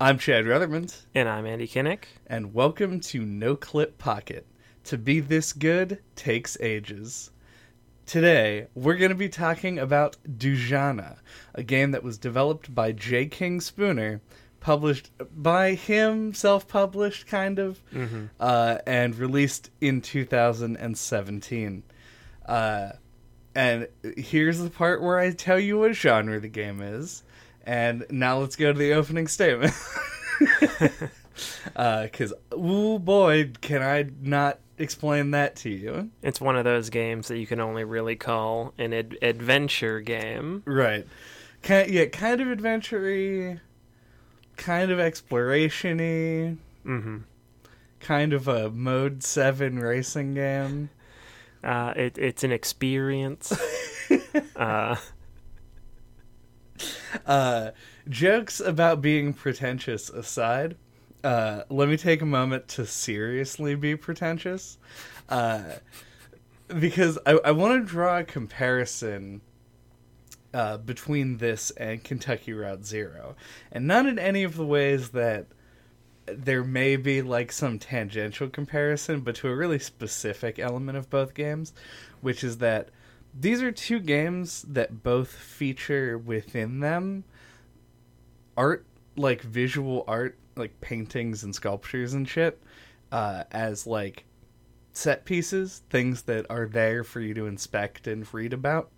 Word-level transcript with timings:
I'm 0.00 0.18
Chad 0.18 0.44
Ruthermond, 0.44 0.94
And 1.14 1.28
I'm 1.28 1.46
Andy 1.46 1.68
Kinnick. 1.68 2.04
and 2.26 2.52
welcome 2.52 3.00
to 3.00 3.24
No 3.24 3.56
Clip 3.56 3.96
Pocket. 3.98 4.46
To 4.84 4.98
be 4.98 5.20
this 5.20 5.52
good 5.52 6.00
takes 6.14 6.58
ages. 6.60 7.30
Today, 8.04 8.66
we're 8.74 8.96
going 8.96 9.10
to 9.12 9.14
be 9.14 9.30
talking 9.30 9.78
about 9.78 10.16
Dujanah, 10.28 11.18
a 11.54 11.62
game 11.62 11.92
that 11.92 12.02
was 12.02 12.18
developed 12.18 12.74
by 12.74 12.92
Jack 12.92 13.30
King 13.30 13.60
Spooner, 13.62 14.20
published 14.60 15.10
by 15.34 15.72
him, 15.74 16.34
self 16.34 16.68
published 16.68 17.26
kind 17.26 17.58
of, 17.58 17.80
uh, 18.38 18.78
and 18.86 19.16
released 19.16 19.70
in 19.80 20.02
2017. 20.02 21.82
Uh, 22.44 22.90
and 23.54 23.88
here's 24.18 24.58
the 24.58 24.68
part 24.70 25.00
where 25.02 25.18
I 25.18 25.30
tell 25.30 25.58
you 25.58 25.78
what 25.78 25.94
genre 25.94 26.38
the 26.40 26.48
game 26.48 26.82
is. 26.82 27.22
And 27.64 28.06
now 28.10 28.38
let's 28.38 28.56
go 28.56 28.72
to 28.72 28.78
the 28.78 28.92
opening 28.92 29.26
statement. 29.26 29.72
Because, 31.74 32.32
ooh 32.52 33.00
boy, 33.00 33.50
can 33.60 33.82
I 33.82 34.06
not 34.22 34.60
explain 34.78 35.32
that 35.32 35.56
to 35.56 35.70
you? 35.70 36.10
It's 36.22 36.40
one 36.40 36.56
of 36.56 36.64
those 36.64 36.90
games 36.90 37.26
that 37.28 37.38
you 37.38 37.46
can 37.46 37.58
only 37.58 37.82
really 37.82 38.14
call 38.14 38.72
an 38.78 38.92
ad- 38.92 39.18
adventure 39.20 40.00
game. 40.00 40.62
Right. 40.64 41.06
Kind, 41.62 41.90
yeah, 41.90 42.04
kind 42.06 42.40
of 42.40 42.48
adventure 42.50 43.60
kind 44.56 44.92
of 44.92 45.00
exploration 45.00 45.98
y, 45.98 46.56
hmm 46.84 47.18
kind 48.04 48.34
of 48.34 48.46
a 48.46 48.70
Mode 48.70 49.24
7 49.24 49.78
racing 49.78 50.34
game. 50.34 50.90
Uh, 51.62 51.94
it, 51.96 52.18
it's 52.18 52.44
an 52.44 52.52
experience. 52.52 53.58
uh, 54.56 54.96
Uh, 57.26 57.70
jokes 58.08 58.60
about 58.60 59.00
being 59.00 59.32
pretentious 59.32 60.10
aside, 60.10 60.76
uh, 61.22 61.62
let 61.70 61.88
me 61.88 61.96
take 61.96 62.20
a 62.20 62.26
moment 62.26 62.68
to 62.68 62.84
seriously 62.84 63.74
be 63.74 63.96
pretentious. 63.96 64.76
Uh, 65.28 65.62
because 66.78 67.18
I, 67.24 67.38
I 67.44 67.50
want 67.52 67.80
to 67.80 67.88
draw 67.88 68.18
a 68.18 68.24
comparison 68.24 69.40
uh, 70.52 70.78
between 70.78 71.38
this 71.38 71.70
and 71.72 72.02
Kentucky 72.02 72.52
Route 72.52 72.84
Zero. 72.84 73.36
And 73.72 73.86
not 73.86 74.06
in 74.06 74.18
any 74.18 74.44
of 74.44 74.56
the 74.56 74.66
ways 74.66 75.10
that 75.10 75.46
there 76.26 76.64
may 76.64 76.96
be 76.96 77.22
like 77.22 77.52
some 77.52 77.78
tangential 77.78 78.48
comparison, 78.48 79.20
but 79.20 79.34
to 79.36 79.48
a 79.48 79.56
really 79.56 79.78
specific 79.78 80.58
element 80.58 80.96
of 80.96 81.10
both 81.10 81.34
games, 81.34 81.72
which 82.20 82.42
is 82.42 82.58
that 82.58 82.88
these 83.38 83.62
are 83.62 83.72
two 83.72 84.00
games 84.00 84.62
that 84.68 85.02
both 85.02 85.32
feature 85.32 86.16
within 86.16 86.80
them 86.80 87.24
art, 88.56 88.86
like 89.16 89.42
visual 89.42 90.04
art, 90.06 90.38
like 90.56 90.80
paintings 90.80 91.42
and 91.42 91.54
sculptures 91.54 92.14
and 92.14 92.28
shit, 92.28 92.62
uh, 93.10 93.44
as 93.50 93.86
like 93.86 94.24
set 94.92 95.24
pieces, 95.24 95.82
things 95.90 96.22
that 96.22 96.46
are 96.48 96.66
there 96.66 97.02
for 97.02 97.20
you 97.20 97.34
to 97.34 97.46
inspect 97.46 98.06
and 98.06 98.32
read 98.32 98.52
about. 98.52 98.90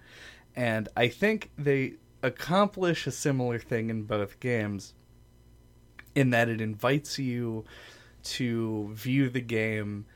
And 0.54 0.88
I 0.96 1.08
think 1.08 1.50
they 1.56 1.94
accomplish 2.22 3.06
a 3.06 3.12
similar 3.12 3.58
thing 3.58 3.88
in 3.88 4.02
both 4.02 4.40
games 4.40 4.94
in 6.14 6.30
that 6.30 6.48
it 6.48 6.60
invites 6.60 7.18
you 7.18 7.64
to 8.22 8.90
view 8.92 9.28
the 9.28 9.40
game 9.40 10.06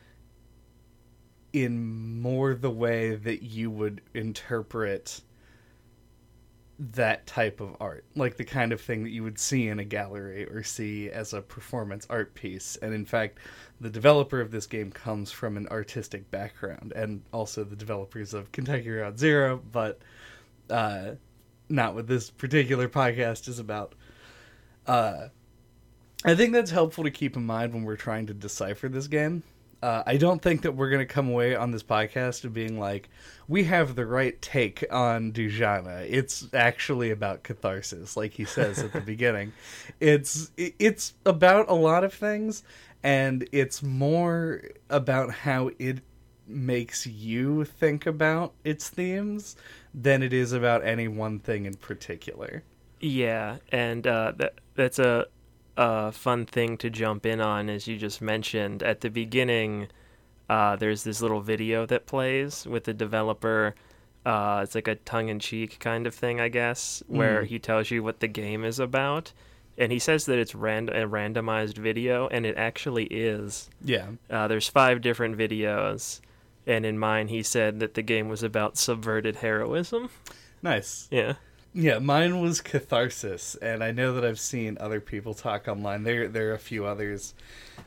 in 1.52 2.20
more 2.20 2.54
the 2.54 2.70
way 2.70 3.16
that 3.16 3.42
you 3.42 3.70
would 3.70 4.00
interpret 4.14 5.20
that 6.80 7.26
type 7.26 7.60
of 7.60 7.76
art. 7.78 8.04
Like 8.16 8.36
the 8.36 8.44
kind 8.44 8.72
of 8.72 8.80
thing 8.80 9.04
that 9.04 9.10
you 9.10 9.22
would 9.22 9.38
see 9.38 9.68
in 9.68 9.78
a 9.78 9.84
gallery 9.84 10.46
or 10.46 10.62
see 10.62 11.10
as 11.10 11.34
a 11.34 11.42
performance 11.42 12.06
art 12.08 12.34
piece. 12.34 12.76
And 12.80 12.94
in 12.94 13.04
fact 13.04 13.38
the 13.80 13.90
developer 13.90 14.40
of 14.40 14.50
this 14.50 14.66
game 14.66 14.90
comes 14.90 15.30
from 15.30 15.56
an 15.56 15.68
artistic 15.68 16.30
background 16.30 16.92
and 16.96 17.22
also 17.32 17.64
the 17.64 17.77
developers 17.77 18.34
of 18.34 18.52
kentucky 18.52 18.90
route 18.90 19.18
zero 19.18 19.62
but 19.72 20.00
uh 20.68 21.12
not 21.68 21.94
what 21.94 22.06
this 22.06 22.30
particular 22.30 22.89
podcast 22.89 23.46
is 23.46 23.58
about. 23.58 23.94
Uh 24.86 25.28
I 26.24 26.34
think 26.34 26.52
that's 26.52 26.70
helpful 26.70 27.05
to 27.05 27.10
keep 27.10 27.36
in 27.36 27.44
mind 27.44 27.72
when 27.72 27.84
we're 27.84 27.96
trying 27.96 28.27
to 28.27 28.34
decipher 28.34 28.89
this 28.89 29.06
game. 29.06 29.42
Uh, 29.83 30.02
I 30.07 30.17
don't 30.18 30.42
think 30.42 30.63
that 30.63 30.73
we're 30.73 30.91
going 30.91 31.07
to 31.07 31.13
come 31.13 31.29
away 31.29 31.57
on 31.57 31.70
this 31.70 31.83
podcast 31.83 32.45
of 32.45 32.52
being 32.52 32.79
like, 32.79 33.08
we 33.48 33.64
have 33.64 33.96
the 33.96 34.05
right 34.07 34.41
take 34.42 34.85
on 34.91 35.33
Dujanah. 35.33 36.07
It's 36.08 36.46
actually 36.52 37.11
about 37.11 37.42
catharsis, 37.42 38.17
like 38.17 38.35
he 38.35 38.45
says 38.45 38.79
at 38.80 38.92
the 38.92 39.01
beginning. 39.14 39.52
It's 39.98 40.51
it's 40.57 41.14
about 41.24 41.69
a 41.70 41.74
lot 41.74 42.05
of 42.05 42.13
things, 42.13 42.63
and 43.02 43.48
it's 43.52 43.83
more 43.83 44.63
about 44.90 45.33
how 45.33 45.70
it 45.79 46.01
makes 46.46 47.07
you 47.07 47.64
think 47.64 48.07
about 48.07 48.52
its 48.64 48.89
themes 48.89 49.57
than 49.95 50.23
it 50.23 50.33
is 50.33 50.52
about 50.52 50.85
any 50.85 51.08
one 51.08 51.39
thing 51.39 51.64
in 51.64 51.74
particular. 51.74 52.63
yeah, 53.01 53.57
and 53.70 54.07
uh, 54.07 54.33
that 54.36 54.55
that's 54.74 54.98
a, 54.98 55.27
a 55.80 56.13
fun 56.13 56.45
thing 56.45 56.77
to 56.77 56.91
jump 56.91 57.24
in 57.24 57.41
on, 57.41 57.70
as 57.70 57.86
you 57.86 57.96
just 57.96 58.20
mentioned. 58.20 58.83
At 58.83 59.01
the 59.01 59.08
beginning, 59.08 59.89
uh, 60.48 60.77
there's 60.77 61.05
this 61.05 61.23
little 61.23 61.41
video 61.41 61.86
that 61.86 62.05
plays 62.07 62.67
with 62.67 62.85
the 62.85 62.92
developer. 62.92 63.74
Uh, 64.27 64.61
it's 64.63 64.74
like 64.74 64.89
a 64.89 64.96
tongue-in-cheek 64.96 65.79
kind 65.80 66.07
of 66.07 66.14
thing, 66.14 66.39
I 66.39 66.48
guess, 66.48 67.02
where 67.08 67.42
Mm. 67.42 67.46
he 67.46 67.58
tells 67.58 67.90
you 67.90 68.02
what 68.02 68.20
the 68.20 68.29
game 68.29 68.63
is 68.64 68.79
about. 68.79 69.33
And 69.79 69.90
he 69.90 69.98
says 69.98 70.27
that 70.27 70.39
it's 70.39 70.55
rand- 70.55 70.90
a 70.90 71.07
randomized 71.07 71.79
video, 71.79 72.29
and 72.29 72.45
it 72.45 72.58
actually 72.58 73.05
is. 73.07 73.70
Yeah. 73.83 74.08
Uh, 74.29 74.46
there's 74.48 74.69
five 74.69 75.01
different 75.01 75.39
videos, 75.39 76.20
and 76.67 76.85
in 76.85 76.98
mine 76.98 77.29
he 77.29 77.42
said 77.42 77.80
that 77.80 77.95
the 77.95 78.02
game 78.02 78.29
was 78.29 78.42
about 78.42 78.77
subverted 78.77 79.36
heroism. 79.36 80.11
Nice. 80.63 81.08
Yeah. 81.11 81.35
Yeah, 81.73 82.01
mine 82.01 82.41
was 82.41 82.61
catharsis, 82.61 83.55
and 83.55 83.85
I 83.85 83.92
know 83.92 84.14
that 84.14 84.25
I've 84.25 84.41
seen 84.41 84.77
other 84.81 85.01
people 85.01 85.35
talk 85.35 85.69
online. 85.69 86.03
There, 86.03 86.27
there 86.27 86.51
are 86.51 86.55
a 86.55 86.58
few 86.58 86.85
others 86.85 87.33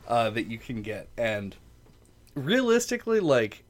uh, 0.08 0.30
that 0.30 0.46
you 0.46 0.56
can 0.56 0.80
get, 0.80 1.08
and 1.18 1.54
realistically, 2.34 3.20
like, 3.20 3.62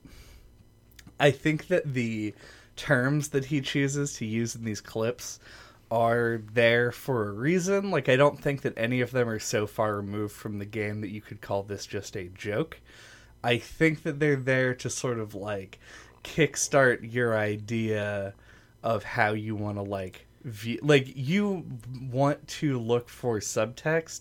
I 1.18 1.32
think 1.32 1.66
that 1.66 1.94
the 1.94 2.32
terms 2.76 3.30
that 3.30 3.46
he 3.46 3.60
chooses 3.60 4.14
to 4.14 4.24
use 4.24 4.54
in 4.54 4.64
these 4.64 4.80
clips 4.80 5.40
are 5.90 6.40
there 6.52 6.92
for 6.92 7.28
a 7.28 7.32
reason. 7.32 7.90
Like, 7.90 8.08
I 8.08 8.16
don't 8.16 8.40
think 8.40 8.62
that 8.62 8.76
any 8.76 9.00
of 9.00 9.10
them 9.10 9.28
are 9.28 9.40
so 9.40 9.66
far 9.66 9.96
removed 9.96 10.34
from 10.34 10.58
the 10.58 10.64
game 10.64 11.00
that 11.00 11.10
you 11.10 11.20
could 11.20 11.40
call 11.40 11.64
this 11.64 11.86
just 11.86 12.16
a 12.16 12.28
joke. 12.28 12.80
I 13.42 13.58
think 13.58 14.04
that 14.04 14.20
they're 14.20 14.36
there 14.36 14.74
to 14.74 14.90
sort 14.90 15.18
of 15.18 15.34
like 15.34 15.78
kickstart 16.22 17.12
your 17.12 17.36
idea 17.36 18.34
of 18.84 19.02
how 19.02 19.32
you 19.32 19.56
want 19.56 19.76
to 19.78 19.82
like 19.82 20.26
view 20.44 20.78
like 20.82 21.10
you 21.16 21.64
want 22.12 22.46
to 22.46 22.78
look 22.78 23.08
for 23.08 23.40
subtext 23.40 24.20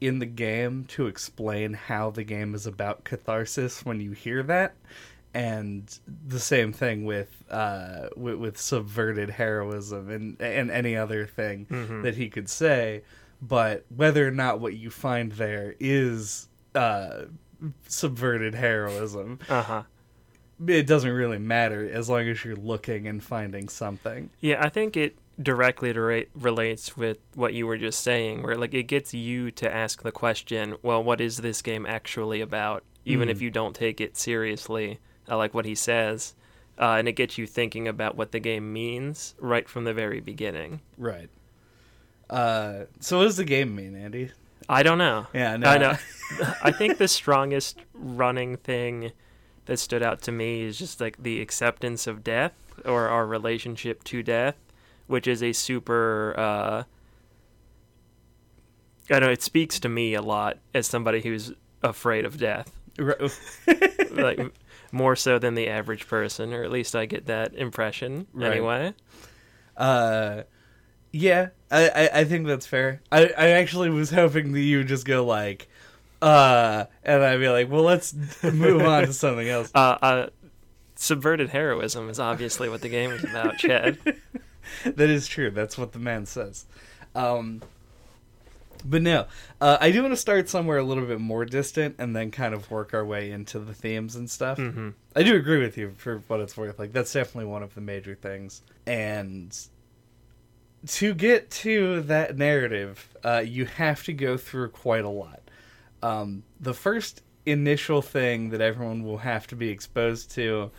in 0.00 0.18
the 0.18 0.26
game 0.26 0.84
to 0.88 1.06
explain 1.06 1.72
how 1.72 2.10
the 2.10 2.24
game 2.24 2.54
is 2.54 2.66
about 2.66 3.04
catharsis 3.04 3.84
when 3.86 4.00
you 4.00 4.10
hear 4.10 4.42
that 4.42 4.74
and 5.34 6.00
the 6.26 6.40
same 6.40 6.72
thing 6.72 7.04
with 7.04 7.44
uh 7.48 8.08
with, 8.16 8.34
with 8.34 8.58
subverted 8.58 9.30
heroism 9.30 10.10
and 10.10 10.40
and 10.42 10.70
any 10.70 10.96
other 10.96 11.24
thing 11.26 11.64
Mhm. 11.70 12.02
that 12.02 12.16
he 12.16 12.28
could 12.28 12.48
say 12.50 13.02
but 13.40 13.84
whether 13.94 14.26
or 14.26 14.32
not 14.32 14.58
what 14.60 14.74
you 14.74 14.90
find 14.90 15.30
there 15.32 15.74
is 15.78 16.48
uh 16.74 17.22
subverted 17.86 18.54
heroism 18.56 19.38
Uh 19.48 19.62
huh. 19.62 19.82
It 20.66 20.86
doesn't 20.86 21.10
really 21.12 21.38
matter 21.38 21.88
as 21.90 22.08
long 22.08 22.28
as 22.28 22.44
you're 22.44 22.56
looking 22.56 23.06
and 23.06 23.22
finding 23.22 23.68
something. 23.68 24.30
Yeah, 24.40 24.62
I 24.64 24.68
think 24.68 24.96
it 24.96 25.16
directly 25.42 25.92
re- 25.92 26.26
relates 26.34 26.96
with 26.96 27.18
what 27.34 27.54
you 27.54 27.66
were 27.66 27.78
just 27.78 28.00
saying, 28.02 28.42
where 28.42 28.56
like 28.56 28.74
it 28.74 28.84
gets 28.84 29.14
you 29.14 29.50
to 29.52 29.72
ask 29.74 30.02
the 30.02 30.12
question, 30.12 30.76
well, 30.82 31.02
what 31.02 31.20
is 31.20 31.38
this 31.38 31.62
game 31.62 31.86
actually 31.86 32.40
about? 32.40 32.84
Even 33.04 33.28
if 33.28 33.38
Mm. 33.38 33.42
you 33.42 33.50
don't 33.50 33.74
take 33.74 34.00
it 34.00 34.16
seriously, 34.16 35.00
uh, 35.28 35.36
like 35.36 35.54
what 35.54 35.64
he 35.64 35.74
says, 35.74 36.34
uh, 36.78 36.96
and 36.98 37.08
it 37.08 37.12
gets 37.12 37.36
you 37.38 37.46
thinking 37.46 37.88
about 37.88 38.16
what 38.16 38.30
the 38.32 38.38
game 38.40 38.72
means 38.72 39.34
right 39.40 39.68
from 39.68 39.84
the 39.84 39.92
very 39.94 40.20
beginning. 40.20 40.80
Right. 40.96 41.28
Uh, 42.30 42.84
so 43.00 43.18
what 43.18 43.24
does 43.24 43.36
the 43.36 43.44
game 43.44 43.74
mean, 43.74 43.94
Andy? 43.96 44.30
I 44.68 44.82
don't 44.82 44.98
know. 44.98 45.26
Yeah, 45.34 45.56
no. 45.56 45.68
I 45.68 45.78
know. 45.78 45.96
I 46.62 46.70
think 46.70 46.98
the 46.98 47.08
strongest 47.08 47.78
running 47.92 48.56
thing 48.56 49.12
that 49.66 49.78
stood 49.78 50.02
out 50.02 50.20
to 50.22 50.32
me 50.32 50.62
is 50.62 50.78
just 50.78 51.00
like 51.00 51.22
the 51.22 51.40
acceptance 51.40 52.06
of 52.06 52.24
death 52.24 52.52
or 52.84 53.08
our 53.08 53.26
relationship 53.26 54.02
to 54.04 54.22
death, 54.22 54.56
which 55.06 55.26
is 55.26 55.42
a 55.42 55.52
super. 55.52 56.34
Uh, 56.36 56.82
I 59.10 59.18
don't 59.18 59.22
know. 59.22 59.30
It 59.32 59.42
speaks 59.42 59.78
to 59.80 59.88
me 59.88 60.14
a 60.14 60.22
lot 60.22 60.58
as 60.74 60.86
somebody 60.86 61.20
who's 61.20 61.52
afraid 61.82 62.24
of 62.24 62.38
death, 62.38 62.72
like 64.10 64.40
more 64.92 65.16
so 65.16 65.38
than 65.38 65.54
the 65.54 65.68
average 65.68 66.06
person, 66.08 66.52
or 66.52 66.62
at 66.62 66.70
least 66.70 66.94
I 66.94 67.06
get 67.06 67.26
that 67.26 67.54
impression 67.54 68.26
Right. 68.32 68.52
anyway. 68.52 68.94
uh, 69.76 70.42
Yeah, 71.10 71.48
I, 71.70 71.88
I, 71.88 72.20
I 72.20 72.24
think 72.24 72.46
that's 72.46 72.66
fair. 72.66 73.00
I, 73.10 73.26
I 73.36 73.48
actually 73.48 73.90
was 73.90 74.10
hoping 74.10 74.52
that 74.52 74.60
you 74.60 74.78
would 74.78 74.88
just 74.88 75.04
go 75.04 75.24
like, 75.24 75.68
uh, 76.22 76.86
and 77.02 77.22
I'd 77.22 77.40
be 77.40 77.48
like, 77.48 77.70
well, 77.70 77.82
let's 77.82 78.14
move 78.42 78.82
on 78.82 79.06
to 79.06 79.12
something 79.12 79.48
else. 79.48 79.70
Uh, 79.74 79.98
uh, 80.00 80.26
subverted 80.94 81.48
heroism 81.50 82.08
is 82.08 82.20
obviously 82.20 82.68
what 82.68 82.80
the 82.80 82.88
game 82.88 83.10
is 83.10 83.24
about, 83.24 83.58
Chad. 83.58 83.98
that 84.84 85.10
is 85.10 85.26
true. 85.26 85.50
That's 85.50 85.76
what 85.76 85.92
the 85.92 85.98
man 85.98 86.26
says. 86.26 86.64
Um, 87.14 87.62
but 88.84 89.02
no, 89.02 89.26
uh, 89.60 89.78
I 89.80 89.90
do 89.90 90.02
want 90.02 90.12
to 90.12 90.16
start 90.16 90.48
somewhere 90.48 90.78
a 90.78 90.84
little 90.84 91.04
bit 91.04 91.20
more 91.20 91.44
distant 91.44 91.96
and 91.98 92.14
then 92.14 92.30
kind 92.30 92.54
of 92.54 92.70
work 92.70 92.94
our 92.94 93.04
way 93.04 93.30
into 93.32 93.58
the 93.58 93.74
themes 93.74 94.14
and 94.16 94.30
stuff. 94.30 94.58
hmm 94.58 94.90
I 95.14 95.22
do 95.22 95.36
agree 95.36 95.58
with 95.58 95.76
you 95.76 95.92
for 95.98 96.22
what 96.28 96.40
it's 96.40 96.56
worth. 96.56 96.78
Like 96.78 96.92
that's 96.92 97.12
definitely 97.12 97.50
one 97.50 97.62
of 97.62 97.74
the 97.74 97.80
major 97.80 98.14
things. 98.14 98.62
And 98.86 99.56
to 100.86 101.14
get 101.14 101.50
to 101.50 102.00
that 102.02 102.36
narrative, 102.36 103.14
uh, 103.24 103.42
you 103.44 103.66
have 103.66 104.04
to 104.04 104.12
go 104.12 104.36
through 104.36 104.70
quite 104.70 105.04
a 105.04 105.08
lot. 105.08 105.41
Um, 106.02 106.42
the 106.60 106.74
first 106.74 107.22
initial 107.46 108.02
thing 108.02 108.50
that 108.50 108.60
everyone 108.60 109.04
will 109.04 109.18
have 109.18 109.46
to 109.48 109.56
be 109.56 109.68
exposed 109.68 110.30
to 110.32 110.70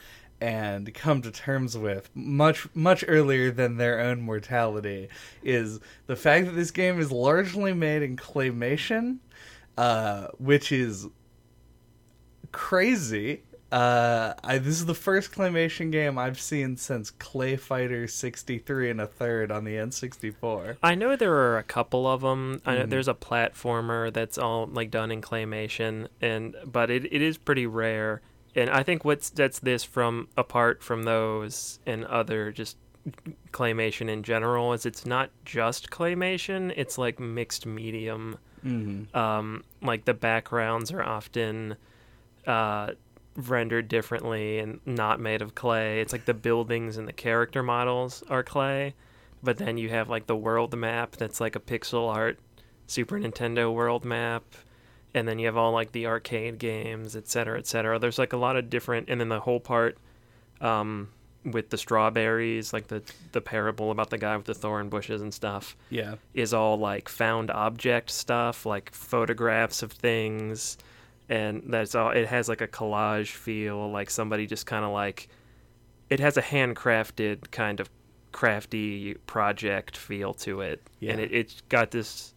and 0.42 0.94
come 0.94 1.22
to 1.22 1.32
terms 1.32 1.78
with 1.78 2.10
much 2.14 2.68
much 2.76 3.06
earlier 3.08 3.50
than 3.52 3.78
their 3.78 4.02
own 4.02 4.20
mortality 4.20 5.08
is 5.42 5.80
the 6.08 6.16
fact 6.16 6.46
that 6.48 6.52
this 6.54 6.72
game 6.72 7.00
is 7.00 7.12
largely 7.12 7.74
made 7.74 8.02
in 8.02 8.18
claymation 8.18 9.20
uh, 9.78 10.28
which 10.38 10.72
is 10.72 11.08
crazy. 12.52 13.44
Uh, 13.74 14.36
I, 14.44 14.60
this 14.60 14.76
is 14.76 14.86
the 14.86 14.94
first 14.94 15.32
claymation 15.32 15.92
game 15.92 16.20
I've 16.20 16.40
seen 16.40 16.78
since 16.78 17.10
Clay 17.10 17.56
Fighter 17.56 18.08
63 18.08 18.92
and 18.92 19.02
a 19.02 19.08
third 19.08 19.52
on 19.52 19.64
the 19.64 19.72
N64. 19.74 20.78
I 20.84 20.94
know 20.94 21.16
there 21.16 21.34
are 21.34 21.58
a 21.58 21.64
couple 21.64 22.06
of 22.06 22.22
them. 22.22 22.62
I 22.68 22.76
know 22.76 22.84
Mhm. 22.86 22.90
there's 22.92 23.08
a 23.08 23.16
platformer 23.16 24.14
that's 24.14 24.38
all 24.38 24.68
like 24.68 24.92
done 24.92 25.10
in 25.12 25.22
claymation, 25.22 26.08
and 26.22 26.56
but 26.66 26.92
it, 26.92 27.06
it 27.12 27.24
is 27.24 27.40
pretty 27.40 27.66
rare. 27.66 28.22
And 28.56 28.70
I 28.70 28.84
think 28.84 29.04
what 29.04 29.24
sets 29.24 29.58
this 29.58 29.84
from 29.84 30.28
apart 30.38 30.84
from 30.84 31.02
those 31.04 31.80
and 31.88 32.06
other 32.06 32.52
just 32.52 32.78
claymation 33.52 34.08
in 34.08 34.22
general 34.22 34.74
is 34.74 34.86
it's 34.86 35.04
not 35.04 35.32
just 35.46 35.90
claymation; 35.90 36.72
it's 36.78 37.00
like 37.00 37.20
mixed 37.20 37.66
medium. 37.66 38.38
Mm-hmm. 38.64 39.18
Um, 39.18 39.64
like 39.82 40.06
the 40.06 40.14
backgrounds 40.14 40.92
are 40.92 41.02
often 41.02 41.76
uh, 42.46 42.92
rendered 43.36 43.88
differently 43.88 44.60
and 44.60 44.80
not 44.86 45.20
made 45.20 45.42
of 45.42 45.56
clay. 45.56 46.02
It's 46.02 46.14
like 46.14 46.26
the 46.26 46.34
buildings 46.34 46.98
and 46.98 47.08
the 47.08 47.14
character 47.14 47.64
models 47.64 48.24
are 48.30 48.44
clay, 48.44 48.94
but 49.42 49.58
then 49.58 49.78
you 49.78 49.90
have 49.90 50.10
like 50.10 50.28
the 50.28 50.36
world 50.36 50.76
map 50.78 51.12
that's 51.18 51.42
like 51.42 51.56
a 51.56 51.60
pixel 51.60 52.14
art 52.14 52.40
Super 52.86 53.18
Nintendo 53.18 53.74
world 53.74 54.04
map, 54.06 54.44
and 55.14 55.28
then 55.28 55.40
you 55.40 55.46
have 55.48 55.58
all 55.58 55.72
like 55.72 55.94
the 55.94 56.06
arcade 56.06 56.60
games, 56.60 57.16
et 57.16 57.28
cetera, 57.28 57.58
et 57.58 57.66
cetera. 57.66 57.98
There's 57.98 58.20
like 58.20 58.34
a 58.34 58.38
lot 58.38 58.58
of 58.58 58.70
different, 58.70 59.10
and 59.10 59.20
then 59.22 59.30
the 59.30 59.40
whole 59.40 59.60
part 59.62 59.98
um, 60.62 61.10
with 61.46 61.70
the 61.70 61.78
strawberries, 61.78 62.74
like 62.74 62.88
the 62.88 63.02
the 63.32 63.42
parable 63.42 63.90
about 63.90 64.10
the 64.10 64.18
guy 64.18 64.36
with 64.36 64.46
the 64.46 64.54
thorn 64.54 64.90
bushes 64.90 65.22
and 65.22 65.34
stuff 65.34 65.76
Yeah. 65.90 66.16
is 66.34 66.54
all 66.54 66.78
like 66.78 67.08
found 67.10 67.50
object 67.52 68.12
stuff, 68.12 68.66
like 68.66 68.94
photographs 68.94 69.82
of 69.82 69.92
things, 69.94 70.78
and 71.34 71.64
that's 71.66 71.96
all. 71.96 72.12
It 72.12 72.28
has 72.28 72.48
like 72.48 72.62
a 72.62 72.68
collage 72.68 73.32
feel, 73.32 73.90
like 73.92 74.12
somebody 74.12 74.46
just 74.46 74.68
kind 74.68 74.86
of 74.86 74.92
like. 74.92 75.30
It 76.10 76.20
has 76.20 76.38
a 76.38 76.44
handcrafted 76.44 77.50
kind 77.50 77.80
of 77.80 77.90
crafty 78.32 79.16
project 79.26 79.98
feel 79.98 80.36
to 80.36 80.62
it, 80.62 80.84
and 81.02 81.20
it 81.20 81.32
it's 81.32 81.62
got 81.70 81.90
this. 81.90 82.36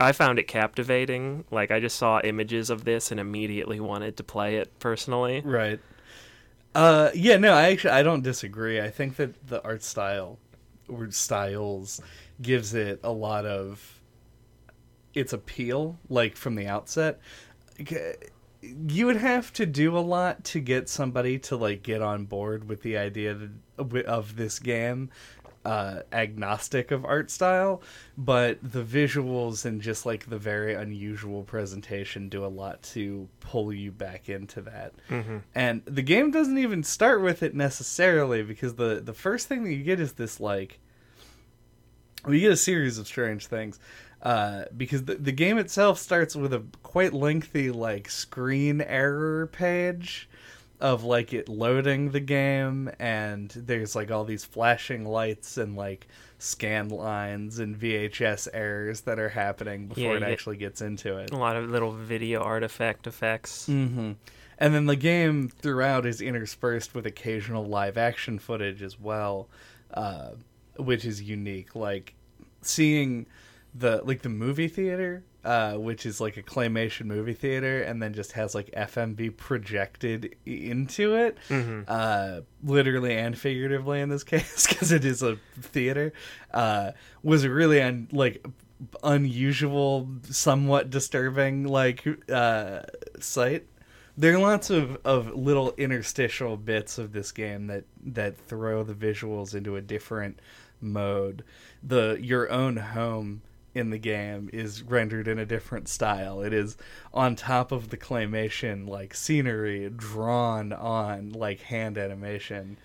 I 0.00 0.10
found 0.10 0.40
it 0.40 0.48
captivating. 0.48 1.44
Like 1.52 1.70
I 1.70 1.78
just 1.78 1.96
saw 1.96 2.20
images 2.24 2.68
of 2.68 2.84
this 2.84 3.12
and 3.12 3.20
immediately 3.20 3.78
wanted 3.78 4.16
to 4.16 4.24
play 4.24 4.56
it 4.56 4.76
personally. 4.80 5.40
Right. 5.44 5.78
Uh, 6.74 7.10
yeah, 7.14 7.36
no, 7.36 7.52
I 7.52 7.70
actually 7.70 7.92
I 7.92 8.02
don't 8.02 8.24
disagree. 8.24 8.80
I 8.80 8.90
think 8.90 9.14
that 9.16 9.46
the 9.46 9.62
art 9.62 9.84
style 9.84 10.40
or 10.88 11.08
styles 11.12 12.00
gives 12.42 12.74
it 12.74 12.98
a 13.04 13.12
lot 13.12 13.46
of 13.46 14.00
its 15.14 15.32
appeal, 15.32 15.96
like 16.08 16.36
from 16.36 16.56
the 16.56 16.66
outset. 16.66 17.20
You 18.60 19.06
would 19.06 19.16
have 19.16 19.52
to 19.54 19.66
do 19.66 19.96
a 19.96 20.00
lot 20.00 20.44
to 20.44 20.60
get 20.60 20.88
somebody 20.88 21.38
to 21.40 21.56
like 21.56 21.82
get 21.82 22.00
on 22.00 22.24
board 22.24 22.68
with 22.68 22.82
the 22.82 22.96
idea 22.96 23.34
that, 23.34 24.06
of 24.06 24.36
this 24.36 24.58
game, 24.58 25.10
uh, 25.64 26.00
agnostic 26.12 26.90
of 26.90 27.04
art 27.04 27.30
style, 27.30 27.82
but 28.18 28.58
the 28.62 28.82
visuals 28.82 29.64
and 29.64 29.80
just 29.80 30.04
like 30.04 30.28
the 30.28 30.38
very 30.38 30.74
unusual 30.74 31.42
presentation 31.42 32.28
do 32.28 32.44
a 32.44 32.48
lot 32.48 32.82
to 32.82 33.28
pull 33.40 33.72
you 33.72 33.90
back 33.90 34.28
into 34.28 34.60
that. 34.62 34.92
Mm-hmm. 35.08 35.38
And 35.54 35.82
the 35.86 36.02
game 36.02 36.30
doesn't 36.30 36.58
even 36.58 36.82
start 36.82 37.22
with 37.22 37.42
it 37.42 37.54
necessarily 37.54 38.42
because 38.42 38.74
the 38.74 39.00
the 39.02 39.14
first 39.14 39.48
thing 39.48 39.64
that 39.64 39.72
you 39.72 39.82
get 39.82 40.00
is 40.00 40.12
this 40.14 40.38
like 40.38 40.80
you 42.28 42.40
get 42.40 42.52
a 42.52 42.56
series 42.56 42.98
of 42.98 43.06
strange 43.06 43.46
things. 43.46 43.78
Uh, 44.24 44.64
because 44.74 45.04
the, 45.04 45.16
the 45.16 45.32
game 45.32 45.58
itself 45.58 45.98
starts 45.98 46.34
with 46.34 46.52
a 46.52 46.64
quite 46.82 47.12
lengthy 47.12 47.70
like 47.70 48.08
screen 48.10 48.80
error 48.80 49.46
page 49.48 50.28
of 50.80 51.04
like 51.04 51.32
it 51.34 51.46
loading 51.48 52.10
the 52.10 52.20
game 52.20 52.90
and 52.98 53.50
there's 53.50 53.94
like 53.94 54.10
all 54.10 54.24
these 54.24 54.42
flashing 54.44 55.04
lights 55.04 55.58
and 55.58 55.76
like 55.76 56.08
scan 56.38 56.88
lines 56.88 57.58
and 57.58 57.78
VHS 57.78 58.48
errors 58.54 59.02
that 59.02 59.18
are 59.18 59.28
happening 59.28 59.88
before 59.88 60.02
Yeah, 60.04 60.16
it 60.16 60.20
get- 60.20 60.30
actually 60.30 60.56
gets 60.56 60.80
into 60.80 61.18
it. 61.18 61.30
A 61.30 61.36
lot 61.36 61.56
of 61.56 61.68
little 61.68 61.92
video 61.92 62.40
artifact 62.42 63.06
effects. 63.06 63.66
hmm 63.66 64.12
And 64.58 64.74
then 64.74 64.86
the 64.86 64.96
game 64.96 65.48
throughout 65.50 66.06
is 66.06 66.22
interspersed 66.22 66.94
with 66.94 67.04
occasional 67.06 67.64
live 67.66 67.98
action 67.98 68.38
footage 68.38 68.82
as 68.82 68.98
well, 68.98 69.48
uh, 69.92 70.30
which 70.76 71.04
is 71.04 71.20
unique. 71.22 71.74
Like 71.76 72.14
seeing 72.62 73.26
the 73.74 74.00
like 74.04 74.22
the 74.22 74.28
movie 74.28 74.68
theater, 74.68 75.24
uh, 75.44 75.74
which 75.74 76.06
is 76.06 76.20
like 76.20 76.36
a 76.36 76.42
claymation 76.42 77.06
movie 77.06 77.34
theater, 77.34 77.82
and 77.82 78.00
then 78.02 78.12
just 78.14 78.32
has 78.32 78.54
like 78.54 78.70
FMV 78.70 79.36
projected 79.36 80.34
into 80.46 81.16
it, 81.16 81.36
hmm 81.48 81.82
uh, 81.88 82.40
literally 82.62 83.14
and 83.14 83.36
figuratively 83.38 84.00
in 84.00 84.08
this 84.08 84.24
case, 84.32 84.66
because 84.66 84.92
it 84.92 85.04
is 85.04 85.22
a 85.22 85.36
theater, 85.60 86.12
uh, 86.52 86.92
was 87.22 87.44
a 87.44 87.50
really 87.50 87.82
un- 87.82 88.08
like 88.12 88.44
unusual, 89.02 90.08
somewhat 90.30 90.90
disturbing 90.90 91.64
like 91.64 92.06
uh, 92.30 92.80
sight. 93.20 93.66
There 94.16 94.32
are 94.34 94.38
lots 94.38 94.70
of, 94.70 94.98
of 95.04 95.34
little 95.34 95.72
interstitial 95.76 96.56
bits 96.56 96.98
of 96.98 97.12
this 97.12 97.32
game 97.32 97.66
that, 97.66 97.84
that 98.04 98.36
throw 98.36 98.84
the 98.84 98.94
visuals 98.94 99.54
into 99.56 99.74
a 99.74 99.80
different 99.80 100.38
mode. 100.80 101.42
The 101.82 102.18
your 102.20 102.50
own 102.50 102.76
home 102.76 103.42
in 103.74 103.90
the 103.90 103.98
game 103.98 104.48
is 104.52 104.82
rendered 104.82 105.26
in 105.28 105.38
a 105.38 105.46
different 105.46 105.88
style. 105.88 106.42
It 106.42 106.52
is 106.52 106.76
on 107.12 107.36
top 107.36 107.72
of 107.72 107.90
the 107.90 107.96
claymation 107.96 108.88
like 108.88 109.14
scenery 109.14 109.90
drawn 109.90 110.72
on 110.72 111.32
like 111.32 111.60
hand 111.60 111.98
animation. 111.98 112.78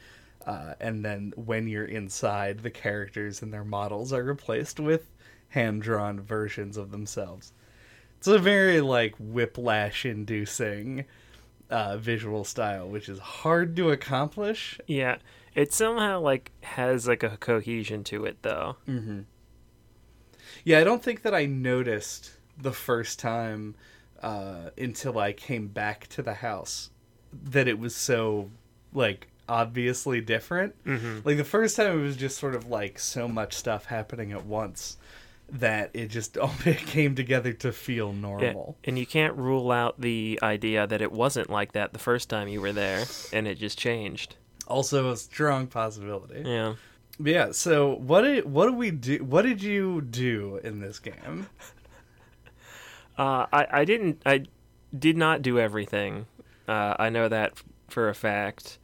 Uh, 0.45 0.73
and 0.79 1.05
then 1.05 1.33
when 1.35 1.67
you're 1.67 1.85
inside, 1.85 2.59
the 2.59 2.71
characters 2.71 3.41
and 3.41 3.53
their 3.53 3.63
models 3.63 4.11
are 4.11 4.23
replaced 4.23 4.79
with 4.79 5.11
hand 5.49 5.81
drawn 5.81 6.19
versions 6.19 6.75
of 6.77 6.91
themselves. 6.91 7.53
It's 8.17 8.27
a 8.27 8.39
very 8.39 8.81
like 8.81 9.15
whiplash 9.19 10.05
inducing 10.05 11.05
uh, 11.69 11.97
visual 11.97 12.43
style, 12.43 12.89
which 12.89 13.07
is 13.07 13.19
hard 13.19 13.75
to 13.75 13.91
accomplish. 13.91 14.79
Yeah, 14.87 15.17
it 15.53 15.71
somehow 15.71 16.19
like 16.19 16.51
has 16.61 17.07
like 17.07 17.23
a 17.23 17.37
cohesion 17.37 18.03
to 18.05 18.25
it 18.25 18.41
though. 18.41 18.77
Mm-hmm. 18.87 19.21
Yeah, 20.63 20.79
I 20.79 20.83
don't 20.83 21.03
think 21.03 21.21
that 21.23 21.33
I 21.33 21.45
noticed 21.45 22.31
the 22.57 22.71
first 22.73 23.19
time 23.19 23.75
uh, 24.21 24.69
until 24.77 25.17
I 25.17 25.31
came 25.33 25.67
back 25.67 26.07
to 26.09 26.21
the 26.21 26.35
house 26.35 26.89
that 27.31 27.67
it 27.67 27.79
was 27.79 27.95
so 27.95 28.49
like 28.93 29.27
obviously 29.47 30.21
different. 30.21 30.75
Mm-hmm. 30.85 31.19
Like 31.23 31.37
the 31.37 31.43
first 31.43 31.75
time, 31.75 31.97
it 31.99 32.01
was 32.01 32.15
just 32.17 32.37
sort 32.37 32.55
of 32.55 32.67
like 32.67 32.99
so 32.99 33.27
much 33.27 33.53
stuff 33.53 33.85
happening 33.85 34.31
at 34.31 34.45
once 34.45 34.97
that 35.51 35.89
it 35.93 36.07
just 36.09 36.37
all 36.39 36.53
came 36.63 37.15
together 37.15 37.53
to 37.53 37.71
feel 37.71 38.09
Yeah, 38.13 38.19
normal. 38.21 38.77
and 38.83 38.99
you 38.99 39.05
can't 39.05 39.35
rule 39.35 39.71
out 39.71 39.99
the 39.99 40.39
idea 40.43 40.85
that 40.85 41.01
it 41.01 41.11
wasn't 41.11 41.49
like 41.49 41.71
that 41.71 41.93
the 41.93 41.99
first 41.99 42.29
time 42.29 42.47
you 42.47 42.61
were 42.61 42.73
there, 42.73 43.05
and 43.33 43.47
it 43.47 43.55
just 43.57 43.77
changed. 43.79 44.35
Also, 44.67 45.09
a 45.11 45.17
strong 45.17 45.65
possibility. 45.65 46.43
Yeah. 46.47 46.75
Yeah. 47.21 47.51
So 47.51 47.95
what 47.95 48.21
did 48.21 48.45
what 48.45 48.65
did 48.67 48.75
we 48.75 48.91
do? 48.91 49.23
What 49.23 49.41
did 49.43 49.61
you 49.61 50.01
do 50.01 50.59
in 50.63 50.79
this 50.79 50.99
game? 50.99 51.47
Uh, 53.17 53.45
I 53.51 53.67
I 53.71 53.85
didn't 53.85 54.21
I 54.25 54.45
did 54.97 55.17
not 55.17 55.41
do 55.41 55.59
everything. 55.59 56.25
Uh, 56.67 56.95
I 56.97 57.09
know 57.09 57.27
that 57.27 57.53
for 57.89 58.07
a 58.09 58.15
fact. 58.15 58.77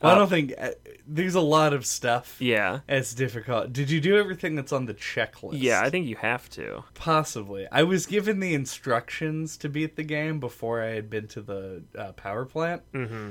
Well, 0.00 0.12
I 0.12 0.14
Uh, 0.14 0.18
don't 0.20 0.28
think 0.28 0.54
uh, 0.58 0.70
there's 1.06 1.34
a 1.34 1.40
lot 1.40 1.72
of 1.72 1.84
stuff. 1.86 2.36
Yeah. 2.40 2.80
It's 2.88 3.14
difficult. 3.14 3.72
Did 3.72 3.90
you 3.90 4.00
do 4.00 4.16
everything 4.16 4.54
that's 4.54 4.72
on 4.72 4.86
the 4.86 4.94
checklist? 4.94 5.54
Yeah, 5.60 5.80
I 5.82 5.90
think 5.90 6.06
you 6.06 6.16
have 6.16 6.48
to. 6.50 6.84
Possibly. 6.94 7.66
I 7.72 7.82
was 7.84 8.06
given 8.06 8.40
the 8.40 8.54
instructions 8.54 9.56
to 9.58 9.68
beat 9.68 9.96
the 9.96 10.02
game 10.02 10.40
before 10.40 10.82
I 10.82 10.90
had 10.90 11.08
been 11.10 11.26
to 11.28 11.40
the 11.42 11.82
uh, 11.98 12.12
power 12.12 12.44
plant, 12.44 12.82
hmm 12.92 13.30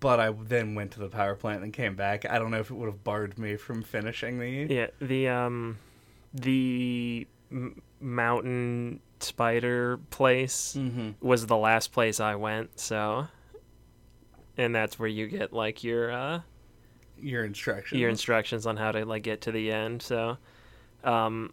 but 0.00 0.18
I 0.20 0.30
then 0.30 0.74
went 0.74 0.92
to 0.92 0.98
the 1.00 1.08
power 1.08 1.34
plant 1.34 1.62
and 1.62 1.72
came 1.72 1.94
back. 1.96 2.24
I 2.28 2.38
don't 2.38 2.50
know 2.50 2.60
if 2.60 2.70
it 2.70 2.74
would 2.74 2.86
have 2.86 3.04
barred 3.04 3.38
me 3.38 3.56
from 3.56 3.82
finishing 3.82 4.38
the. 4.38 4.66
Yeah, 4.74 4.86
the 5.00 5.28
um, 5.28 5.78
the 6.32 7.26
m- 7.50 7.80
mountain 8.00 9.00
spider 9.20 9.98
place 10.10 10.74
Mm-hmm. 10.78 11.10
was 11.26 11.46
the 11.46 11.56
last 11.56 11.92
place 11.92 12.20
I 12.20 12.34
went. 12.34 12.78
So, 12.80 13.28
and 14.56 14.74
that's 14.74 14.98
where 14.98 15.08
you 15.08 15.26
get 15.26 15.52
like 15.52 15.82
your 15.84 16.10
uh, 16.12 16.40
Your 17.18 17.44
instructions. 17.44 18.00
your 18.00 18.10
instructions 18.10 18.66
on 18.66 18.76
how 18.76 18.92
to 18.92 19.04
like 19.04 19.22
get 19.22 19.42
to 19.42 19.52
the 19.52 19.70
end. 19.72 20.02
So, 20.02 20.38
um, 21.04 21.52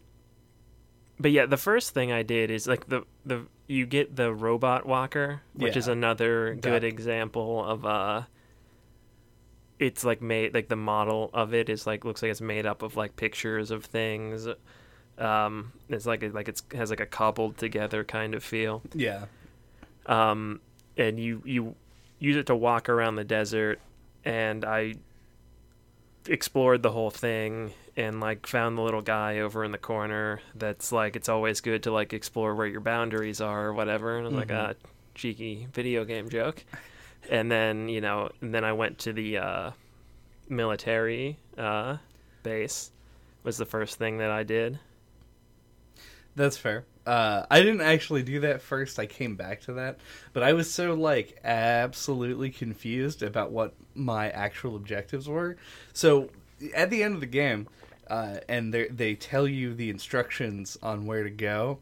but 1.22 1.32
yeah, 1.32 1.46
the 1.46 1.58
first 1.58 1.94
thing 1.94 2.12
I 2.12 2.24
did 2.24 2.50
is 2.51 2.68
like 2.68 2.88
the 2.88 3.04
the 3.25 3.46
you 3.68 3.86
get 3.86 4.16
the 4.16 4.34
robot 4.34 4.86
walker, 4.86 5.42
which 5.54 5.74
Yeah. 5.75 5.80
is 5.80 5.88
another 5.88 6.56
good 6.56 6.62
Got- 6.82 6.84
example 6.84 7.63
of 7.63 7.86
uh. 7.86 8.24
It's 9.80 10.04
like 10.04 10.22
made 10.22 10.54
like 10.54 10.68
the 10.68 10.75
model 10.75 11.32
of 11.34 11.54
it 11.56 11.68
is 11.68 11.88
like 11.88 12.06
looks 12.06 12.22
like 12.22 12.30
it's 12.30 12.42
made 12.42 12.68
up 12.68 12.84
of 12.84 12.96
like 12.96 13.16
pictures 13.16 13.72
of 13.72 13.84
things. 13.86 14.48
Um, 15.18 15.74
it's 15.90 16.06
like 16.06 16.22
like 16.34 16.48
it's 16.48 16.62
has 16.74 16.90
like 16.92 17.00
a 17.00 17.06
cobbled 17.08 17.58
together 17.58 18.04
kind 18.04 18.34
of 18.36 18.44
feel 18.44 18.82
Yeah. 18.94 19.25
um, 20.06 20.62
and 20.98 21.20
you 21.20 21.42
you 21.46 21.75
use 22.20 22.36
it 22.38 22.46
to 22.48 22.56
walk 22.56 22.90
around 22.90 23.16
the 23.16 23.24
desert 23.24 23.80
and 24.24 24.63
i 24.66 24.96
explored 26.28 26.82
the 26.84 26.92
whole 26.92 27.10
thing 27.12 27.74
and 27.98 28.20
like 28.20 28.48
found 28.48 28.78
the 28.78 28.82
little 28.82 29.02
guy 29.02 29.40
over 29.40 29.64
in 29.64 29.72
the 29.72 29.78
corner 29.78 30.40
that's 30.56 30.92
like 30.92 31.16
it's 31.16 31.28
always 31.30 31.60
good 31.62 31.84
to 31.84 31.92
like 31.92 32.14
explore 32.14 32.56
where 32.56 32.68
your 32.68 32.80
boundaries 32.82 33.42
are 33.42 33.68
or 33.68 33.74
whatever 33.74 34.18
and 34.18 34.28
i 34.28 34.30
was 34.30 34.38
like 34.38 34.52
a 34.52 34.76
cheeky 35.14 35.68
video 35.74 36.06
game 36.06 36.30
joke 36.30 36.64
and 37.30 37.52
then 37.52 37.90
you 37.90 38.00
know 38.02 38.30
and 38.42 38.54
then 38.54 38.64
i 38.64 38.72
went 38.72 38.98
to 39.00 39.12
the 39.14 39.38
uh 39.38 39.72
military 40.48 41.38
uh 41.58 41.98
base 42.44 42.92
was 43.44 43.58
the 43.58 43.66
first 43.66 43.98
thing 43.98 44.18
that 44.20 44.32
i 44.32 44.44
did 44.44 44.80
That's 46.36 46.56
fair. 46.58 46.86
Uh, 47.06 47.46
I 47.52 47.62
didn't 47.62 47.82
actually 47.82 48.24
do 48.24 48.40
that 48.42 48.62
first. 48.62 49.00
I 49.00 49.06
came 49.06 49.36
back 49.36 49.62
to 49.62 49.74
that, 49.74 49.98
but 50.34 50.44
I 50.44 50.54
was 50.54 50.72
so 50.72 50.94
like 50.94 51.38
absolutely 51.44 52.52
confused 52.52 53.22
about 53.24 53.52
what 53.52 53.74
my 53.96 54.30
actual 54.30 54.76
objectives 54.78 55.28
were. 55.28 55.58
So 55.94 56.30
at 56.76 56.90
the 56.90 57.04
end 57.04 57.16
of 57.16 57.20
the 57.20 57.26
game, 57.26 57.68
uh, 58.12 58.41
and 58.50 58.74
they 58.74 58.88
they 58.88 59.15
tell 59.15 59.48
you 59.48 59.74
the 59.74 59.89
instructions 59.89 60.77
on 60.84 61.06
where 61.06 61.24
to 61.24 61.30
go, 61.30 61.80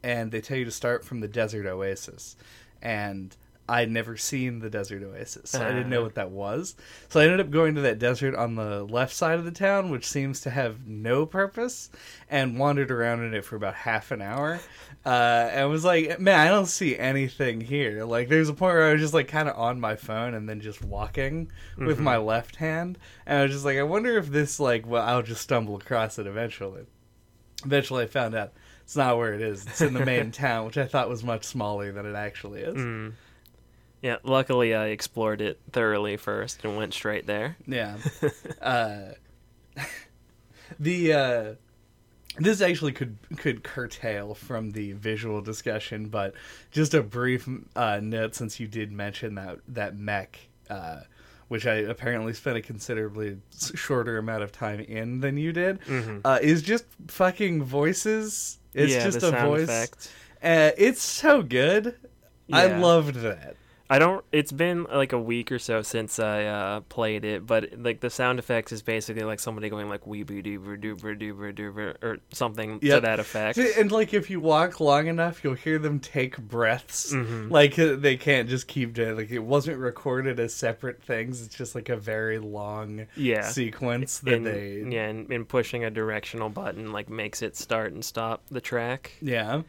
and 0.00 0.30
they 0.30 0.40
tell 0.40 0.56
you 0.56 0.64
to 0.64 0.70
start 0.70 1.04
from 1.04 1.18
the 1.18 1.26
desert 1.26 1.66
oasis, 1.66 2.36
and 2.80 3.36
I'd 3.72 3.90
never 3.90 4.16
seen 4.16 4.58
the 4.58 4.68
desert 4.68 5.02
oasis, 5.02 5.50
so 5.50 5.64
I 5.64 5.68
didn't 5.70 5.88
know 5.88 6.00
Ah. 6.00 6.04
what 6.04 6.14
that 6.16 6.30
was. 6.30 6.76
So 7.08 7.20
I 7.20 7.24
ended 7.24 7.40
up 7.40 7.50
going 7.50 7.74
to 7.76 7.80
that 7.82 7.98
desert 7.98 8.34
on 8.34 8.54
the 8.56 8.84
left 8.84 9.14
side 9.14 9.38
of 9.38 9.44
the 9.44 9.50
town, 9.50 9.90
which 9.90 10.06
seems 10.06 10.40
to 10.42 10.50
have 10.50 10.86
no 10.86 11.24
purpose, 11.26 11.88
and 12.28 12.58
wandered 12.58 12.90
around 12.90 13.22
in 13.24 13.32
it 13.34 13.44
for 13.44 13.56
about 13.56 13.74
half 13.74 14.10
an 14.10 14.20
hour. 14.20 14.60
Uh, 15.06 15.48
and 15.52 15.70
was 15.70 15.84
like, 15.84 16.20
man, 16.20 16.38
I 16.38 16.48
don't 16.48 16.66
see 16.66 16.96
anything 16.98 17.60
here. 17.60 18.04
Like, 18.04 18.28
there's 18.28 18.48
a 18.48 18.54
point 18.54 18.74
where 18.74 18.88
I 18.88 18.92
was 18.92 19.00
just 19.00 19.14
like 19.14 19.26
kind 19.28 19.48
of 19.48 19.58
on 19.58 19.80
my 19.80 19.96
phone 19.96 20.34
and 20.34 20.48
then 20.48 20.60
just 20.60 20.84
walking 20.84 21.50
with 21.78 21.98
Mhm. 21.98 22.02
my 22.02 22.16
left 22.18 22.56
hand, 22.56 22.98
and 23.26 23.38
I 23.38 23.42
was 23.44 23.52
just 23.52 23.64
like, 23.64 23.78
I 23.78 23.82
wonder 23.84 24.16
if 24.18 24.28
this 24.28 24.60
like, 24.60 24.86
well, 24.86 25.02
I'll 25.02 25.22
just 25.22 25.40
stumble 25.42 25.76
across 25.76 26.18
it 26.18 26.26
eventually. 26.26 26.82
Eventually, 27.64 28.04
I 28.04 28.06
found 28.06 28.34
out 28.34 28.52
it's 28.82 28.96
not 28.96 29.16
where 29.16 29.34
it 29.34 29.40
is. 29.40 29.64
It's 29.66 29.80
in 29.80 29.94
the 29.94 30.04
main 30.04 30.30
town, 30.44 30.66
which 30.66 30.76
I 30.78 30.84
thought 30.86 31.08
was 31.08 31.22
much 31.24 31.44
smaller 31.44 31.90
than 31.92 32.06
it 32.06 32.14
actually 32.16 32.60
is. 32.60 32.76
Mm. 32.76 33.12
Yeah, 34.02 34.16
luckily 34.24 34.74
I 34.74 34.88
explored 34.88 35.40
it 35.40 35.60
thoroughly 35.70 36.16
first 36.16 36.64
and 36.64 36.76
went 36.76 36.92
straight 36.92 37.26
there. 37.26 37.56
Yeah. 37.66 37.96
uh, 38.60 39.12
the 40.80 41.12
uh, 41.12 41.54
this 42.36 42.60
actually 42.60 42.92
could 42.92 43.16
could 43.36 43.62
curtail 43.62 44.34
from 44.34 44.72
the 44.72 44.92
visual 44.92 45.40
discussion, 45.40 46.08
but 46.08 46.34
just 46.72 46.94
a 46.94 47.02
brief 47.02 47.48
uh, 47.76 48.00
note 48.02 48.34
since 48.34 48.58
you 48.58 48.66
did 48.66 48.90
mention 48.92 49.36
that 49.36 49.58
that 49.68 49.96
mech. 49.96 50.38
Uh, 50.68 51.00
which 51.48 51.66
I 51.66 51.74
apparently 51.74 52.32
spent 52.32 52.56
a 52.56 52.62
considerably 52.62 53.36
shorter 53.74 54.16
amount 54.16 54.42
of 54.42 54.52
time 54.52 54.80
in 54.80 55.20
than 55.20 55.36
you 55.36 55.52
did, 55.52 55.82
hmm 55.82 56.20
uh, 56.24 56.38
is 56.40 56.62
just 56.62 56.86
fucking 57.08 57.62
voices. 57.62 58.58
It's 58.72 58.94
yeah, 58.94 59.04
just 59.04 59.22
a 59.22 59.32
voice. 59.32 59.64
effect. 59.64 60.10
Uh, 60.42 60.70
it's 60.78 61.02
so 61.02 61.42
good. 61.42 61.94
I 62.50 62.78
loved 62.78 63.16
that. 63.16 63.56
I 63.92 63.98
don't. 63.98 64.24
It's 64.32 64.52
been 64.52 64.84
like 64.84 65.12
a 65.12 65.18
week 65.18 65.52
or 65.52 65.58
so 65.58 65.82
since 65.82 66.18
I 66.18 66.44
uh, 66.46 66.80
played 66.80 67.26
it, 67.26 67.46
but 67.46 67.74
like 67.76 68.00
the 68.00 68.08
sound 68.08 68.38
effects 68.38 68.72
is 68.72 68.80
basically 68.80 69.22
like 69.22 69.38
somebody 69.38 69.68
going 69.68 69.90
like 69.90 70.06
weeboo 70.06 70.42
doober 70.42 70.80
doober 70.82 71.14
doober 71.20 71.54
doober 71.54 72.02
or 72.02 72.16
something 72.32 72.80
to 72.80 73.00
that 73.00 73.20
effect. 73.20 73.58
And 73.58 73.92
like 73.92 74.14
if 74.14 74.30
you 74.30 74.40
walk 74.40 74.80
long 74.80 75.08
enough, 75.08 75.44
you'll 75.44 75.52
hear 75.54 75.78
them 75.78 76.00
take 76.00 76.38
breaths. 76.38 77.12
Mhm. 77.12 77.50
Like 77.50 77.78
uh, 77.78 77.96
they 77.96 78.16
can't 78.16 78.48
just 78.48 78.66
keep 78.66 78.94
doing. 78.94 79.14
Like 79.14 79.30
it 79.30 79.40
wasn't 79.40 79.76
recorded 79.76 80.40
as 80.40 80.54
separate 80.54 81.02
things. 81.02 81.42
It's 81.44 81.54
just 81.54 81.74
like 81.74 81.90
a 81.90 81.96
very 81.98 82.38
long 82.38 83.08
Yeah. 83.14 83.42
sequence 83.42 84.20
that 84.20 84.32
and, 84.32 84.46
they. 84.46 84.86
yeah, 84.88 85.08
and, 85.08 85.30
and 85.30 85.46
pushing 85.46 85.84
a 85.84 85.90
directional 85.90 86.48
button 86.48 86.92
like 86.92 87.10
makes 87.10 87.42
it 87.42 87.56
start 87.58 87.92
and 87.92 88.02
stop 88.02 88.42
the 88.50 88.62
track. 88.62 89.12
Yeah. 89.20 89.64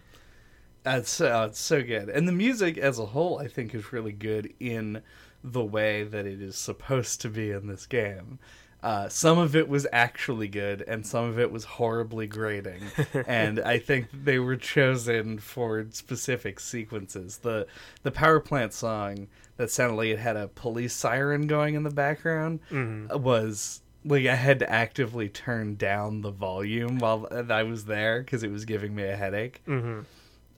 That's 0.84 1.22
uh, 1.22 1.48
it's 1.50 1.60
so 1.60 1.82
good, 1.82 2.10
and 2.10 2.28
the 2.28 2.32
music 2.34 2.78
as 2.78 3.00
a 3.00 3.06
whole, 3.08 3.40
I 3.40 3.48
think, 3.48 3.74
is 3.74 3.94
really 3.94 4.12
good 4.12 4.54
in 4.60 5.02
the 5.44 5.64
way 5.64 6.04
that 6.04 6.26
it 6.26 6.42
is 6.42 6.56
supposed 6.58 7.22
to 7.22 7.30
be 7.30 7.52
in 7.52 7.68
this 7.68 7.86
game. 7.86 8.40
Uh, 8.82 9.08
some 9.08 9.38
of 9.38 9.56
it 9.56 9.70
was 9.70 9.88
actually 9.94 10.50
good, 10.50 10.82
and 10.82 11.08
some 11.08 11.24
of 11.24 11.40
it 11.40 11.50
was 11.52 11.64
horribly 11.64 12.28
grating. 12.28 12.82
and 13.28 13.60
I 13.62 13.80
think 13.80 14.08
they 14.12 14.40
were 14.40 14.58
chosen 14.58 15.40
for 15.40 15.86
specific 15.92 16.60
sequences. 16.60 17.38
the 17.38 17.66
The 18.04 18.12
power 18.12 18.42
plant 18.42 18.74
song 18.74 19.28
that 19.56 19.72
sounded 19.72 19.96
like 19.96 20.10
it 20.10 20.20
had 20.20 20.36
a 20.36 20.50
police 20.50 20.94
siren 20.94 21.48
going 21.48 21.76
in 21.76 21.84
the 21.84 21.92
background 21.92 22.60
hmm 22.70 23.06
was 23.08 23.80
like 24.04 24.26
I 24.26 24.36
had 24.36 24.60
to 24.60 24.70
actively 24.70 25.30
turn 25.30 25.76
down 25.76 26.22
the 26.22 26.32
volume 26.32 27.00
while 27.00 27.26
I 27.32 27.64
was 27.64 27.86
there 27.86 28.20
because 28.22 28.44
it 28.44 28.52
was 28.52 28.66
giving 28.66 28.94
me 28.94 29.04
a 29.04 29.16
headache. 29.16 29.62
hmm 29.66 30.02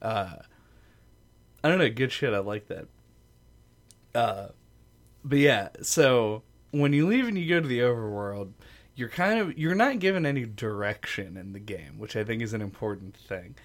Uh, 0.02 0.36
I 1.64 1.68
don't 1.68 1.78
know, 1.78 1.90
good 1.90 2.12
shit. 2.12 2.32
I 2.32 2.38
like 2.38 2.68
that. 2.68 2.86
Uh, 4.14 4.48
but 5.24 5.38
yeah, 5.38 5.68
so 5.82 6.42
when 6.70 6.92
you 6.92 7.06
leave 7.06 7.26
and 7.26 7.36
you 7.38 7.48
go 7.48 7.60
to 7.60 7.68
the 7.68 7.80
overworld, 7.80 8.52
you're 8.94 9.08
kind 9.08 9.38
of 9.38 9.58
you're 9.58 9.74
not 9.74 9.98
given 9.98 10.24
any 10.24 10.46
direction 10.46 11.36
in 11.36 11.52
the 11.52 11.58
game, 11.58 11.98
which 11.98 12.16
I 12.16 12.24
think 12.24 12.42
is 12.42 12.54
an 12.54 12.62
important 12.62 13.16
thing. 13.16 13.56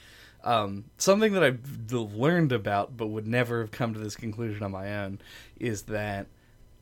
Um, 0.43 0.85
something 0.97 1.33
that 1.33 1.43
I've 1.43 1.91
learned 1.91 2.51
about, 2.51 2.97
but 2.97 3.07
would 3.07 3.27
never 3.27 3.61
have 3.61 3.71
come 3.71 3.93
to 3.93 3.99
this 3.99 4.15
conclusion 4.15 4.63
on 4.63 4.71
my 4.71 5.03
own, 5.03 5.21
is 5.59 5.83
that 5.83 6.27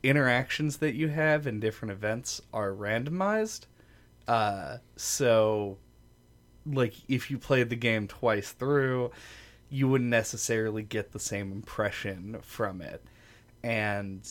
interactions 0.02 0.78
that 0.78 0.94
you 0.94 1.08
have 1.08 1.46
in 1.46 1.60
different 1.60 1.92
events 1.92 2.40
are 2.52 2.72
randomized. 2.72 3.66
Uh, 4.26 4.78
so, 4.96 5.76
like, 6.66 6.94
if 7.06 7.30
you 7.30 7.38
played 7.38 7.68
the 7.68 7.76
game 7.76 8.08
twice 8.08 8.52
through, 8.52 9.10
you 9.70 9.88
wouldn't 9.88 10.10
necessarily 10.10 10.82
get 10.82 11.12
the 11.12 11.18
same 11.20 11.52
impression 11.52 12.38
from 12.42 12.82
it. 12.82 13.02
And 13.62 14.28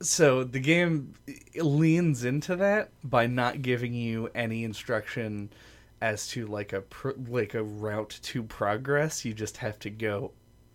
so 0.00 0.44
the 0.44 0.60
game 0.60 1.14
leans 1.56 2.24
into 2.24 2.56
that 2.56 2.90
by 3.02 3.26
not 3.26 3.62
giving 3.62 3.94
you 3.94 4.28
any 4.34 4.64
instruction 4.64 5.50
as 6.02 6.28
to 6.28 6.46
like 6.46 6.72
a 6.72 6.82
pro- 6.82 7.14
like 7.28 7.54
a 7.54 7.62
route 7.62 8.18
to 8.22 8.42
progress. 8.42 9.24
You 9.24 9.32
just 9.32 9.56
have 9.58 9.78
to 9.80 9.90
go 9.90 10.32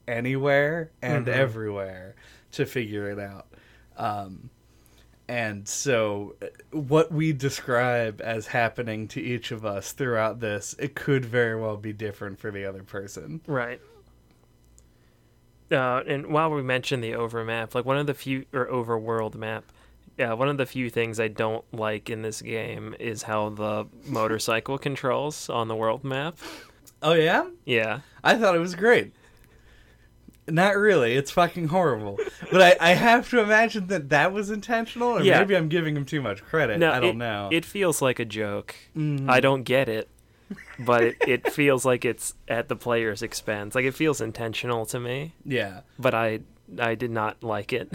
anywhere 0.07 0.91
and 1.01 1.27
Mhm. 1.27 1.33
everywhere 1.33 2.15
to 2.53 2.65
figure 2.65 3.09
it 3.11 3.19
out. 3.19 3.47
Um, 3.97 4.49
and 5.27 5.67
so, 5.67 6.35
uh, 6.41 6.47
what 6.71 7.11
we 7.11 7.33
describe 7.33 8.21
as 8.21 8.47
happening 8.47 9.07
to 9.09 9.21
each 9.21 9.51
of 9.51 9.65
us 9.65 9.93
throughout 9.93 10.39
this, 10.39 10.75
it 10.79 10.95
could 10.95 11.25
very 11.25 11.59
well 11.59 11.77
be 11.77 11.93
different 11.93 12.39
for 12.39 12.51
the 12.51 12.65
other 12.65 12.83
person. 12.83 13.41
Right. 13.47 13.79
Uh, 15.71 16.03
and 16.05 16.27
while 16.27 16.51
we 16.51 16.61
mentioned 16.61 17.03
the 17.03 17.15
overmap, 17.15 17.73
like 17.73 17.85
one 17.85 17.97
of 17.97 18.07
the 18.07 18.13
few 18.13 18.45
or 18.51 18.65
overworld 18.67 19.35
map, 19.35 19.63
yeah, 20.17 20.33
one 20.33 20.49
of 20.49 20.57
the 20.57 20.65
few 20.65 20.89
things 20.89 21.19
I 21.19 21.29
don't 21.29 21.63
like 21.73 22.09
in 22.09 22.21
this 22.21 22.41
game 22.41 22.93
is 22.99 23.23
how 23.23 23.49
the 23.49 23.87
motorcycle 24.05 24.77
controls 24.77 25.49
on 25.49 25.67
the 25.69 25.75
world 25.75 26.03
map. 26.03 26.37
Oh 27.01 27.13
yeah, 27.13 27.47
Yeah, 27.65 28.01
I 28.23 28.35
thought 28.35 28.55
it 28.55 28.59
was 28.59 28.75
great. 28.75 29.13
Not 30.47 30.75
really. 30.75 31.13
It's 31.13 31.31
fucking 31.31 31.67
horrible. 31.67 32.17
But 32.51 32.61
I, 32.81 32.91
I 32.91 32.93
have 32.93 33.29
to 33.29 33.39
imagine 33.39 33.87
that 33.87 34.09
that 34.09 34.33
was 34.33 34.49
intentional, 34.49 35.09
or 35.09 35.21
Yeah. 35.21 35.39
maybe 35.39 35.55
I'm 35.55 35.69
giving 35.69 35.95
him 35.95 36.05
too 36.05 36.21
much 36.21 36.43
credit. 36.43 36.81
I 36.83 36.99
don't 36.99 37.09
it, 37.09 37.15
know. 37.15 37.49
It 37.51 37.63
feels 37.63 38.01
like 38.01 38.19
a 38.19 38.25
joke. 38.25 38.75
Mm. 38.97 39.29
I 39.29 39.39
don't 39.39 39.63
get 39.63 39.87
it, 39.87 40.09
but 40.79 41.03
it, 41.03 41.17
it 41.27 41.51
feels 41.51 41.85
like 41.85 42.05
it's 42.05 42.33
at 42.47 42.67
the 42.69 42.75
player's 42.75 43.21
expense. 43.21 43.75
Like 43.75 43.85
it 43.85 43.93
feels 43.93 44.19
intentional 44.19 44.85
to 44.87 44.99
me, 44.99 45.33
yeah. 45.45 45.81
but 45.99 46.13
I 46.13 46.39
I 46.79 46.95
did 46.95 47.11
not 47.11 47.43
like 47.43 47.71
it. 47.73 47.89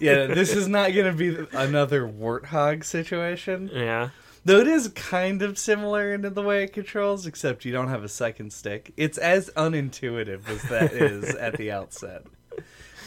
Yeah, 0.00 0.26
this 0.26 0.52
is 0.54 0.68
not 0.68 0.92
going 0.92 1.06
to 1.06 1.16
be 1.16 1.46
another 1.56 2.06
warthog 2.06 2.84
situation. 2.84 3.70
yeah. 3.72 4.10
Though 4.46 4.60
it 4.60 4.68
is 4.68 4.86
kind 4.88 5.42
of 5.42 5.58
similar 5.58 6.14
in 6.14 6.22
the 6.22 6.40
way 6.40 6.62
it 6.62 6.72
controls, 6.72 7.26
except 7.26 7.64
you 7.64 7.72
don't 7.72 7.88
have 7.88 8.04
a 8.04 8.08
second 8.08 8.52
stick. 8.52 8.92
It's 8.96 9.18
as 9.18 9.50
unintuitive 9.56 10.48
as 10.48 10.62
that 10.70 10.92
is 10.92 11.34
at 11.34 11.56
the 11.56 11.70
outset. 11.72 12.22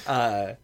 Uh, 0.07 0.55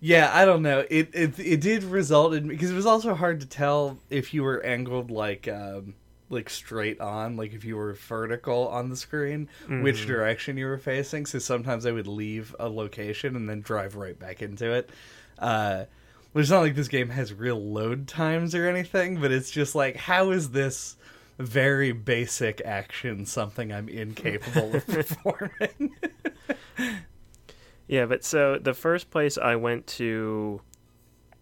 yeah, 0.00 0.30
I 0.32 0.44
don't 0.44 0.62
know. 0.62 0.84
It, 0.88 1.08
it 1.14 1.38
it 1.38 1.60
did 1.60 1.82
result 1.82 2.34
in 2.34 2.46
because 2.46 2.70
it 2.70 2.74
was 2.74 2.86
also 2.86 3.14
hard 3.14 3.40
to 3.40 3.46
tell 3.46 3.98
if 4.08 4.32
you 4.32 4.44
were 4.44 4.64
angled 4.64 5.10
like 5.10 5.48
um, 5.48 5.94
like 6.28 6.48
straight 6.48 7.00
on, 7.00 7.36
like 7.36 7.54
if 7.54 7.64
you 7.64 7.76
were 7.76 7.94
vertical 7.94 8.68
on 8.68 8.88
the 8.88 8.96
screen, 8.96 9.48
which 9.82 10.06
direction 10.06 10.56
you 10.56 10.66
were 10.66 10.78
facing. 10.78 11.26
So 11.26 11.40
sometimes 11.40 11.86
I 11.86 11.92
would 11.92 12.06
leave 12.06 12.54
a 12.60 12.68
location 12.68 13.34
and 13.34 13.48
then 13.48 13.62
drive 13.62 13.96
right 13.96 14.16
back 14.16 14.42
into 14.42 14.72
it. 14.72 14.90
Uh, 15.38 15.84
it's 16.34 16.50
not 16.50 16.60
like 16.60 16.74
this 16.74 16.88
game 16.88 17.10
has 17.10 17.32
real 17.32 17.62
load 17.62 18.08
times 18.08 18.54
or 18.54 18.68
anything, 18.68 19.20
but 19.20 19.30
it's 19.32 19.50
just 19.50 19.74
like, 19.74 19.96
how 19.96 20.30
is 20.30 20.50
this 20.50 20.96
very 21.38 21.92
basic 21.92 22.60
action 22.64 23.26
something 23.26 23.72
I'm 23.72 23.88
incapable 23.88 24.76
of 24.76 24.86
performing? 24.88 25.94
Yeah, 27.88 28.06
but 28.06 28.24
so 28.24 28.58
the 28.58 28.74
first 28.74 29.10
place 29.10 29.36
I 29.36 29.56
went 29.56 29.86
to 29.88 30.62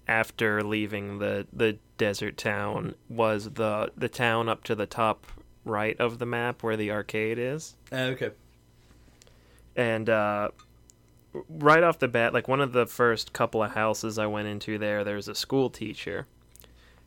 after 0.08 0.62
leaving 0.62 1.18
the 1.18 1.46
the 1.52 1.78
desert 1.96 2.36
town 2.36 2.94
was 3.08 3.50
the 3.50 3.92
the 3.96 4.08
town 4.08 4.48
up 4.48 4.64
to 4.64 4.74
the 4.74 4.86
top 4.86 5.26
right 5.64 5.98
of 6.00 6.18
the 6.18 6.26
map 6.26 6.62
where 6.64 6.76
the 6.76 6.90
arcade 6.90 7.38
is. 7.38 7.76
okay. 7.92 8.30
And 9.76 10.10
uh 10.10 10.48
right 11.48 11.82
off 11.82 11.98
the 11.98 12.08
bat, 12.08 12.32
like 12.34 12.48
one 12.48 12.60
of 12.60 12.72
the 12.72 12.86
first 12.86 13.32
couple 13.32 13.62
of 13.62 13.72
houses 13.72 14.18
I 14.18 14.26
went 14.26 14.48
into 14.48 14.78
there, 14.78 15.04
there's 15.04 15.28
a 15.28 15.34
school 15.34 15.70
teacher 15.70 16.26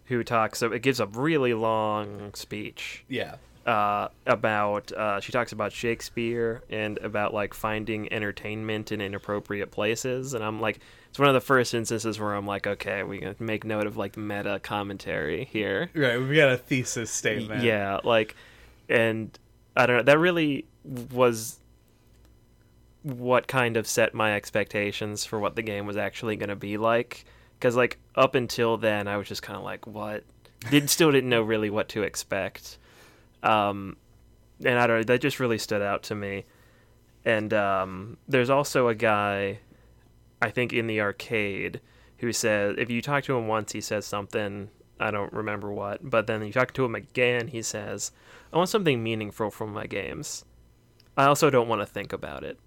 who 0.05 0.23
talks 0.23 0.59
So 0.59 0.71
it 0.71 0.81
gives 0.81 0.99
a 0.99 1.05
really 1.07 1.53
long 1.53 2.33
speech 2.33 3.05
Yeah. 3.07 3.35
uh, 3.65 4.09
about 4.27 4.91
uh, 4.91 5.19
she 5.21 5.31
talks 5.31 5.51
about 5.53 5.71
Shakespeare 5.71 6.61
and 6.69 6.97
about 6.99 7.33
like 7.33 7.53
finding 7.53 8.11
entertainment 8.11 8.91
in 8.91 8.99
inappropriate 9.01 9.71
places, 9.71 10.33
and 10.33 10.43
I'm 10.43 10.59
like, 10.59 10.79
it's 11.09 11.19
one 11.19 11.27
of 11.29 11.33
the 11.35 11.41
first 11.41 11.73
instances 11.73 12.19
where 12.19 12.33
I'm 12.33 12.47
like, 12.47 12.65
okay, 12.65 13.03
we 13.03 13.19
can 13.19 13.35
make 13.39 13.63
note 13.63 13.85
of 13.87 13.95
like 13.97 14.17
meta 14.17 14.59
commentary 14.63 15.45
here. 15.45 15.89
Right. 15.93 16.17
We 16.17 16.35
got 16.35 16.49
a 16.51 16.57
thesis 16.57 17.11
statement. 17.11 17.61
Yeah, 17.63 17.99
like, 18.03 18.35
and 18.89 19.37
I 19.77 19.85
don't 19.85 19.97
know. 19.97 20.03
That 20.03 20.17
really 20.19 20.65
was 20.83 21.59
what 23.03 23.47
kind 23.47 23.77
of 23.77 23.85
set 23.85 24.13
my 24.13 24.33
expectations 24.33 25.25
for 25.25 25.39
what 25.39 25.55
the 25.55 25.61
game 25.61 25.85
was 25.85 25.97
actually 25.97 26.35
going 26.35 26.49
to 26.49 26.55
be 26.55 26.77
like. 26.77 27.25
Because 27.59 27.75
like 27.75 27.99
up 28.15 28.35
until 28.35 28.77
then, 28.77 29.07
I 29.07 29.17
was 29.17 29.27
just 29.27 29.43
kind 29.43 29.57
of 29.57 29.63
like, 29.63 29.85
what? 29.85 30.23
Did 30.69 30.89
still 30.89 31.11
didn't 31.11 31.29
know 31.29 31.41
really 31.41 31.69
what 31.69 31.89
to 31.89 32.03
expect. 32.03 32.77
Um, 33.43 33.97
and 34.63 34.79
I 34.79 34.87
don't 34.87 34.97
know. 34.97 35.03
That 35.03 35.21
just 35.21 35.39
really 35.39 35.57
stood 35.57 35.81
out 35.81 36.03
to 36.03 36.15
me. 36.15 36.45
And 37.25 37.53
um, 37.53 38.17
there's 38.27 38.49
also 38.49 38.87
a 38.87 38.95
guy, 38.95 39.59
I 40.41 40.49
think, 40.49 40.73
in 40.73 40.87
the 40.87 41.01
arcade 41.01 41.81
who 42.17 42.31
says 42.31 42.75
if 42.77 42.89
you 42.89 43.01
talk 43.01 43.25
to 43.25 43.37
him 43.37 43.47
once, 43.47 43.73
he 43.73 43.81
says 43.81 44.05
something. 44.05 44.69
I 44.99 45.11
don't 45.11 45.33
remember 45.33 45.71
what, 45.71 46.09
but 46.09 46.27
then 46.27 46.45
you 46.45 46.53
talk 46.53 46.73
to 46.73 46.85
him 46.85 46.95
again, 46.95 47.47
he 47.47 47.61
says, 47.61 48.11
"I 48.53 48.57
want 48.57 48.69
something 48.69 49.03
meaningful 49.03 49.51
from 49.51 49.73
my 49.73 49.87
games. 49.87 50.45
I 51.17 51.25
also 51.25 51.49
don't 51.49 51.67
want 51.67 51.81
to 51.81 51.85
think 51.85 52.13
about 52.13 52.43
it." 52.43 52.57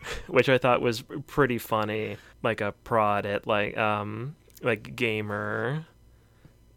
Which 0.28 0.48
I 0.48 0.58
thought 0.58 0.80
was 0.80 1.02
pretty 1.26 1.58
funny, 1.58 2.16
like 2.42 2.60
a 2.60 2.72
prod 2.84 3.26
at 3.26 3.46
like 3.46 3.76
um 3.76 4.36
like 4.62 4.94
gamer 4.96 5.86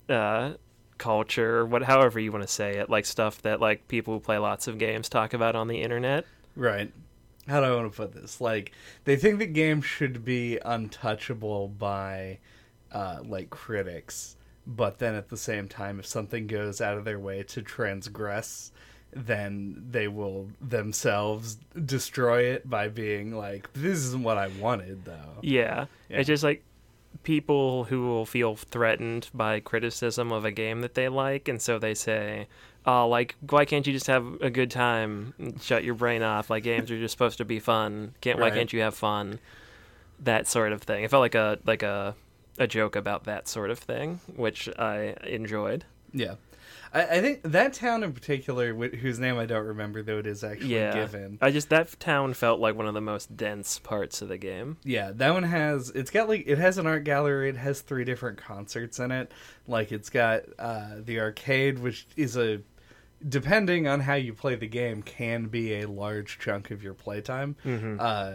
uh 0.10 0.54
culture, 0.98 1.66
what 1.66 1.84
however 1.84 2.20
you 2.20 2.32
want 2.32 2.44
to 2.44 2.48
say 2.48 2.78
it, 2.78 2.90
like 2.90 3.06
stuff 3.06 3.42
that 3.42 3.60
like 3.60 3.88
people 3.88 4.14
who 4.14 4.20
play 4.20 4.38
lots 4.38 4.68
of 4.68 4.78
games 4.78 5.10
talk 5.10 5.34
about 5.34 5.56
on 5.56 5.68
the 5.68 5.82
internet. 5.82 6.26
Right. 6.56 6.92
How 7.48 7.60
do 7.60 7.66
I 7.66 7.76
want 7.76 7.92
to 7.92 7.98
put 7.98 8.14
this? 8.14 8.40
Like, 8.40 8.72
they 9.04 9.16
think 9.16 9.40
the 9.40 9.48
game 9.48 9.82
should 9.82 10.24
be 10.24 10.60
untouchable 10.64 11.70
by, 11.70 12.40
uh, 12.92 13.20
like, 13.26 13.50
critics. 13.50 14.38
But 14.68 15.00
then 15.00 15.16
at 15.16 15.30
the 15.30 15.38
same 15.38 15.68
time, 15.68 16.00
if 16.00 16.06
something 16.06 16.46
goes 16.46 16.82
out 16.82 16.98
of 16.98 17.04
their 17.04 17.20
way 17.20 17.42
to 17.44 17.64
transgress, 17.64 18.72
then 19.14 19.84
they 19.92 20.08
will 20.08 20.48
themselves 20.62 21.58
destroy 21.86 22.44
it 22.44 22.70
by 22.70 22.88
being 22.88 23.36
like, 23.36 23.72
this 23.74 23.98
isn't 24.00 24.24
what 24.24 24.38
I 24.38 24.48
wanted, 24.60 25.06
though. 25.06 25.40
Yeah. 25.42 25.86
Yeah. 26.10 26.18
It's 26.20 26.28
just 26.28 26.44
like 26.44 26.64
people 27.24 27.84
who 27.86 28.06
will 28.08 28.26
feel 28.26 28.56
threatened 28.56 29.30
by 29.34 29.60
criticism 29.60 30.32
of 30.32 30.46
a 30.46 30.52
game 30.52 30.82
that 30.82 30.94
they 30.94 31.10
like, 31.10 31.48
and 31.48 31.62
so 31.62 31.78
they 31.78 31.94
say, 31.94 32.48
"Oh, 32.86 33.08
like 33.08 33.36
why 33.50 33.66
can't 33.66 33.86
you 33.86 33.94
just 33.94 34.08
have 34.08 34.26
a 34.42 34.50
good 34.50 34.72
time? 34.72 35.34
and 35.38 35.62
Shut 35.62 35.84
your 35.84 35.94
brain 35.96 36.24
off. 36.24 36.50
Like 36.50 36.64
games 36.64 36.90
are 36.90 36.98
just 36.98 37.12
supposed 37.12 37.38
to 37.40 37.46
be 37.46 37.60
fun. 37.60 38.16
Can't 38.22 38.40
why 38.40 38.46
Right. 38.46 38.54
can't 38.54 38.72
you 38.74 38.82
have 38.82 38.96
fun?" 38.96 39.40
That 40.22 40.48
sort 40.48 40.72
of 40.72 40.82
thing. 40.84 41.04
It 41.04 41.12
felt 41.12 41.22
like 41.22 41.36
a 41.36 41.60
like 41.66 41.84
a 41.84 42.16
a 42.58 42.68
joke 42.68 42.96
about 42.96 43.26
that 43.26 43.48
sort 43.48 43.70
of 43.72 43.80
thing, 43.80 44.20
which 44.36 44.70
I 44.80 45.16
enjoyed. 45.24 45.84
Yeah. 46.14 46.36
I, 46.94 47.04
I 47.04 47.22
think 47.22 47.44
that 47.44 47.74
town 47.74 48.04
in 48.04 48.12
particular, 48.14 48.74
wh- 48.74 48.96
whose 48.96 49.18
name 49.20 49.38
I 49.38 49.46
don't 49.46 49.66
remember, 49.66 50.02
though 50.04 50.18
it 50.18 50.28
is 50.28 50.44
actually 50.44 50.74
Yeah. 50.76 50.94
given. 50.94 51.38
I 51.42 51.52
just 51.52 51.70
that 51.70 51.98
town 52.00 52.34
felt 52.34 52.60
like 52.60 52.76
one 52.76 52.88
of 52.88 52.94
the 52.94 53.02
most 53.02 53.38
dense 53.38 53.80
parts 53.80 54.22
of 54.22 54.28
the 54.28 54.38
game. 54.38 54.78
Yeah, 54.84 55.12
that 55.16 55.34
one 55.34 55.44
has 55.44 55.90
it's 55.92 56.12
got 56.12 56.28
like 56.28 56.44
it 56.48 56.58
has 56.58 56.78
an 56.78 56.88
art 56.88 57.04
gallery, 57.06 57.50
it 57.50 57.56
has 57.58 57.82
three 57.82 58.04
different 58.04 58.38
concerts 58.38 59.00
in 59.00 59.12
it. 59.12 59.32
Like 59.68 59.92
it's 59.92 60.10
got 60.10 60.42
uh 60.60 60.96
the 61.00 61.20
arcade 61.22 61.80
which 61.80 62.08
is 62.18 62.36
a 62.36 62.62
depending 63.28 63.88
on 63.88 64.00
how 64.02 64.16
you 64.16 64.34
play 64.34 64.56
the 64.56 64.68
game 64.68 65.02
can 65.04 65.46
be 65.46 65.76
a 65.82 65.88
large 65.88 66.40
chunk 66.40 66.72
of 66.72 66.84
your 66.84 66.94
playtime. 66.96 67.56
Mm-hmm. 67.64 67.98
Uh 68.00 68.34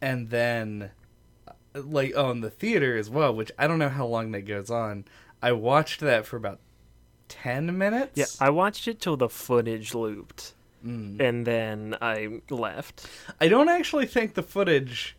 and 0.00 0.30
then 0.30 0.90
uh, 1.46 1.52
like 1.82 2.12
oh 2.16 2.30
and 2.30 2.42
the 2.44 2.50
theater 2.50 2.96
as 2.96 3.08
well, 3.10 3.34
which 3.34 3.50
I 3.58 3.66
don't 3.66 3.78
know 3.78 3.88
how 3.88 4.06
long 4.06 4.32
that 4.32 4.42
goes 4.42 4.70
on. 4.70 5.04
I 5.42 5.52
watched 5.52 6.00
that 6.00 6.26
for 6.26 6.36
about 6.36 6.60
10 7.28 7.76
minutes. 7.78 8.12
Yeah, 8.14 8.26
I 8.46 8.50
watched 8.50 8.88
it 8.88 9.00
till 9.00 9.16
the 9.16 9.28
footage 9.28 9.94
looped, 9.94 10.54
Mm. 10.86 11.20
and 11.20 11.46
then 11.46 11.96
I 12.00 12.40
left. 12.50 13.06
I 13.40 13.48
don't 13.48 13.68
actually 13.68 14.06
think 14.06 14.34
the 14.34 14.42
footage 14.42 15.16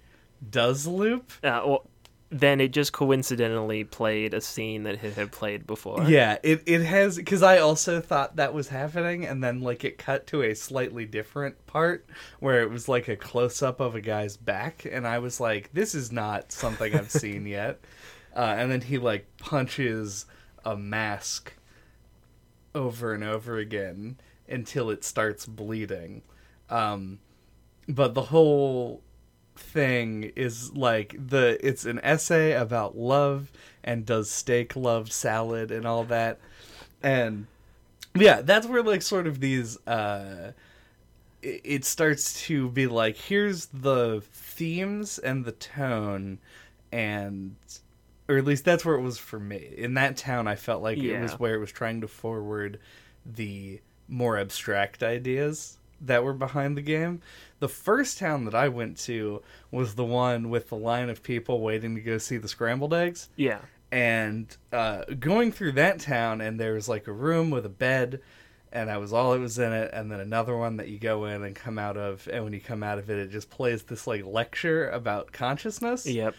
does 0.50 0.88
loop. 0.88 1.32
Uh, 1.44 1.62
well, 1.66 1.90
then 2.32 2.62
it 2.62 2.70
just 2.72 2.94
coincidentally 2.94 3.84
played 3.84 4.34
a 4.36 4.40
scene 4.40 4.84
that 4.84 5.04
it 5.04 5.14
had 5.16 5.32
played 5.32 5.66
before. 5.68 6.04
Yeah, 6.04 6.38
it 6.44 6.62
it 6.68 6.84
has 6.84 7.18
because 7.18 7.42
I 7.44 7.58
also 7.58 8.00
thought 8.02 8.36
that 8.38 8.54
was 8.54 8.68
happening, 8.70 9.26
and 9.26 9.44
then 9.44 9.62
like 9.62 9.84
it 9.84 9.98
cut 9.98 10.28
to 10.28 10.44
a 10.44 10.54
slightly 10.54 11.06
different 11.06 11.66
part 11.66 12.06
where 12.40 12.62
it 12.62 12.70
was 12.70 12.88
like 12.88 13.08
a 13.08 13.16
close 13.18 13.62
up 13.64 13.80
of 13.80 13.96
a 13.96 14.02
guy's 14.02 14.38
back, 14.38 14.86
and 14.90 15.06
I 15.08 15.20
was 15.20 15.40
like, 15.40 15.72
"This 15.74 15.94
is 15.96 16.12
not 16.12 16.52
something 16.52 16.96
I've 16.96 17.12
seen 17.12 17.46
yet." 17.48 17.80
Uh, 18.36 18.56
and 18.58 18.72
then 18.72 18.82
he 18.82 18.98
like 19.00 19.26
punches 19.40 20.26
a 20.64 20.78
mask 20.78 21.54
over 22.74 23.14
and 23.14 23.24
over 23.24 23.58
again 23.58 24.18
until 24.48 24.90
it 24.90 25.04
starts 25.04 25.46
bleeding. 25.46 26.22
Um, 26.70 27.20
but 27.88 28.14
the 28.14 28.24
whole 28.24 29.02
thing 29.60 30.32
is 30.36 30.74
like 30.74 31.16
the 31.28 31.60
it's 31.66 31.86
an 31.86 32.00
essay 32.02 32.54
about 32.54 32.98
love 32.98 33.52
and 33.84 34.06
does 34.06 34.30
steak 34.30 34.76
love 34.76 35.12
salad 35.12 35.70
and 35.70 35.86
all 35.86 36.06
that 36.06 36.40
and 37.04 37.46
yeah 38.16 38.42
that's 38.42 38.66
where 38.66 38.82
like 38.82 39.02
sort 39.02 39.28
of 39.28 39.42
these 39.42 39.78
uh 39.86 40.52
it 41.42 41.62
it 41.64 41.86
starts 41.86 42.42
to 42.46 42.70
be 42.70 42.88
like 42.88 43.18
here's 43.18 43.66
the 43.68 44.24
themes 44.32 45.20
and 45.20 45.44
the 45.44 45.52
tone 45.52 46.40
and 46.92 47.56
or 48.30 48.38
at 48.38 48.46
least 48.46 48.64
that's 48.64 48.86
where 48.86 48.96
it 48.96 49.02
was 49.02 49.18
for 49.18 49.40
me 49.40 49.74
in 49.78 49.96
that 49.96 50.16
town 50.16 50.48
i 50.48 50.56
felt 50.56 50.82
like 50.82 50.98
it 50.98 51.20
was 51.22 51.34
where 51.40 51.56
it 51.56 51.60
was 51.60 51.72
trying 51.72 52.00
to 52.02 52.08
forward 52.08 52.80
the 53.26 53.82
more 54.08 54.38
abstract 54.38 55.04
ideas 55.04 55.78
that 56.00 56.24
were 56.24 56.34
behind 56.34 56.78
the 56.78 56.82
game 56.82 57.22
the 57.60 57.68
first 57.68 58.18
town 58.18 58.46
that 58.46 58.56
i 58.56 58.70
went 58.70 58.98
to 58.98 59.42
was 59.72 59.96
the 59.96 60.06
one 60.06 60.50
with 60.50 60.70
the 60.70 60.76
line 60.78 61.10
of 61.10 61.22
people 61.24 61.60
waiting 61.60 61.96
to 61.96 62.02
go 62.02 62.18
see 62.18 62.38
the 62.38 62.48
scrambled 62.48 62.94
eggs 62.94 63.28
Yeah. 63.36 63.60
and 63.92 64.56
uh, 64.72 65.04
going 65.20 65.52
through 65.52 65.74
that 65.74 66.00
town 66.00 66.40
and 66.42 66.60
there 66.60 66.74
was 66.76 66.88
like 66.88 67.08
a 67.08 67.12
room 67.12 67.50
with 67.50 67.66
a 67.66 67.70
bed 67.70 68.22
and 68.72 68.88
that 68.88 69.02
was 69.02 69.12
all 69.12 69.34
it 69.34 69.40
was 69.40 69.58
in 69.58 69.74
it. 69.74 69.90
And 69.94 70.12
then 70.12 70.20
another 70.20 70.56
one 70.56 70.78
that 70.78 70.90
you 70.90 71.00
go 71.00 71.26
in 71.26 71.44
and 71.44 71.56
come 71.56 71.80
out 71.80 71.98
of, 71.98 72.30
and 72.32 72.44
when 72.44 72.54
you 72.54 72.60
come 72.62 72.84
out 72.84 73.00
of 73.00 73.10
it, 73.10 73.18
it 73.18 73.32
just 73.32 73.50
plays 73.50 73.82
this 73.82 74.06
like 74.06 74.24
lecture 74.24 74.88
about 74.92 75.32
consciousness. 75.32 76.06
Yep. 76.06 76.36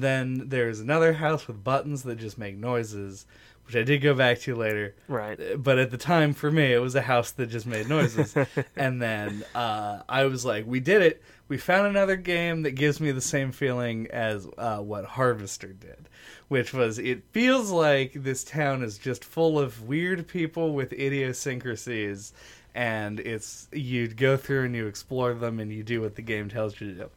Then 0.00 0.48
there's 0.48 0.80
another 0.80 1.14
house 1.14 1.46
with 1.46 1.62
buttons 1.62 2.02
that 2.04 2.16
just 2.16 2.38
make 2.38 2.56
noises, 2.56 3.26
which 3.66 3.76
I 3.76 3.82
did 3.82 4.02
go 4.02 4.14
back 4.14 4.40
to 4.40 4.54
later. 4.54 4.94
Right. 5.08 5.38
But 5.56 5.78
at 5.78 5.90
the 5.90 5.96
time, 5.96 6.34
for 6.34 6.50
me, 6.50 6.72
it 6.72 6.78
was 6.78 6.94
a 6.94 7.02
house 7.02 7.30
that 7.32 7.46
just 7.46 7.66
made 7.66 7.88
noises. 7.88 8.34
and 8.76 9.00
then 9.00 9.44
uh, 9.54 10.02
I 10.08 10.24
was 10.24 10.44
like, 10.44 10.66
we 10.66 10.80
did 10.80 11.02
it. 11.02 11.22
We 11.48 11.58
found 11.58 11.86
another 11.86 12.16
game 12.16 12.62
that 12.62 12.72
gives 12.72 13.00
me 13.00 13.10
the 13.10 13.20
same 13.20 13.52
feeling 13.52 14.08
as 14.10 14.46
uh, 14.56 14.78
what 14.78 15.04
Harvester 15.04 15.68
did, 15.68 16.08
which 16.48 16.72
was 16.72 16.98
it 16.98 17.22
feels 17.32 17.70
like 17.70 18.12
this 18.14 18.44
town 18.44 18.82
is 18.82 18.96
just 18.96 19.24
full 19.24 19.58
of 19.58 19.82
weird 19.82 20.26
people 20.26 20.72
with 20.72 20.92
idiosyncrasies. 20.92 22.32
And 22.74 23.20
it's 23.20 23.68
you 23.72 24.08
go 24.08 24.36
through 24.36 24.64
and 24.64 24.74
you 24.74 24.86
explore 24.86 25.34
them 25.34 25.60
and 25.60 25.70
you 25.70 25.82
do 25.82 26.00
what 26.00 26.16
the 26.16 26.22
game 26.22 26.48
tells 26.48 26.80
you 26.80 26.88
to 26.88 26.94
do. 26.94 27.10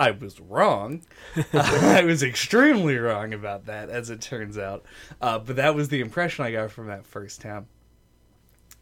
I 0.00 0.12
was 0.12 0.40
wrong. 0.40 1.02
I 1.52 2.02
was 2.04 2.22
extremely 2.22 2.96
wrong 2.96 3.34
about 3.34 3.66
that, 3.66 3.90
as 3.90 4.08
it 4.08 4.22
turns 4.22 4.56
out. 4.56 4.86
Uh, 5.20 5.38
but 5.38 5.56
that 5.56 5.74
was 5.74 5.90
the 5.90 6.00
impression 6.00 6.42
I 6.42 6.52
got 6.52 6.70
from 6.70 6.86
that 6.86 7.04
first 7.04 7.42
town. 7.42 7.66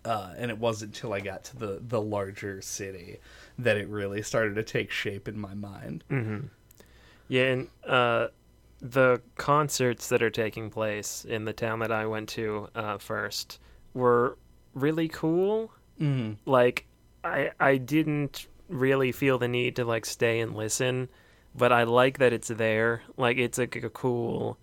Uh, 0.05 0.33
and 0.39 0.49
it 0.49 0.59
wasn't 0.59 0.95
until 0.95 1.13
I 1.13 1.19
got 1.19 1.43
to 1.45 1.57
the, 1.57 1.83
the 1.83 2.01
larger 2.01 2.63
city 2.63 3.19
that 3.59 3.77
it 3.77 3.89
really 3.89 4.23
started 4.23 4.55
to 4.55 4.63
take 4.63 4.93
shape 4.93 5.27
in 5.27 5.37
my 5.37 5.55
mind. 5.55 6.05
Mm-hmm. 6.09 6.47
Yeah, 7.27 7.45
and 7.47 7.69
uh, 7.85 8.29
the 8.81 9.21
concerts 9.37 10.09
that 10.11 10.23
are 10.23 10.31
taking 10.31 10.71
place 10.71 11.27
in 11.29 11.45
the 11.45 11.53
town 11.53 11.81
that 11.81 11.91
I 11.91 12.07
went 12.07 12.29
to 12.31 12.69
uh, 12.77 12.99
first 12.99 13.59
were 13.93 14.39
really 14.73 15.09
cool. 15.09 15.73
Mm. 16.01 16.37
Like, 16.47 16.87
I 17.25 17.51
I 17.59 17.77
didn't 17.77 18.47
really 18.69 19.13
feel 19.13 19.39
the 19.39 19.49
need 19.49 19.77
to 19.77 19.85
like 19.85 20.07
stay 20.07 20.41
and 20.41 20.55
listen, 20.55 21.09
but 21.55 21.73
I 21.73 21.85
like 21.85 22.19
that 22.19 22.33
it's 22.33 22.49
there. 22.49 23.03
Like, 23.17 23.39
it's 23.39 23.59
like 23.59 23.77
a 23.77 23.91
cool, 23.91 24.59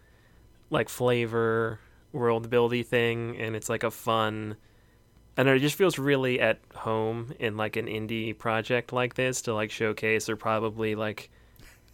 like 0.70 0.89
flavor 0.89 1.80
world 2.12 2.50
buildy 2.50 2.86
thing, 2.86 3.38
and 3.38 3.56
it's 3.56 3.70
like 3.70 3.84
a 3.84 3.91
fun. 3.91 4.56
And 5.38 5.50
it 5.50 5.60
just 5.60 5.76
feels 5.76 6.00
really 6.00 6.39
at 6.39 6.60
home 6.74 7.34
in 7.39 7.58
like 7.58 7.76
an 7.76 7.88
indie 7.88 8.38
project 8.38 8.94
like 8.94 9.15
this 9.15 9.41
to 9.44 9.54
like 9.54 9.70
showcase 9.70 10.30
or 10.30 10.38
probably 10.38 10.96
like 10.96 11.30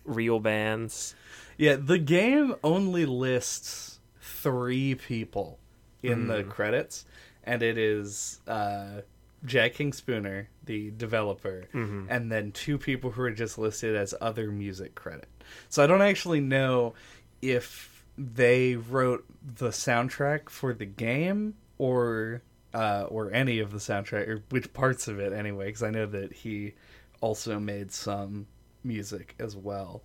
real 0.05 0.39
bands. 0.39 1.15
Yeah, 1.57 1.75
the 1.75 1.97
game 1.97 2.55
only 2.63 3.05
lists 3.05 3.99
three 4.21 4.95
people 4.95 5.59
in 6.03 6.27
the 6.27 6.43
credits, 6.43 7.05
and 7.43 7.61
it 7.61 7.77
is 7.77 8.41
uh, 8.47 9.01
Jack 9.45 9.73
King 9.73 9.91
Spooner, 9.93 10.49
the 10.63 10.91
developer, 10.91 11.65
Mhm. 11.73 12.05
and 12.09 12.31
then 12.31 12.51
two 12.51 12.77
people 12.77 13.11
who 13.11 13.21
are 13.23 13.31
just 13.31 13.57
listed 13.57 13.95
as 13.95 14.13
other 14.21 14.51
music 14.51 14.93
credit. 14.95 15.27
So 15.69 15.83
I 15.83 15.87
don't 15.87 16.01
actually 16.03 16.39
know 16.41 16.93
if 17.41 18.05
they 18.17 18.75
wrote 18.75 19.25
the 19.43 19.69
soundtrack 19.69 20.49
for 20.49 20.73
the 20.73 20.85
game 20.85 21.55
or 21.77 22.41
uh, 22.73 23.05
or 23.09 23.29
any 23.33 23.59
of 23.59 23.71
the 23.71 23.79
soundtrack 23.79 24.27
or 24.29 24.43
which 24.49 24.71
parts 24.71 25.09
of 25.09 25.19
it 25.19 25.33
anyway, 25.33 25.65
because 25.65 25.83
I 25.83 25.89
know 25.89 26.05
that 26.05 26.31
he 26.31 26.73
also 27.19 27.59
made 27.59 27.91
some 27.91 28.47
music 28.83 29.35
as 29.39 29.57
well, 29.57 30.01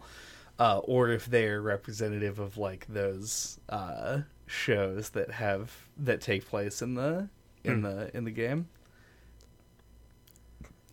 uh, 0.59 0.79
or 0.79 1.11
if 1.11 1.27
they're 1.27 1.63
representative 1.63 2.41
of 2.41 2.57
like 2.59 2.85
those 2.89 3.61
uh, 3.69 4.23
shows 4.47 5.11
that 5.11 5.31
have 5.33 5.87
that 5.97 6.21
take 6.21 6.45
place 6.47 6.83
in 6.83 6.95
the 6.95 7.29
in 7.63 7.77
Hmm. 7.77 7.83
the 7.83 8.17
in 8.17 8.25
the 8.25 8.33
game. 8.33 8.69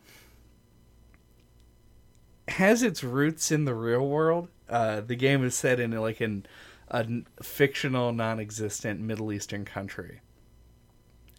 has 2.47 2.83
its 2.83 3.03
roots 3.03 3.51
in 3.51 3.65
the 3.65 3.73
real 3.73 4.07
world. 4.07 4.49
Uh, 4.69 5.01
the 5.01 5.15
game 5.15 5.43
is 5.43 5.55
set 5.55 5.79
in 5.79 5.91
like 5.91 6.21
an 6.21 6.45
a 6.89 7.05
fictional, 7.43 8.13
non-existent 8.13 9.01
Middle 9.01 9.33
Eastern 9.33 9.65
country, 9.65 10.21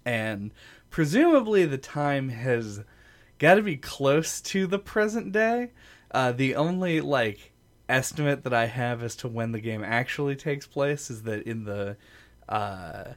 and 0.05 0.53
presumably 0.91 1.65
the 1.65 1.79
time 1.79 2.29
has 2.31 2.83
got 3.39 3.55
to 3.55 3.63
be 3.63 3.77
close 3.77 4.41
to 4.41 4.67
the 4.67 4.79
present 4.79 5.33
day. 5.33 5.71
Uh, 6.11 6.33
the 6.33 6.55
only 6.55 7.01
like 7.01 7.53
estimate 7.89 8.45
that 8.45 8.53
I 8.55 8.67
have 8.67 9.03
as 9.03 9.17
to 9.17 9.29
when 9.29 9.53
the 9.53 9.61
game 9.61 9.83
actually 9.85 10.37
takes 10.37 10.67
place 10.67 11.11
is 11.11 11.23
that 11.23 11.43
in 11.47 11.65
the 11.65 11.97
uh, 12.49 13.13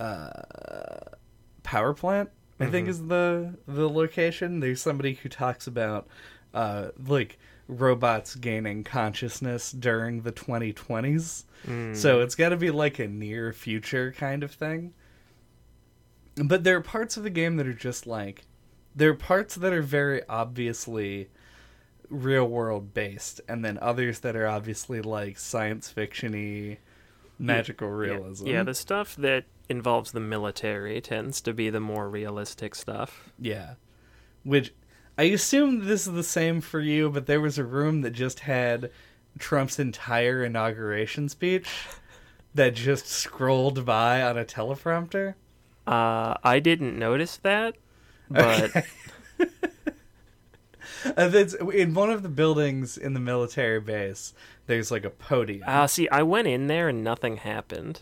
uh, 0.00 0.30
power 1.62 1.94
plant, 1.94 2.30
I 2.60 2.66
think 2.66 2.86
Mhm. 2.86 2.90
is 2.90 3.06
the 3.06 3.54
the 3.66 3.88
location. 3.88 4.60
There's 4.60 4.80
somebody 4.82 5.14
who 5.14 5.28
talks 5.28 5.66
about 5.66 6.08
uh, 6.54 6.88
like 7.06 7.38
robots 7.68 8.34
gaining 8.34 8.82
consciousness 8.82 9.70
during 9.70 10.22
the 10.22 10.32
2020s. 10.32 11.44
Mm. 11.66 11.94
So 11.94 12.20
it's 12.20 12.34
got 12.34 12.48
to 12.48 12.56
be 12.56 12.70
like 12.70 12.98
a 12.98 13.06
near 13.06 13.52
future 13.52 14.12
kind 14.16 14.42
of 14.42 14.50
thing. 14.52 14.94
But 16.42 16.64
there 16.64 16.76
are 16.76 16.82
parts 16.82 17.16
of 17.16 17.22
the 17.22 17.30
game 17.30 17.56
that 17.56 17.66
are 17.66 17.72
just 17.72 18.06
like 18.06 18.44
there 18.94 19.10
are 19.10 19.14
parts 19.14 19.54
that 19.54 19.72
are 19.72 19.82
very 19.82 20.22
obviously 20.28 21.28
real 22.10 22.46
world 22.46 22.94
based 22.94 23.40
and 23.48 23.64
then 23.64 23.78
others 23.80 24.20
that 24.20 24.34
are 24.34 24.46
obviously 24.46 25.00
like 25.00 25.38
science 25.38 25.92
fictiony 25.94 26.78
magical 27.38 27.88
Yeah, 27.88 27.94
realism. 27.94 28.46
Yeah, 28.46 28.62
the 28.62 28.74
stuff 28.74 29.14
that 29.16 29.44
involves 29.68 30.12
the 30.12 30.20
military 30.20 31.00
tends 31.00 31.40
to 31.42 31.52
be 31.52 31.70
the 31.70 31.80
more 31.80 32.08
realistic 32.08 32.74
stuff. 32.74 33.30
Yeah. 33.38 33.74
Which 34.42 34.72
I 35.16 35.24
assume 35.24 35.84
this 35.84 36.06
is 36.06 36.14
the 36.14 36.22
same 36.22 36.60
for 36.60 36.80
you, 36.80 37.10
but 37.10 37.26
there 37.26 37.40
was 37.40 37.58
a 37.58 37.64
room 37.64 38.00
that 38.02 38.10
just 38.10 38.40
had 38.40 38.90
Trump's 39.38 39.78
entire 39.78 40.44
inauguration 40.44 41.28
speech 41.28 41.68
that 42.54 42.74
just 42.74 43.06
scrolled 43.06 43.84
by 43.84 44.22
on 44.22 44.38
a 44.38 44.44
teleprompter. 44.44 45.34
Uh, 45.88 46.36
I 46.44 46.58
didn't 46.58 46.98
notice 46.98 47.38
that, 47.38 47.76
but 48.30 48.76
Okay. 48.76 48.82
Uh, 51.16 51.30
in 51.72 51.94
one 51.94 52.10
of 52.10 52.24
the 52.24 52.28
buildings 52.28 52.98
in 52.98 53.14
the 53.14 53.20
military 53.20 53.80
base, 53.80 54.34
there's 54.66 54.90
like 54.90 55.04
a 55.04 55.10
podium. 55.10 55.62
uh, 55.66 55.86
see, 55.86 56.08
I 56.08 56.22
went 56.24 56.48
in 56.48 56.66
there 56.66 56.88
and 56.88 57.04
nothing 57.04 57.36
happened. 57.36 58.00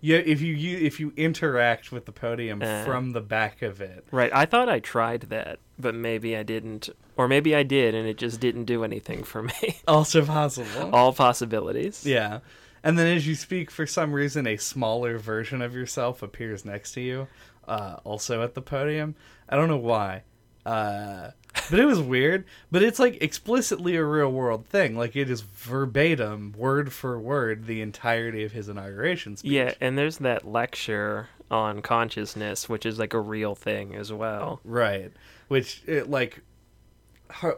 yeah, 0.00 0.18
if 0.18 0.40
you, 0.40 0.54
you 0.54 0.78
if 0.78 1.00
you 1.00 1.12
interact 1.16 1.90
with 1.90 2.06
the 2.06 2.12
podium 2.12 2.62
Uh. 2.62 2.84
from 2.84 3.10
the 3.10 3.20
back 3.20 3.60
of 3.62 3.80
it, 3.80 4.06
Right, 4.12 4.30
I 4.32 4.46
thought 4.46 4.68
I 4.68 4.78
tried 4.78 5.22
that, 5.22 5.58
but 5.80 5.96
maybe 5.96 6.36
I 6.36 6.44
didn't, 6.44 6.88
or 7.16 7.26
maybe 7.26 7.56
I 7.56 7.64
did 7.64 7.92
and 7.96 8.06
it 8.06 8.16
just 8.18 8.38
didn't 8.38 8.66
do 8.66 8.84
anything 8.84 9.24
for 9.24 9.42
me. 9.42 9.80
also 9.88 10.24
possible. 10.24 10.90
All 10.94 11.12
possibilities. 11.12 12.06
Yeah. 12.06 12.38
And 12.82 12.98
then 12.98 13.06
as 13.16 13.26
you 13.26 13.34
speak, 13.34 13.70
for 13.70 13.86
some 13.86 14.12
reason, 14.12 14.46
a 14.46 14.56
smaller 14.56 15.18
version 15.18 15.62
of 15.62 15.74
yourself 15.74 16.22
appears 16.22 16.64
next 16.64 16.92
to 16.92 17.00
you 17.00 17.28
uh, 17.68 17.96
also 18.04 18.42
at 18.42 18.54
the 18.54 18.62
podium. 18.62 19.14
I 19.48 19.56
don't 19.56 19.68
know 19.68 19.76
why. 19.76 20.22
Uh, 20.66 21.30
but 21.70 21.78
it 21.78 21.84
was 21.84 22.00
weird. 22.00 22.44
But 22.70 22.82
it's 22.82 22.98
like 22.98 23.22
explicitly 23.22 23.96
a 23.96 24.04
real 24.04 24.30
world 24.30 24.66
thing. 24.66 24.96
Like 24.96 25.14
it 25.14 25.30
is 25.30 25.42
verbatim, 25.42 26.54
word 26.56 26.92
for 26.92 27.18
word, 27.20 27.66
the 27.66 27.80
entirety 27.80 28.44
of 28.44 28.52
his 28.52 28.68
inauguration 28.68 29.36
speech. 29.36 29.52
Yeah, 29.52 29.74
and 29.80 29.96
there's 29.96 30.18
that 30.18 30.46
lecture 30.46 31.28
on 31.50 31.80
consciousness, 31.82 32.68
which 32.68 32.84
is 32.84 32.98
like 32.98 33.14
a 33.14 33.20
real 33.20 33.54
thing 33.54 33.94
as 33.94 34.12
well. 34.12 34.60
Right. 34.64 35.12
Which, 35.48 35.82
it, 35.86 36.10
like, 36.10 36.40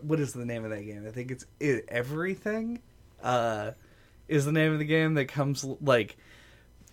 what 0.03 0.21
is 0.21 0.33
the 0.33 0.45
name 0.45 0.65
of 0.65 0.71
that 0.71 0.83
game? 0.83 1.05
I 1.07 1.11
think 1.11 1.31
it's 1.31 1.47
it, 1.59 1.87
Everything. 1.89 2.83
Uh, 3.23 3.73
is 4.31 4.45
the 4.47 4.53
name 4.53 4.73
of 4.73 4.79
the 4.79 4.85
game 4.85 5.15
that 5.15 5.27
comes 5.27 5.65
like 5.83 6.17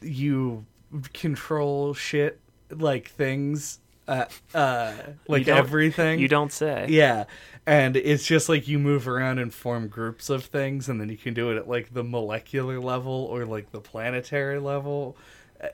you 0.01 0.65
control 1.13 1.93
shit 1.93 2.39
like 2.71 3.09
things 3.09 3.79
uh 4.07 4.25
uh 4.53 4.93
like 5.27 5.45
don't- 5.45 5.57
everything 5.57 6.19
You 6.19 6.27
don't 6.27 6.51
say. 6.51 6.87
yeah 6.89 7.25
and 7.65 7.97
it's 7.97 8.25
just 8.25 8.47
like 8.47 8.67
you 8.67 8.79
move 8.79 9.07
around 9.07 9.39
and 9.39 9.53
form 9.53 9.87
groups 9.89 10.29
of 10.29 10.45
things 10.45 10.87
and 10.87 10.99
then 11.01 11.09
you 11.09 11.17
can 11.17 11.33
do 11.33 11.51
it 11.51 11.57
at 11.57 11.67
like 11.67 11.93
the 11.93 12.03
molecular 12.03 12.79
level 12.79 13.27
or 13.29 13.45
like 13.45 13.71
the 13.71 13.81
planetary 13.81 14.59
level 14.59 15.17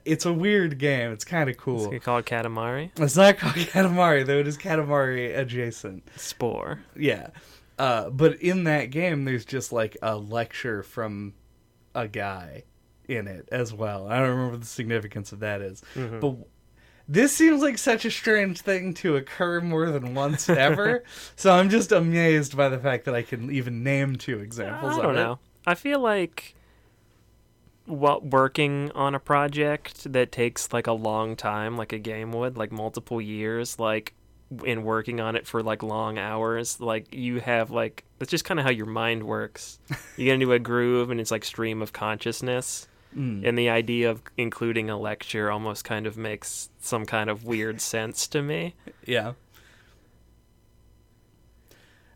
it's 0.06 0.26
a 0.26 0.34
weird 0.34 0.80
game 0.80 1.12
it's 1.12 1.26
kind 1.26 1.50
of 1.50 1.58
cool 1.58 1.92
It's 1.94 2.04
called 2.06 2.26
Katamari. 2.26 2.90
it's 3.00 3.18
not 3.18 3.38
called 3.38 3.54
Katamari, 3.56 4.26
though 4.26 4.40
it 4.40 4.48
is 4.48 4.58
Katamari 4.58 5.38
adjacent. 5.38 6.08
Spore. 6.16 6.80
Yeah. 6.96 7.28
Uh, 7.78 8.10
but 8.10 8.40
in 8.42 8.64
that 8.64 8.92
game, 8.92 9.26
there's 9.26 9.44
just 9.44 9.74
like 9.74 9.98
a 10.02 10.16
lecture 10.16 10.84
from 10.84 11.34
a 11.96 12.08
guy 12.08 12.64
in 13.08 13.28
it 13.28 13.48
as 13.52 13.74
well. 13.74 14.08
I 14.08 14.20
don't 14.20 14.30
remember 14.30 14.52
what 14.52 14.62
the 14.62 14.68
significance 14.68 15.32
of 15.32 15.40
that 15.40 15.62
is. 15.62 15.82
Mm-hmm. 15.96 16.20
But 16.20 16.36
this 17.08 17.36
seems 17.36 17.62
like 17.62 17.78
such 17.78 18.06
a 18.06 18.12
strange 18.12 18.62
thing 18.62 18.94
to 18.96 19.18
occur 19.18 19.62
more 19.62 19.90
than 19.90 20.16
once 20.16 20.50
ever. 20.50 21.04
so 21.36 21.54
I'm 21.54 21.70
just 21.70 21.92
amazed 21.92 22.56
by 22.56 22.70
the 22.70 22.80
fact 22.80 23.06
that 23.06 23.16
I 23.16 23.22
can 23.22 23.52
even 23.52 23.84
name 23.84 24.16
two 24.16 24.40
examples 24.40 24.98
I 24.98 25.02
don't 25.02 25.16
know. 25.16 25.40
I 25.66 25.76
feel 25.76 26.00
like 26.00 26.56
what 27.86 28.26
working 28.26 28.92
on 28.92 29.14
a 29.14 29.20
project 29.20 30.12
that 30.12 30.32
takes 30.32 30.72
like 30.72 30.88
a 30.88 30.94
long 30.94 31.36
time, 31.36 31.78
like 31.78 31.92
a 31.92 32.00
game 32.00 32.32
would, 32.32 32.58
like 32.58 32.72
multiple 32.72 33.22
years, 33.22 33.80
like 33.80 34.14
in 34.64 34.84
working 34.84 35.20
on 35.20 35.36
it 35.36 35.48
for 35.48 35.64
like 35.64 35.84
long 35.84 36.18
hours, 36.18 36.80
like 36.80 37.14
you 37.14 37.40
have 37.40 37.72
like 37.72 38.04
that's 38.20 38.32
just 38.32 38.46
kind 38.46 38.60
of 38.60 38.66
how 38.66 38.72
your 38.72 38.86
mind 38.86 39.24
works. 39.24 39.80
You 40.16 40.26
get 40.26 40.36
into 40.36 40.54
a 40.54 40.60
groove, 40.60 41.10
and 41.10 41.20
it's 41.20 41.32
like 41.32 41.44
stream 41.44 41.82
of 41.82 41.92
consciousness. 41.92 42.88
Mm. 43.18 43.48
And 43.48 43.58
the 43.58 43.70
idea 43.70 44.12
of 44.12 44.22
including 44.38 44.90
a 44.92 44.98
lecture 44.98 45.50
almost 45.50 45.86
kind 45.86 46.06
of 46.06 46.18
makes 46.18 46.70
some 46.80 47.06
kind 47.06 47.32
of 47.32 47.46
weird 47.46 47.82
sense 47.82 48.28
to 48.28 48.44
me. 48.44 48.76
Yeah. 49.06 49.34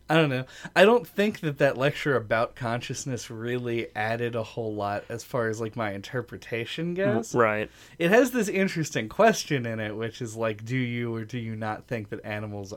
I 0.09 0.15
don't 0.15 0.29
know. 0.29 0.45
I 0.75 0.85
don't 0.85 1.05
think 1.05 1.41
that 1.41 1.57
that 1.57 1.77
lecture 1.77 2.15
about 2.15 2.55
consciousness 2.55 3.29
really 3.29 3.87
added 3.95 4.35
a 4.35 4.43
whole 4.43 4.73
lot 4.73 5.03
as 5.09 5.23
far 5.23 5.49
as 5.49 5.59
like 5.59 5.75
my 5.75 5.91
interpretation 5.91 6.93
mm, 6.93 6.97
goes. 6.97 7.35
Right. 7.35 7.69
It 7.99 8.09
has 8.11 8.31
this 8.31 8.47
interesting 8.47 9.09
question 9.09 9.65
in 9.65 9.79
it, 9.79 9.95
which 9.95 10.21
is 10.21 10.35
like, 10.35 10.63
do 10.63 10.77
you 10.77 11.13
or 11.13 11.25
do 11.25 11.37
you 11.37 11.55
not 11.55 11.87
think 11.87 12.09
that 12.09 12.23
animals 12.23 12.73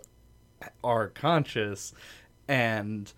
are 0.82 1.08
conscious? 1.08 1.92
And 2.48 3.12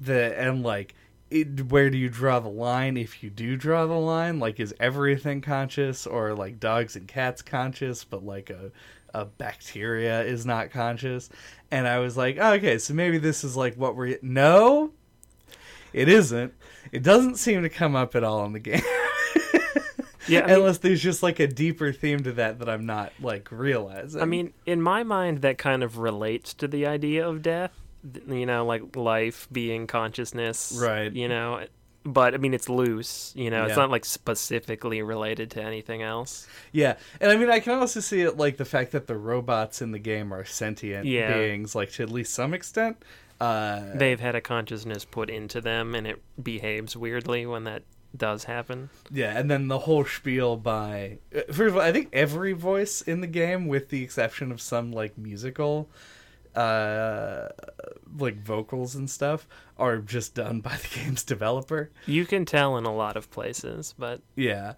the 0.00 0.38
and 0.38 0.64
like, 0.64 0.94
it, 1.30 1.70
where 1.70 1.90
do 1.90 1.96
you 1.96 2.08
draw 2.08 2.40
the 2.40 2.48
line 2.48 2.96
if 2.96 3.22
you 3.22 3.30
do 3.30 3.56
draw 3.56 3.86
the 3.86 3.94
line? 3.94 4.38
Like, 4.38 4.60
is 4.60 4.74
everything 4.78 5.40
conscious, 5.40 6.06
or 6.06 6.34
like 6.34 6.60
dogs 6.60 6.96
and 6.96 7.08
cats 7.08 7.40
conscious, 7.40 8.04
but 8.04 8.24
like 8.24 8.50
a 8.50 8.70
a 9.14 9.24
bacteria 9.24 10.22
is 10.22 10.46
not 10.46 10.70
conscious? 10.70 11.28
And 11.70 11.88
I 11.88 11.98
was 11.98 12.16
like, 12.16 12.38
oh, 12.40 12.52
okay, 12.54 12.78
so 12.78 12.94
maybe 12.94 13.18
this 13.18 13.44
is 13.44 13.56
like 13.56 13.76
what 13.76 13.96
we're 13.96 14.18
no, 14.22 14.92
it 15.92 16.08
isn't. 16.08 16.54
It 16.90 17.02
doesn't 17.02 17.36
seem 17.36 17.62
to 17.62 17.68
come 17.68 17.96
up 17.96 18.14
at 18.14 18.24
all 18.24 18.44
in 18.44 18.52
the 18.52 18.60
game. 18.60 18.82
Yeah. 20.28 20.40
I 20.40 20.46
mean, 20.46 20.56
Unless 20.56 20.78
there's 20.78 21.02
just 21.02 21.22
like 21.22 21.40
a 21.40 21.46
deeper 21.46 21.92
theme 21.92 22.22
to 22.24 22.32
that 22.32 22.60
that 22.60 22.68
I'm 22.68 22.86
not 22.86 23.12
like 23.20 23.50
realizing. 23.50 24.20
I 24.20 24.24
mean, 24.24 24.52
in 24.66 24.80
my 24.80 25.02
mind, 25.02 25.42
that 25.42 25.58
kind 25.58 25.82
of 25.82 25.98
relates 25.98 26.54
to 26.54 26.68
the 26.68 26.86
idea 26.86 27.26
of 27.26 27.42
death. 27.42 27.72
You 28.28 28.46
know, 28.46 28.64
like 28.66 28.96
life 28.96 29.48
being 29.52 29.86
consciousness. 29.86 30.76
Right. 30.80 31.12
You 31.12 31.28
know, 31.28 31.66
but 32.04 32.34
I 32.34 32.36
mean, 32.38 32.54
it's 32.54 32.68
loose. 32.68 33.32
You 33.36 33.50
know, 33.50 33.64
it's 33.64 33.76
not 33.76 33.90
like 33.90 34.04
specifically 34.04 35.02
related 35.02 35.50
to 35.52 35.62
anything 35.62 36.02
else. 36.02 36.46
yeah, 36.72 36.96
and 37.20 37.30
I 37.30 37.36
mean, 37.36 37.50
I 37.50 37.60
can 37.60 37.78
also 37.78 38.00
see 38.00 38.22
it 38.22 38.36
like 38.36 38.56
the 38.56 38.64
fact 38.64 38.92
that 38.92 39.06
the 39.06 39.16
robots 39.16 39.80
in 39.82 39.92
the 39.92 39.98
game 39.98 40.32
are 40.32 40.44
sentient 40.44 41.06
Yeah. 41.06 41.32
beings, 41.36 41.74
like 41.74 41.90
to 41.92 42.02
at 42.02 42.10
least 42.10 42.34
some 42.34 42.54
extent. 42.54 42.96
Uh, 43.40 43.82
They've 43.94 44.20
had 44.20 44.34
a 44.36 44.40
consciousness 44.40 45.04
put 45.04 45.28
into 45.28 45.60
them, 45.60 45.94
and 45.94 46.06
it 46.06 46.22
behaves 46.40 46.96
weirdly 46.96 47.44
when 47.46 47.64
that 47.64 47.82
does 48.16 48.44
happen. 48.44 48.90
yeah, 49.10 49.36
and 49.38 49.50
then 49.50 49.68
the 49.68 49.80
whole 49.80 50.04
spiel 50.04 50.56
by 50.56 51.18
uh, 51.34 51.40
first 51.48 51.60
of 51.70 51.76
all, 51.76 51.80
I 51.82 51.92
think 51.92 52.10
every 52.12 52.52
voice 52.52 53.00
in 53.00 53.20
the 53.20 53.26
game, 53.26 53.66
with 53.68 53.88
the 53.88 54.02
exception 54.04 54.52
of 54.52 54.60
some 54.60 54.92
like 54.92 55.16
musical, 55.16 55.88
uh, 56.54 57.48
like 58.18 58.36
vocals 58.42 58.94
and 58.94 59.08
stuff, 59.08 59.46
are 59.78 59.98
just 59.98 60.34
done 60.34 60.60
by 60.60 60.76
the 60.76 60.88
game's 60.94 61.22
developer. 61.24 61.90
You 62.06 62.24
can 62.26 62.44
tell 62.44 62.76
in 62.76 62.84
a 62.84 62.94
lot 62.94 63.16
of 63.16 63.30
places, 63.30 63.94
but 63.98 64.20
Yeah. 64.36 64.74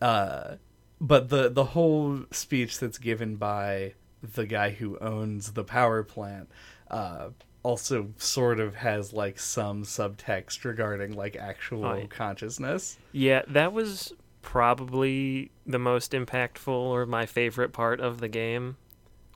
Uh 0.00 0.56
but 1.00 1.28
the 1.30 1.48
the 1.48 1.64
whole 1.64 2.20
speech 2.30 2.78
that's 2.78 2.98
given 2.98 3.36
by 3.36 3.94
the 4.22 4.46
guy 4.46 4.70
who 4.70 4.98
owns 4.98 5.52
the 5.52 5.64
power 5.64 6.02
plant 6.02 6.48
uh 6.90 7.28
also 7.62 8.08
sort 8.16 8.60
of 8.60 8.74
has 8.76 9.12
like 9.12 9.38
some 9.38 9.82
subtext 9.84 10.64
regarding 10.64 11.12
like 11.14 11.36
actual 11.36 11.84
Oh, 11.84 11.94
yeah. 11.96 12.06
consciousness. 12.06 12.96
yeah, 13.12 13.42
that 13.48 13.72
was 13.74 14.12
probably 14.42 15.50
the 15.66 15.78
most 15.78 16.12
impactful 16.12 16.68
or 16.68 17.04
my 17.06 17.26
favorite 17.26 17.72
part 17.72 18.00
of 18.00 18.20
the 18.20 18.28
game 18.28 18.76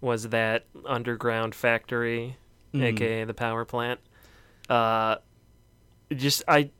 was 0.04 0.28
that 0.28 0.66
underground 0.86 1.54
factory 1.54 2.36
Mm. 2.74 2.82
aka 2.82 3.24
the 3.24 3.34
power 3.34 3.64
plant. 3.64 4.00
Uh, 4.68 5.16
just 6.14 6.42
I, 6.48 6.70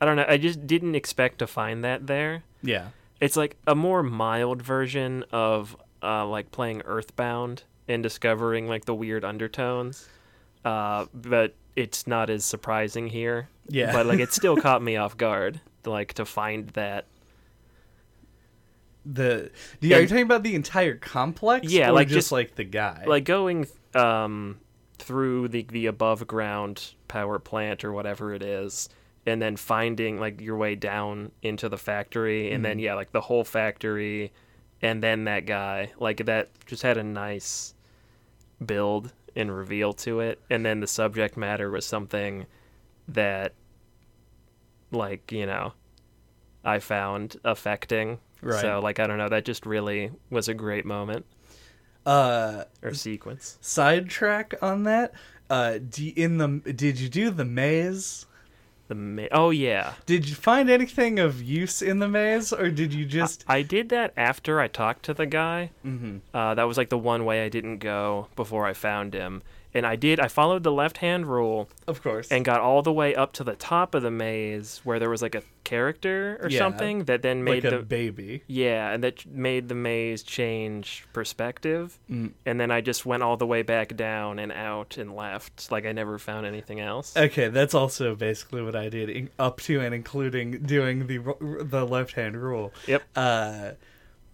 I 0.00 0.04
don't 0.04 0.16
know. 0.16 0.26
I 0.28 0.36
just 0.36 0.66
didn't 0.66 0.94
expect 0.94 1.38
to 1.38 1.46
find 1.46 1.82
that 1.84 2.06
there. 2.06 2.44
Yeah. 2.62 2.88
It's 3.18 3.36
like 3.36 3.56
a 3.66 3.74
more 3.74 4.02
mild 4.02 4.60
version 4.60 5.24
of 5.32 5.74
uh, 6.02 6.26
like 6.26 6.50
playing 6.50 6.82
Earthbound 6.84 7.62
and 7.88 8.02
discovering 8.02 8.68
like 8.68 8.84
the 8.84 8.94
weird 8.94 9.24
undertones. 9.24 10.06
Uh, 10.66 11.06
but 11.14 11.54
it's 11.76 12.06
not 12.06 12.28
as 12.28 12.44
surprising 12.44 13.06
here. 13.06 13.48
Yeah. 13.68 13.92
But 13.92 14.04
like 14.06 14.18
it 14.20 14.32
still 14.40 14.56
caught 14.58 14.82
me 14.82 14.96
off 14.96 15.16
guard, 15.16 15.60
like 15.86 16.12
to 16.14 16.24
find 16.26 16.68
that. 16.70 17.06
The 19.04 19.50
you, 19.80 19.94
are 19.96 20.00
you 20.00 20.06
talking 20.06 20.22
about 20.22 20.42
the 20.44 20.54
entire 20.54 20.96
complex? 20.96 21.70
Yeah, 21.72 21.90
or 21.90 21.92
like 21.92 22.08
just, 22.08 22.16
just- 22.16 22.32
like 22.32 22.54
the 22.54 22.64
guy. 22.64 23.04
like 23.06 23.24
going 23.24 23.66
um 23.94 24.60
through 24.98 25.48
the 25.48 25.66
the 25.70 25.86
above 25.86 26.26
ground 26.26 26.94
power 27.08 27.38
plant 27.38 27.84
or 27.84 27.92
whatever 27.92 28.32
it 28.32 28.42
is 28.42 28.88
and 29.26 29.42
then 29.42 29.56
finding 29.56 30.18
like 30.18 30.40
your 30.40 30.56
way 30.56 30.74
down 30.76 31.30
into 31.42 31.68
the 31.68 31.76
factory 31.76 32.52
and 32.52 32.64
then 32.64 32.78
yeah 32.78 32.94
like 32.94 33.10
the 33.12 33.20
whole 33.20 33.44
factory 33.44 34.32
and 34.80 35.02
then 35.02 35.24
that 35.24 35.44
guy 35.44 35.90
like 35.98 36.24
that 36.26 36.50
just 36.66 36.82
had 36.82 36.96
a 36.96 37.02
nice 37.02 37.74
build 38.64 39.12
and 39.36 39.54
reveal 39.54 39.92
to 39.92 40.20
it 40.20 40.40
and 40.48 40.64
then 40.64 40.80
the 40.80 40.86
subject 40.86 41.36
matter 41.36 41.70
was 41.70 41.84
something 41.84 42.46
that 43.08 43.52
like 44.90 45.32
you 45.32 45.46
know 45.46 45.72
i 46.64 46.78
found 46.78 47.36
affecting 47.44 48.18
Right. 48.42 48.60
so 48.60 48.80
like 48.80 48.98
i 49.00 49.06
don't 49.06 49.18
know 49.18 49.28
that 49.28 49.44
just 49.44 49.64
really 49.64 50.10
was 50.30 50.48
a 50.48 50.54
great 50.54 50.84
moment 50.84 51.24
uh 52.04 52.64
or 52.82 52.92
sequence 52.94 53.58
sidetrack 53.60 54.54
on 54.60 54.82
that. 54.84 55.12
Uh 55.48 55.78
do 55.78 56.12
in 56.16 56.38
the 56.38 56.48
did 56.72 56.98
you 56.98 57.08
do 57.08 57.30
the 57.30 57.44
maze? 57.44 58.26
The 58.88 58.94
ma- 58.96 59.26
oh 59.30 59.50
yeah, 59.50 59.94
Did 60.06 60.28
you 60.28 60.34
find 60.34 60.68
anything 60.68 61.18
of 61.20 61.40
use 61.42 61.80
in 61.80 62.00
the 62.00 62.08
maze, 62.08 62.52
or 62.52 62.68
did 62.70 62.92
you 62.92 63.06
just? 63.06 63.44
I 63.46 63.62
did 63.62 63.88
that 63.90 64.12
after 64.16 64.60
I 64.60 64.66
talked 64.68 65.04
to 65.04 65.14
the 65.14 65.26
guy. 65.26 65.70
hmm 65.82 66.18
Uh, 66.34 66.54
that 66.54 66.64
was 66.64 66.76
like 66.76 66.88
the 66.88 66.98
one 66.98 67.24
way 67.24 67.44
I 67.44 67.48
didn't 67.48 67.78
go 67.78 68.26
before 68.34 68.66
I 68.66 68.72
found 68.72 69.14
him, 69.14 69.42
and 69.74 69.86
I 69.86 69.96
did. 69.96 70.20
I 70.20 70.28
followed 70.28 70.62
the 70.62 70.72
left 70.72 70.98
hand 70.98 71.26
rule 71.26 71.68
Of 71.86 72.02
course. 72.02 72.30
and 72.30 72.44
got 72.44 72.60
all 72.60 72.82
the 72.82 72.92
way 72.92 73.14
up 73.14 73.32
to 73.34 73.44
the 73.44 73.54
top 73.56 73.94
of 73.94 74.02
the 74.02 74.10
maze 74.10 74.80
where 74.84 74.98
there 74.98 75.08
was 75.10 75.22
like 75.22 75.34
a 75.34 75.42
character 75.64 76.38
or 76.42 76.48
Yeah. 76.50 76.58
something 76.58 77.04
that 77.04 77.22
then 77.22 77.38
like 77.44 77.62
made 77.62 77.64
a 77.64 77.78
the 77.78 77.82
baby. 77.82 78.42
yeah, 78.46 78.90
and 78.92 79.02
that 79.04 79.24
made 79.26 79.68
the 79.68 79.74
maze 79.74 80.22
change 80.22 81.04
perspective. 81.12 81.98
Mm. 82.10 82.32
And 82.44 82.60
then 82.60 82.70
I 82.70 82.80
just 82.80 83.06
went 83.06 83.22
all 83.22 83.36
the 83.36 83.46
way 83.46 83.62
back 83.62 83.96
down 83.96 84.38
and 84.38 84.52
out 84.52 84.98
and 84.98 85.14
left. 85.16 85.70
Like 85.70 85.86
I 85.86 85.92
never 85.92 86.18
found 86.18 86.46
anything 86.46 86.80
else. 86.80 87.16
Okay, 87.16 87.48
that's 87.48 87.74
also 87.74 88.14
basically 88.14 88.62
what 88.62 88.76
I 88.76 88.88
did, 88.88 89.08
in, 89.08 89.30
up 89.38 89.60
to 89.62 89.80
and 89.80 89.94
including 89.94 90.62
doing 90.64 91.06
the 91.06 91.18
the 91.62 91.86
left 91.86 92.12
hand 92.12 92.36
rule. 92.36 92.72
Yep. 92.86 93.02
Uh, 93.16 93.70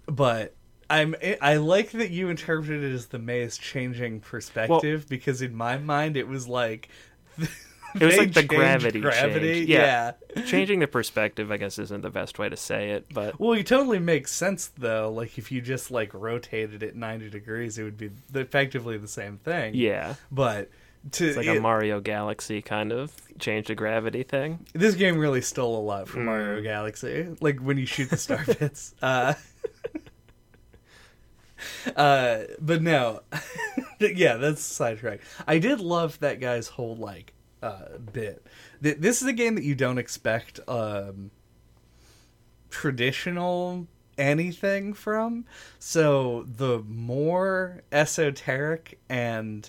but 0.06 0.54
I'm 0.90 1.14
I 1.42 1.56
like 1.56 1.90
that 1.92 2.10
you 2.10 2.28
interpreted 2.30 2.82
it 2.84 2.94
as 2.94 3.06
the 3.06 3.18
maze 3.18 3.58
changing 3.58 4.20
perspective 4.20 5.06
because 5.08 5.42
in 5.42 5.54
my 5.54 5.76
mind 5.78 6.16
it 6.16 6.26
was 6.28 6.48
like 6.48 6.88
It 7.98 8.04
was 8.04 8.18
like 8.18 8.34
the 8.34 8.42
gravity 8.42 9.00
gravity. 9.00 9.54
change. 9.60 9.68
Yeah. 9.70 10.12
Yeah. 10.36 10.42
Changing 10.44 10.80
the 10.80 10.86
perspective, 10.86 11.50
I 11.50 11.56
guess, 11.56 11.78
isn't 11.78 12.02
the 12.02 12.10
best 12.10 12.38
way 12.38 12.48
to 12.50 12.56
say 12.56 12.90
it, 12.90 13.06
but 13.12 13.40
Well, 13.40 13.52
it 13.54 13.66
totally 13.66 13.98
makes 13.98 14.30
sense 14.30 14.70
though. 14.76 15.10
Like 15.10 15.38
if 15.38 15.50
you 15.50 15.60
just 15.62 15.90
like 15.90 16.12
rotated 16.12 16.82
it 16.82 16.94
90 16.94 17.30
degrees, 17.30 17.78
it 17.78 17.84
would 17.84 17.96
be 17.96 18.10
effectively 18.34 18.98
the 18.98 19.08
same 19.08 19.38
thing. 19.38 19.74
yeah, 19.74 20.14
But 20.30 20.70
to 21.12 21.28
it's 21.28 21.36
like 21.38 21.46
it- 21.46 21.56
a 21.56 21.60
Mario 21.60 21.98
Galaxy 22.00 22.60
kind 22.60 22.92
of 22.92 23.10
change 23.38 23.68
the 23.68 23.74
gravity 23.74 24.22
thing. 24.22 24.66
this 24.74 24.94
game 24.94 25.16
really 25.18 25.40
stole 25.40 25.78
a 25.78 25.82
lot 25.84 26.08
from 26.08 26.22
Mm. 26.22 26.26
Mario 26.26 26.62
Galaxy. 26.62 27.36
Like 27.40 27.58
when 27.60 27.78
you 27.78 27.86
shoot 27.86 28.10
the 28.10 28.16
star 28.18 28.44
bits. 28.60 28.94
Uh, 29.00 29.32
uh, 31.96 32.38
but 32.60 32.82
no, 32.82 33.20
yeah, 34.00 34.36
that's 34.36 34.62
sidetrack. 34.62 35.20
I 35.46 35.58
did 35.58 35.80
love 35.80 36.18
that 36.20 36.40
guy's 36.40 36.68
whole 36.68 36.96
like 36.96 37.32
uh, 37.62 37.98
bit. 38.12 38.46
Th- 38.82 38.96
This 38.98 39.22
is 39.22 39.28
a 39.28 39.32
game 39.32 39.54
that 39.56 39.64
you 39.64 39.74
don't 39.74 39.98
expect 39.98 40.60
um, 40.68 41.30
traditional 42.70 43.86
anything 44.16 44.92
from. 44.94 45.44
So 45.78 46.44
the 46.46 46.80
more 46.86 47.82
esoteric 47.92 48.98
and 49.08 49.68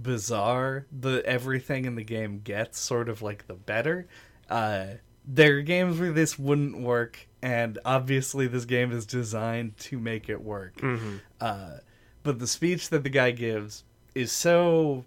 bizarre 0.00 0.86
the 0.92 1.22
everything 1.26 1.84
in 1.84 1.96
the 1.96 2.04
game 2.04 2.40
gets, 2.42 2.78
sort 2.78 3.08
of 3.08 3.22
like 3.22 3.46
the 3.46 3.54
better. 3.54 4.06
Uh, 4.48 4.86
there 5.26 5.56
are 5.58 5.62
games 5.62 5.98
where 5.98 6.12
this 6.12 6.38
wouldn't 6.38 6.80
work, 6.80 7.28
and 7.42 7.78
obviously 7.84 8.46
this 8.46 8.64
game 8.64 8.92
is 8.92 9.04
designed 9.04 9.76
to 9.78 9.98
make 9.98 10.28
it 10.28 10.42
work. 10.42 10.80
hmm 10.80 11.16
Uh, 11.40 11.78
but 12.22 12.38
the 12.38 12.46
speech 12.46 12.88
that 12.90 13.02
the 13.04 13.10
guy 13.10 13.30
gives 13.30 13.84
is 14.14 14.32
so 14.32 15.04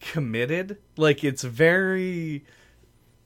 committed. 0.00 0.78
Like 0.96 1.22
it's 1.24 1.42
very 1.44 2.44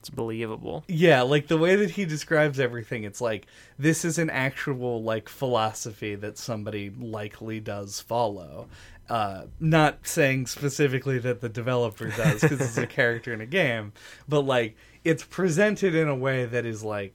It's 0.00 0.10
believable. 0.10 0.84
yeah, 0.88 1.22
like 1.22 1.48
the 1.48 1.58
way 1.58 1.76
that 1.76 1.90
he 1.92 2.04
describes 2.04 2.60
everything, 2.60 3.04
it's 3.04 3.20
like 3.20 3.46
this 3.78 4.04
is 4.04 4.18
an 4.18 4.30
actual 4.30 5.02
like 5.02 5.28
philosophy 5.28 6.14
that 6.16 6.38
somebody 6.38 6.90
likely 6.90 7.60
does 7.60 8.00
follow. 8.00 8.68
Uh, 9.08 9.46
not 9.58 10.06
saying 10.06 10.46
specifically 10.46 11.18
that 11.18 11.40
the 11.40 11.48
developer 11.48 12.08
does 12.10 12.42
because 12.42 12.60
it's 12.60 12.78
a 12.78 12.86
character 12.98 13.32
in 13.32 13.40
a 13.40 13.46
game, 13.46 13.92
but 14.28 14.42
like 14.42 14.76
it's 15.02 15.24
presented 15.24 15.94
in 15.94 16.06
a 16.08 16.14
way 16.14 16.44
that 16.44 16.64
is 16.64 16.84
like 16.84 17.12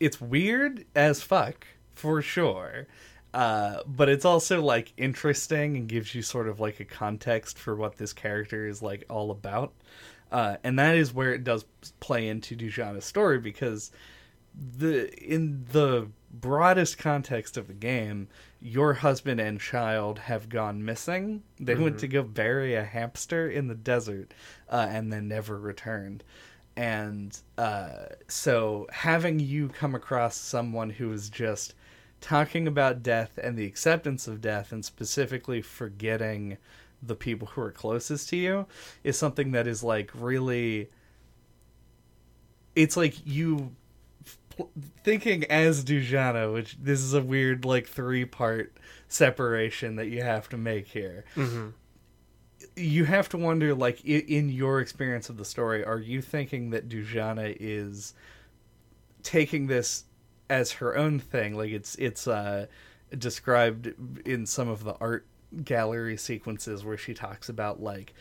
it's 0.00 0.20
weird 0.20 0.84
as 0.96 1.22
fuck 1.22 1.66
for 1.94 2.20
sure. 2.22 2.86
Uh, 3.34 3.82
but 3.86 4.08
it's 4.08 4.24
also 4.24 4.62
like 4.62 4.92
interesting 4.96 5.76
and 5.76 5.88
gives 5.88 6.14
you 6.14 6.22
sort 6.22 6.48
of 6.48 6.60
like 6.60 6.80
a 6.80 6.84
context 6.84 7.58
for 7.58 7.76
what 7.76 7.96
this 7.96 8.12
character 8.12 8.66
is 8.66 8.82
like 8.82 9.04
all 9.10 9.30
about. 9.30 9.72
Uh, 10.32 10.56
and 10.64 10.78
that 10.78 10.96
is 10.96 11.12
where 11.12 11.32
it 11.32 11.44
does 11.44 11.64
play 12.00 12.28
into 12.28 12.56
Dujanah's 12.56 13.04
story 13.04 13.38
because 13.38 13.90
the 14.76 15.12
in 15.22 15.64
the 15.72 16.08
broadest 16.30 16.98
context 16.98 17.56
of 17.56 17.68
the 17.68 17.74
game, 17.74 18.28
your 18.60 18.94
husband 18.94 19.40
and 19.40 19.60
child 19.60 20.18
have 20.18 20.48
gone 20.48 20.84
missing. 20.84 21.42
They 21.58 21.74
went 21.74 21.98
to 22.00 22.08
go 22.08 22.22
bury 22.22 22.74
a 22.74 22.84
hamster 22.84 23.48
in 23.48 23.68
the 23.68 23.74
desert 23.74 24.34
uh, 24.68 24.86
and 24.90 25.12
then 25.12 25.28
never 25.28 25.58
returned. 25.58 26.24
And 26.76 27.36
uh, 27.56 28.06
so 28.28 28.86
having 28.92 29.40
you 29.40 29.68
come 29.68 29.94
across 29.94 30.36
someone 30.36 30.90
who 30.90 31.12
is 31.12 31.28
just 31.28 31.74
talking 32.20 32.66
about 32.66 33.02
death 33.02 33.38
and 33.42 33.56
the 33.56 33.64
acceptance 33.66 34.26
of 34.26 34.40
death 34.40 34.72
and 34.72 34.84
specifically 34.84 35.62
forgetting 35.62 36.56
the 37.02 37.14
people 37.14 37.48
who 37.48 37.60
are 37.60 37.70
closest 37.70 38.28
to 38.30 38.36
you 38.36 38.66
is 39.04 39.16
something 39.16 39.52
that 39.52 39.66
is 39.68 39.84
like 39.84 40.10
really 40.14 40.90
it's 42.74 42.96
like 42.96 43.14
you 43.24 43.72
thinking 45.04 45.44
as 45.44 45.84
Dujanah, 45.84 46.52
which 46.52 46.76
this 46.82 47.00
is 47.00 47.14
a 47.14 47.22
weird 47.22 47.64
like 47.64 47.86
three 47.86 48.24
part 48.24 48.76
separation 49.08 49.96
that 49.96 50.06
you 50.08 50.22
have 50.22 50.48
to 50.48 50.56
make 50.56 50.88
here. 50.88 51.24
hmm 51.34 51.68
You 52.76 53.04
have 53.04 53.28
to 53.30 53.38
wonder, 53.38 53.74
like, 53.74 54.00
i- 54.04 54.24
in 54.26 54.48
your 54.48 54.80
experience 54.80 55.28
of 55.28 55.36
the 55.36 55.44
story, 55.44 55.84
are 55.84 55.98
you 56.00 56.20
thinking 56.20 56.70
that 56.70 56.88
Dujanah 56.88 57.56
is 57.60 58.14
taking 59.22 59.66
this 59.68 60.04
as 60.50 60.72
her 60.72 60.96
own 60.96 61.18
thing? 61.18 61.56
Like, 61.56 61.70
it's 61.70 61.94
it's 61.96 62.26
uh, 62.26 62.66
described 63.16 63.92
in 64.26 64.46
some 64.46 64.68
of 64.68 64.84
the 64.84 64.94
art 65.00 65.26
gallery 65.64 66.16
sequences 66.16 66.84
where 66.84 66.98
she 66.98 67.14
talks 67.14 67.48
about 67.48 67.82
like 67.82 68.12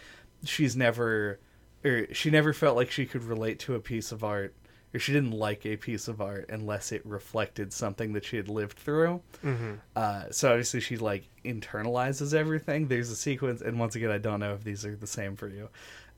she's 0.45 0.77
never 0.77 1.39
or 1.83 2.07
she 2.13 2.29
never 2.29 2.53
felt 2.53 2.75
like 2.77 2.89
she 2.89 3.05
could 3.05 3.23
relate 3.23 3.59
to 3.59 3.75
a 3.75 3.79
piece 3.79 4.11
of 4.13 4.23
art 4.23 4.55
or 4.93 4.99
she 4.99 5.11
didn't 5.11 5.31
like 5.31 5.65
a 5.65 5.75
piece 5.75 6.07
of 6.07 6.21
art 6.21 6.45
unless 6.49 6.93
it 6.93 7.05
reflected 7.05 7.73
something 7.73 8.13
that 8.13 8.23
she 8.23 8.37
had 8.37 8.47
lived 8.47 8.77
through. 8.79 9.21
hmm 9.41 9.73
Uh, 9.95 10.23
so 10.31 10.49
obviously 10.51 10.79
she 10.79 10.95
like 10.95 11.27
internalizes 11.43 12.33
everything. 12.33 12.87
There's 12.87 13.09
a 13.09 13.15
sequence, 13.15 13.61
and 13.61 13.77
once 13.77 13.95
again, 13.95 14.09
I 14.11 14.17
don't 14.17 14.39
know 14.39 14.53
if 14.53 14.63
these 14.63 14.85
are 14.85 14.95
the 14.95 15.05
same 15.07 15.35
for 15.35 15.49
you, 15.49 15.67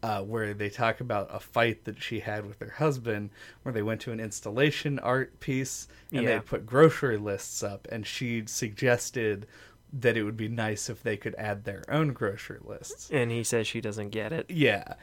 uh, 0.01 0.21
where 0.21 0.53
they 0.53 0.69
talk 0.69 1.01
about 1.01 1.27
a 1.33 1.39
fight 1.39 1.83
that 1.85 2.01
she 2.01 2.19
had 2.21 2.45
with 2.45 2.59
her 2.59 2.71
husband, 2.77 3.29
where 3.63 3.73
they 3.73 3.81
went 3.81 3.99
to 4.01 4.11
an 4.11 4.19
installation 4.19 4.97
art 4.99 5.39
piece 5.39 5.87
and 6.11 6.23
Yeah. 6.23 6.35
they 6.35 6.39
put 6.39 6.65
grocery 6.65 7.17
lists 7.17 7.61
up, 7.63 7.87
and 7.91 8.05
she 8.07 8.43
suggested 8.45 9.45
that 9.91 10.15
it 10.15 10.23
would 10.23 10.37
be 10.37 10.47
nice 10.47 10.89
if 10.89 11.01
they 11.03 11.17
could 11.17 11.35
add 11.37 11.63
their 11.65 11.83
own 11.89 12.13
grocery 12.13 12.59
lists. 12.63 13.09
And 13.11 13.31
he 13.31 13.43
says 13.43 13.67
she 13.67 13.81
doesn't 13.81 14.09
get 14.09 14.31
it. 14.31 14.45
Yeah. 14.49 14.93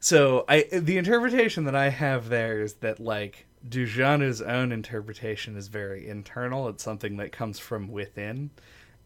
So 0.00 0.44
I 0.48 0.62
the 0.72 0.96
interpretation 0.96 1.64
that 1.64 1.74
I 1.76 1.90
have 1.90 2.30
there 2.30 2.60
is 2.62 2.74
that 2.76 2.98
like 2.98 3.46
Dujanah's 3.68 4.40
own 4.40 4.72
interpretation 4.72 5.56
is 5.56 5.68
very 5.68 6.08
internal. 6.08 6.68
It's 6.68 6.82
something 6.82 7.18
that 7.18 7.32
comes 7.32 7.58
from 7.58 7.88
within. 7.88 8.50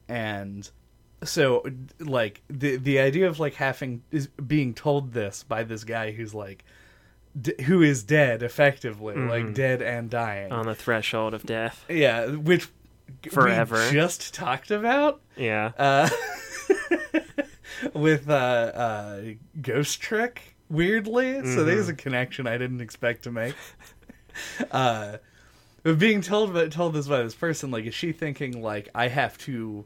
And 0.09 0.71
so 1.25 1.65
like 2.01 2.43
the 2.49 2.77
the 2.77 2.99
idea 3.01 3.29
of 3.29 3.39
like 3.41 3.55
having 3.55 4.03
is 4.11 4.29
being 4.29 4.75
told 4.75 5.13
this 5.13 5.43
by 5.43 5.63
this 5.65 5.83
guy 5.85 6.13
who's 6.13 6.35
like 6.35 6.65
d- 7.41 7.55
who 7.65 7.83
is 7.83 8.03
dead 8.05 8.43
effectively, 8.43 9.15
like 9.17 9.45
Mhm. 9.47 9.55
dead 9.55 9.83
and 9.83 10.09
dying. 10.11 10.53
On 10.53 10.67
the 10.67 10.75
threshold 10.75 11.35
of 11.35 11.45
death. 11.45 11.85
yeah, 11.89 12.27
which 12.27 12.69
Forever. 13.31 13.77
we 13.87 13.93
just 13.93 14.33
talked 14.35 14.71
about 14.71 15.21
Yeah. 15.37 15.73
uh, 15.79 16.09
with 17.95 18.29
uh, 18.29 18.33
uh, 18.33 19.21
Ghost 19.61 20.01
Trick, 20.01 20.57
weirdly. 20.69 21.45
So 21.55 21.65
there's 21.65 21.89
a 21.89 21.95
connection 21.95 22.47
I 22.47 22.59
didn't 22.59 22.81
expect 22.81 23.25
to 23.25 23.31
make. 23.31 23.55
Uh, 24.73 25.19
but 25.85 25.97
being 26.01 26.21
told 26.21 26.53
by, 26.53 26.67
told 26.67 26.93
this 26.93 27.07
by 27.07 27.23
this 27.23 27.37
person, 27.37 27.71
like, 27.71 27.85
is 27.85 27.95
she 27.95 28.11
thinking 28.11 28.61
like 28.61 28.89
I 28.93 29.07
have 29.07 29.39
to 29.39 29.85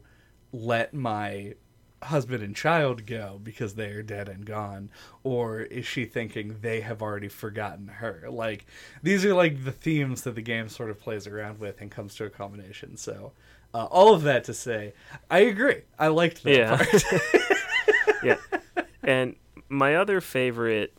let 0.51 0.93
my 0.93 1.53
husband 2.01 2.41
and 2.41 2.55
child 2.55 3.05
go 3.05 3.39
because 3.43 3.73
they 3.75 3.89
are 3.91 4.01
dead 4.01 4.29
and 4.29 4.45
gone, 4.45 4.89
or 5.23 5.59
is 5.61 5.85
she 5.85 6.05
thinking 6.05 6.57
they 6.61 6.81
have 6.81 7.01
already 7.01 7.27
forgotten 7.27 7.87
her? 7.87 8.25
Like, 8.29 8.65
these 9.03 9.25
are 9.25 9.33
like 9.33 9.63
the 9.65 9.71
themes 9.71 10.21
that 10.21 10.35
the 10.35 10.41
game 10.41 10.69
sort 10.69 10.89
of 10.89 10.99
plays 10.99 11.27
around 11.27 11.59
with 11.59 11.81
and 11.81 11.91
comes 11.91 12.15
to 12.15 12.25
a 12.25 12.29
culmination. 12.29 12.97
So. 12.97 13.33
Uh, 13.71 13.85
all 13.85 14.15
of 14.15 14.23
that 14.23 14.45
to 14.45 14.51
say, 14.51 14.93
I 15.29 15.41
agree. 15.41 15.83
I 15.99 16.07
liked 16.07 16.41
that 16.41 16.55
Yeah. 16.57 16.75
part. 16.75 17.03
yeah. 18.23 18.37
And 19.03 19.35
my 19.69 19.93
other 19.95 20.21
favorite, 20.21 20.97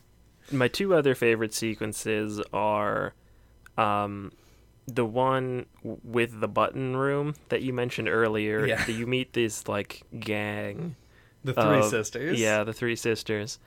my 0.53 0.69
two 0.69 0.93
other 0.95 1.13
favorite 1.13 1.53
sequences 1.53 2.39
are 2.53 3.13
um, 3.77 4.31
the 4.87 5.05
one 5.05 5.65
with 5.83 6.39
the 6.39 6.47
button 6.47 6.95
room 6.95 7.35
that 7.49 7.61
you 7.61 7.73
mentioned 7.73 8.09
earlier. 8.09 8.65
Yeah. 8.65 8.85
You 8.87 9.07
meet 9.07 9.33
this 9.33 9.67
like 9.67 10.03
gang. 10.19 10.95
the 11.43 11.53
three 11.53 11.79
of- 11.79 11.85
sisters. 11.85 12.39
Yeah, 12.39 12.63
the 12.63 12.73
three 12.73 12.95
sisters 12.95 13.59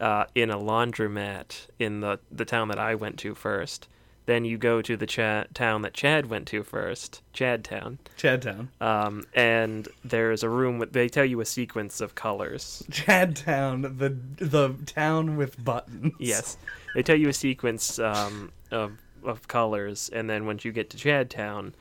uh, 0.00 0.24
in 0.34 0.50
a 0.50 0.58
laundromat 0.58 1.66
in 1.78 2.00
the, 2.00 2.18
the 2.30 2.44
town 2.44 2.68
that 2.68 2.78
I 2.78 2.94
went 2.94 3.18
to 3.20 3.34
first. 3.34 3.88
Then 4.26 4.44
you 4.44 4.58
go 4.58 4.80
to 4.82 4.96
the 4.96 5.06
cha- 5.06 5.44
town 5.54 5.82
that 5.82 5.92
Chad 5.92 6.26
went 6.26 6.46
to 6.48 6.62
first, 6.62 7.20
Chad 7.32 7.64
Town. 7.64 7.98
Chadtown. 8.16 8.68
Um, 8.80 9.24
and 9.34 9.88
there's 10.04 10.44
a 10.44 10.48
room 10.48 10.78
with, 10.78 10.92
they 10.92 11.08
tell 11.08 11.24
you 11.24 11.40
a 11.40 11.44
sequence 11.44 12.00
of 12.00 12.14
colors. 12.14 12.84
Chadtown, 12.90 13.98
the 13.98 14.16
the 14.44 14.74
town 14.86 15.36
with 15.36 15.62
buttons. 15.64 16.12
Yes, 16.20 16.56
they 16.94 17.02
tell 17.02 17.16
you 17.16 17.28
a 17.28 17.32
sequence 17.32 17.98
um, 17.98 18.52
of 18.70 18.92
of 19.24 19.48
colors, 19.48 20.10
and 20.12 20.28
then 20.28 20.46
once 20.46 20.64
you 20.64 20.72
get 20.72 20.90
to 20.90 20.96
Chadtown, 20.96 21.72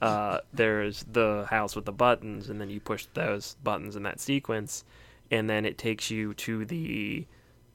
uh, 0.00 0.38
there's 0.52 1.04
the 1.10 1.46
house 1.50 1.74
with 1.74 1.84
the 1.84 1.92
buttons, 1.92 2.48
and 2.50 2.60
then 2.60 2.70
you 2.70 2.80
push 2.80 3.06
those 3.14 3.56
buttons 3.64 3.96
in 3.96 4.02
that 4.04 4.20
sequence, 4.20 4.84
and 5.30 5.48
then 5.50 5.64
it 5.64 5.76
takes 5.78 6.10
you 6.10 6.34
to 6.34 6.64
the 6.64 7.26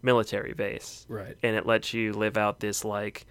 military 0.01 0.53
base, 0.53 1.05
Right. 1.09 1.37
and 1.43 1.55
it 1.55 1.65
lets 1.65 1.93
you 1.93 2.13
live 2.13 2.37
out 2.37 2.59
this 2.59 2.83
like 2.85 3.25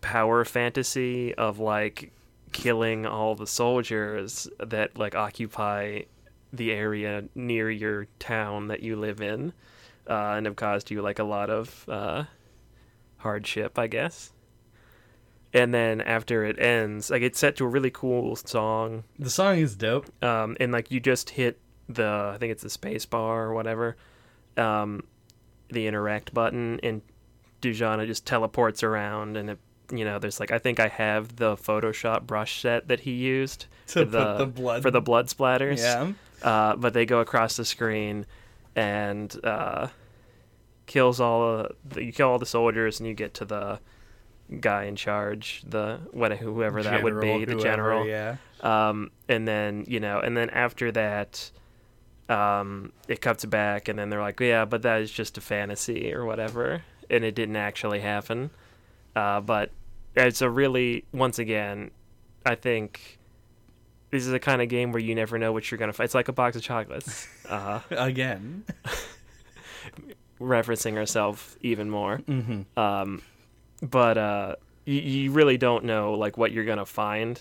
power 0.00 0.44
fantasy 0.44 1.34
of 1.34 1.58
like 1.58 2.12
killing 2.52 3.06
all 3.06 3.34
the 3.34 3.46
soldiers 3.46 4.48
that 4.58 4.96
like 4.98 5.14
occupy 5.14 6.02
the 6.52 6.70
area 6.70 7.24
near 7.34 7.70
your 7.70 8.06
town 8.18 8.68
that 8.68 8.80
you 8.80 8.94
live 8.96 9.20
in, 9.20 9.52
uh, 10.08 10.34
and 10.36 10.46
have 10.46 10.56
caused 10.56 10.90
you 10.90 11.00
like 11.02 11.18
a 11.18 11.24
lot 11.24 11.50
of 11.50 11.88
uh, 11.88 12.24
hardship, 13.16 13.78
I 13.78 13.86
guess. 13.86 14.32
And 15.54 15.72
then 15.72 16.00
after 16.00 16.44
it 16.44 16.58
ends, 16.58 17.10
like 17.10 17.22
it's 17.22 17.38
set 17.38 17.56
to 17.56 17.64
a 17.64 17.68
really 17.68 17.90
cool 17.90 18.34
song, 18.36 19.04
The 19.18 19.30
song 19.30 19.58
is 19.58 19.76
dope. 19.76 20.06
um, 20.22 20.56
and 20.60 20.72
like 20.72 20.90
you 20.90 20.98
just 21.00 21.30
hit 21.30 21.60
the 21.88 22.32
I 22.34 22.38
think 22.38 22.50
it's 22.50 22.62
the 22.64 22.70
space 22.70 23.06
bar 23.06 23.44
or 23.44 23.54
whatever, 23.54 23.96
um, 24.56 25.04
the 25.70 25.86
interact 25.86 26.34
button, 26.34 26.80
and 26.82 27.02
Dujanah 27.62 28.06
just 28.06 28.26
teleports 28.26 28.82
around, 28.82 29.36
and 29.36 29.50
it, 29.50 29.58
you 29.92 30.04
know 30.04 30.18
there's 30.18 30.40
like 30.40 30.50
I 30.50 30.58
think 30.58 30.80
I 30.80 30.88
have 30.88 31.36
the 31.36 31.56
Photoshop 31.56 32.26
brush 32.26 32.60
set 32.60 32.88
that 32.88 33.00
he 33.00 33.12
used 33.12 33.66
To 33.88 33.92
for 33.92 34.04
put 34.06 34.10
the 34.38 34.46
blood- 34.46 34.82
for 34.82 34.90
the 34.90 35.00
blood 35.00 35.28
splatters. 35.28 35.78
Yeah. 35.78 36.12
Uh, 36.42 36.74
but 36.76 36.92
they 36.94 37.06
go 37.06 37.20
across 37.20 37.56
the 37.56 37.64
screen 37.64 38.26
and 38.76 39.34
uh, 39.44 39.86
kills 40.86 41.20
all 41.20 41.68
the, 41.88 42.04
you 42.04 42.12
kill 42.12 42.28
all 42.28 42.38
the 42.38 42.44
soldiers 42.46 42.98
and 43.00 43.06
you 43.08 43.14
get 43.14 43.34
to 43.34 43.44
the 43.44 43.78
guy 44.60 44.84
in 44.84 44.96
charge, 44.96 45.62
the 45.66 46.00
whoever 46.12 46.82
that 46.82 47.02
would 47.02 47.20
be, 47.20 47.44
the 47.44 47.52
whoever, 47.52 47.62
general. 47.62 48.06
Yeah. 48.06 48.36
Um, 48.60 49.10
and 49.28 49.46
then 49.46 49.84
you 49.86 50.00
know, 50.00 50.20
and 50.20 50.36
then 50.36 50.50
after 50.50 50.92
that, 50.92 51.50
um, 52.28 52.92
it 53.08 53.20
cuts 53.20 53.44
back, 53.44 53.88
and 53.88 53.98
then 53.98 54.10
they're 54.10 54.20
like, 54.20 54.40
yeah, 54.40 54.64
but 54.64 54.82
that 54.82 55.00
is 55.00 55.10
just 55.10 55.38
a 55.38 55.40
fantasy 55.40 56.12
or 56.12 56.24
whatever, 56.24 56.82
and 57.10 57.24
it 57.24 57.34
didn't 57.34 57.56
actually 57.56 58.00
happen. 58.00 58.50
Uh, 59.14 59.40
but 59.40 59.70
it's 60.16 60.42
a 60.42 60.50
really, 60.50 61.04
once 61.12 61.38
again, 61.38 61.90
I 62.44 62.54
think 62.54 63.18
this 64.10 64.26
is 64.26 64.32
a 64.32 64.38
kind 64.38 64.62
of 64.62 64.68
game 64.68 64.92
where 64.92 65.02
you 65.02 65.14
never 65.14 65.38
know 65.38 65.52
what 65.52 65.70
you're 65.70 65.78
gonna 65.78 65.92
find. 65.92 66.06
It's 66.06 66.14
like 66.14 66.28
a 66.28 66.32
box 66.32 66.56
of 66.56 66.62
chocolates. 66.62 67.28
Uh, 67.48 67.80
Again. 67.90 68.64
referencing 70.40 70.94
herself 70.94 71.56
even 71.60 71.90
more. 71.90 72.18
Mm-hmm. 72.18 72.78
Um, 72.78 73.22
but 73.90 74.18
uh, 74.18 74.56
you, 74.84 75.00
you 75.00 75.30
really 75.32 75.56
don't 75.56 75.84
know 75.84 76.14
like 76.14 76.36
what 76.36 76.52
you're 76.52 76.64
gonna 76.64 76.86
find, 76.86 77.40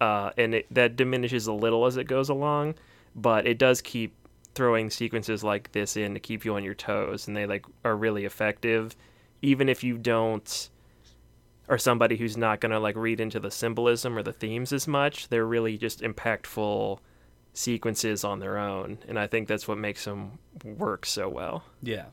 uh, 0.00 0.30
and 0.36 0.54
it, 0.54 0.66
that 0.70 0.96
diminishes 0.96 1.46
a 1.46 1.52
little 1.52 1.86
as 1.86 1.96
it 1.96 2.04
goes 2.04 2.28
along. 2.28 2.74
But 3.14 3.46
it 3.46 3.58
does 3.58 3.80
keep 3.80 4.14
throwing 4.54 4.90
sequences 4.90 5.44
like 5.44 5.72
this 5.72 5.96
in 5.96 6.14
to 6.14 6.20
keep 6.20 6.44
you 6.44 6.54
on 6.56 6.64
your 6.64 6.74
toes, 6.74 7.28
and 7.28 7.36
they 7.36 7.46
like 7.46 7.64
are 7.84 7.96
really 7.96 8.24
effective, 8.24 8.96
even 9.42 9.68
if 9.68 9.84
you 9.84 9.98
don't 9.98 10.70
are 11.68 11.78
somebody 11.78 12.16
who's 12.16 12.36
not 12.36 12.60
gonna 12.60 12.80
like 12.80 12.96
read 12.96 13.20
into 13.20 13.40
the 13.40 13.50
symbolism 13.50 14.18
or 14.18 14.22
the 14.22 14.32
themes 14.32 14.72
as 14.72 14.88
much. 14.88 15.28
They're 15.28 15.46
really 15.46 15.78
just 15.78 16.00
impactful 16.00 16.98
sequences 17.52 18.24
on 18.24 18.40
their 18.40 18.58
own, 18.58 18.98
and 19.08 19.18
I 19.18 19.26
think 19.26 19.48
that's 19.48 19.68
what 19.68 19.78
makes 19.78 20.04
them 20.04 20.38
work 20.64 21.06
so 21.06 21.28
well. 21.28 21.64
Yeah. 21.82 22.06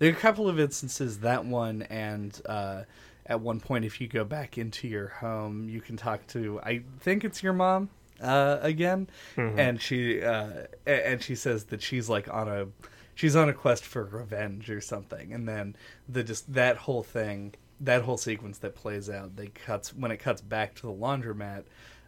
There 0.00 0.08
are 0.08 0.14
a 0.14 0.16
couple 0.16 0.48
of 0.48 0.58
instances, 0.58 1.18
that 1.18 1.44
one, 1.44 1.82
and 1.82 2.40
uh, 2.46 2.84
at 3.30 3.40
one 3.40 3.60
point, 3.60 3.84
if 3.84 4.00
you 4.00 4.08
go 4.08 4.24
back 4.24 4.58
into 4.58 4.88
your 4.88 5.06
home, 5.06 5.68
you 5.68 5.80
can 5.80 5.96
talk 5.96 6.26
to, 6.26 6.60
I 6.64 6.82
think 6.98 7.24
it's 7.24 7.44
your 7.44 7.52
mom 7.52 7.88
uh, 8.20 8.58
again, 8.60 9.08
and 9.36 9.80
she 9.80 10.20
uh, 10.20 10.64
and 10.84 11.22
she 11.22 11.36
says 11.36 11.64
that 11.66 11.80
she's 11.80 12.08
like 12.08 12.28
on 12.28 12.48
a 12.48 12.66
she's 13.14 13.36
on 13.36 13.48
a 13.48 13.54
quest 13.54 13.84
for 13.84 14.04
revenge 14.04 14.68
or 14.68 14.80
something, 14.80 15.32
and 15.32 15.48
then 15.48 15.76
the 16.08 16.24
just 16.24 16.52
that 16.52 16.76
whole 16.76 17.04
thing, 17.04 17.54
that 17.80 18.02
whole 18.02 18.18
sequence 18.18 18.58
that 18.58 18.74
plays 18.74 19.08
out, 19.08 19.36
they 19.36 19.46
cuts 19.46 19.94
when 19.94 20.10
it 20.10 20.16
cuts 20.18 20.42
back 20.42 20.74
to 20.74 20.82
the 20.82 20.92
laundromat, 20.92 21.62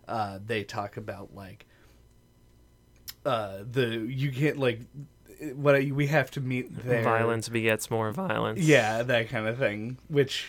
uh, 0.09 0.41
they 0.45 0.64
talk 0.64 0.97
about 0.97 1.35
like 1.35 1.66
uh 3.25 3.59
the 3.70 4.05
you 4.09 4.33
can't 4.33 4.59
like 4.59 4.81
what 5.55 5.83
we 5.85 6.09
have 6.09 6.31
to 6.33 6.41
meet 6.41 6.66
there 6.85 7.05
Violence 7.05 7.49
begets 7.49 7.91
more 7.91 8.11
violence. 8.11 8.59
yeah 8.61 9.03
that 9.05 9.29
kind 9.29 9.47
of 9.47 9.59
thing 9.59 9.97
which 10.09 10.47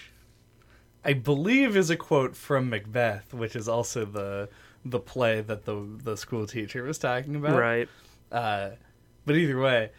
i 1.06 1.14
believe 1.14 1.76
is 1.76 1.90
a 1.90 1.98
quote 1.98 2.36
from 2.36 2.70
macbeth 2.70 3.34
which 3.34 3.56
is 3.56 3.68
also 3.68 4.06
the 4.06 4.50
the 4.86 5.00
play 5.00 5.42
that 5.42 5.66
the 5.66 5.86
the 6.04 6.16
school 6.18 6.46
teacher 6.46 6.84
was 6.84 6.98
talking 6.98 7.36
about 7.36 7.58
Right. 7.60 7.90
uh 8.32 8.72
but 9.26 9.36
either 9.36 9.60
way 9.60 9.92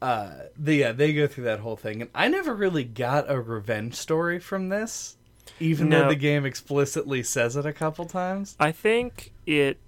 uh 0.00 0.30
the, 0.56 0.74
yeah 0.74 0.92
they 0.92 1.12
go 1.12 1.26
through 1.26 1.44
that 1.44 1.60
whole 1.60 1.76
thing 1.76 2.02
and 2.02 2.10
i 2.14 2.28
never 2.28 2.54
really 2.54 2.84
got 2.84 3.30
a 3.30 3.40
revenge 3.40 3.94
story 3.94 4.38
from 4.38 4.68
this 4.68 5.16
even 5.60 5.88
though 5.90 6.08
the 6.08 6.14
game 6.16 6.44
explicitly 6.44 7.22
says 7.22 7.56
it 7.56 7.66
a 7.66 7.72
couple 7.72 8.04
times 8.06 8.56
I 8.60 8.70
think 8.72 9.32
it. 9.46 9.78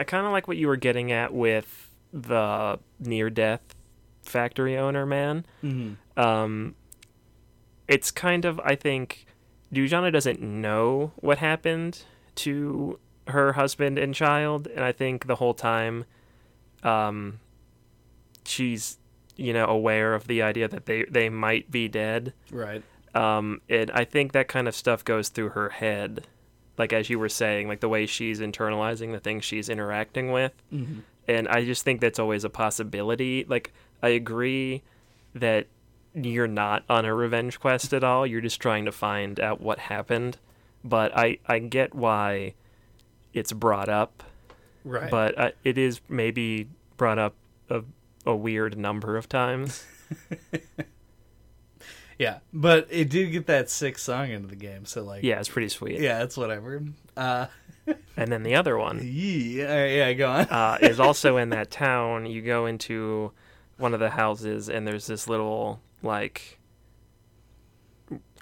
I 0.00 0.04
kind 0.04 0.26
of 0.26 0.32
like 0.32 0.46
what 0.48 0.56
you 0.56 0.66
were 0.68 0.76
getting 0.76 1.10
at 1.12 1.32
with 1.32 1.90
the 2.12 2.78
near 3.00 3.30
death 3.30 3.60
factory 4.22 4.76
owner 4.76 5.04
man. 5.06 5.44
mm-hmm. 5.62 6.20
Um, 6.20 6.74
it's 7.88 8.10
kind 8.10 8.44
of, 8.44 8.60
I 8.60 8.74
think, 8.74 9.26
Dujanah 9.72 10.12
doesn't 10.12 10.40
know 10.40 11.12
what 11.16 11.38
happened 11.38 12.02
to 12.36 12.98
her 13.28 13.54
husband 13.54 13.98
and 13.98 14.14
child, 14.14 14.66
and 14.66 14.84
I 14.84 14.92
think 14.92 15.26
the 15.26 15.36
whole 15.36 15.54
time, 15.54 16.04
um, 16.82 17.40
she's, 18.44 18.98
you 19.36 19.52
know, 19.52 19.66
aware 19.66 20.14
of 20.14 20.26
the 20.26 20.42
idea 20.42 20.68
that 20.68 20.86
they 20.86 21.04
they 21.04 21.28
might 21.28 21.70
be 21.70 21.88
dead. 21.88 22.32
right 22.50 22.82
um, 23.14 23.60
and 23.68 23.90
I 23.90 24.04
think 24.04 24.32
that 24.32 24.48
kind 24.48 24.68
of 24.68 24.74
stuff 24.74 25.04
goes 25.04 25.28
through 25.28 25.50
her 25.50 25.68
head, 25.68 26.26
like 26.78 26.92
as 26.92 27.10
you 27.10 27.18
were 27.18 27.28
saying, 27.28 27.68
like 27.68 27.80
the 27.80 27.88
way 27.88 28.06
she's 28.06 28.40
internalizing 28.40 29.12
the 29.12 29.20
things 29.20 29.44
she's 29.44 29.68
interacting 29.68 30.32
with, 30.32 30.52
mm-hmm. 30.72 31.00
and 31.28 31.48
I 31.48 31.64
just 31.64 31.84
think 31.84 32.00
that's 32.00 32.18
always 32.18 32.44
a 32.44 32.50
possibility. 32.50 33.44
Like 33.46 33.72
I 34.02 34.10
agree 34.10 34.82
that 35.34 35.66
you're 36.14 36.46
not 36.48 36.84
on 36.88 37.04
a 37.04 37.14
revenge 37.14 37.58
quest 37.60 37.92
at 37.92 38.04
all; 38.04 38.26
you're 38.26 38.40
just 38.40 38.60
trying 38.60 38.84
to 38.84 38.92
find 38.92 39.38
out 39.40 39.60
what 39.60 39.78
happened. 39.78 40.38
But 40.84 41.16
I 41.16 41.38
I 41.46 41.58
get 41.60 41.94
why 41.94 42.54
it's 43.32 43.52
brought 43.52 43.88
up, 43.88 44.22
right 44.84 45.10
but 45.10 45.38
uh, 45.38 45.50
it 45.64 45.78
is 45.78 46.00
maybe 46.08 46.68
brought 46.96 47.18
up 47.18 47.34
a 47.70 47.82
a 48.26 48.34
weird 48.36 48.76
number 48.76 49.16
of 49.16 49.28
times. 49.28 49.84
Yeah, 52.18 52.38
but 52.52 52.86
it 52.90 53.08
did 53.08 53.32
get 53.32 53.46
that 53.46 53.68
sixth 53.68 54.04
song 54.04 54.30
into 54.30 54.46
the 54.46 54.54
game, 54.54 54.84
so 54.84 55.02
like, 55.02 55.24
yeah, 55.24 55.40
it's 55.40 55.48
pretty 55.48 55.70
sweet. 55.70 55.98
yeah, 55.98 56.22
it's 56.22 56.36
whatever. 56.36 56.82
Uh, 57.16 57.46
And 58.16 58.30
then 58.30 58.44
the 58.44 58.54
other 58.54 58.78
one. 58.78 59.00
yeah, 59.02 59.86
yeah, 59.86 60.12
go 60.12 60.30
on. 60.30 60.44
uh, 60.48 60.78
is 60.80 61.00
also 61.00 61.36
in 61.36 61.48
that 61.48 61.70
town. 61.72 62.26
You 62.26 62.40
go 62.40 62.66
into 62.66 63.32
one 63.76 63.92
of 63.92 63.98
the 63.98 64.10
houses, 64.10 64.68
and 64.68 64.86
there's 64.86 65.08
this 65.08 65.26
little 65.26 65.80
like 66.02 66.58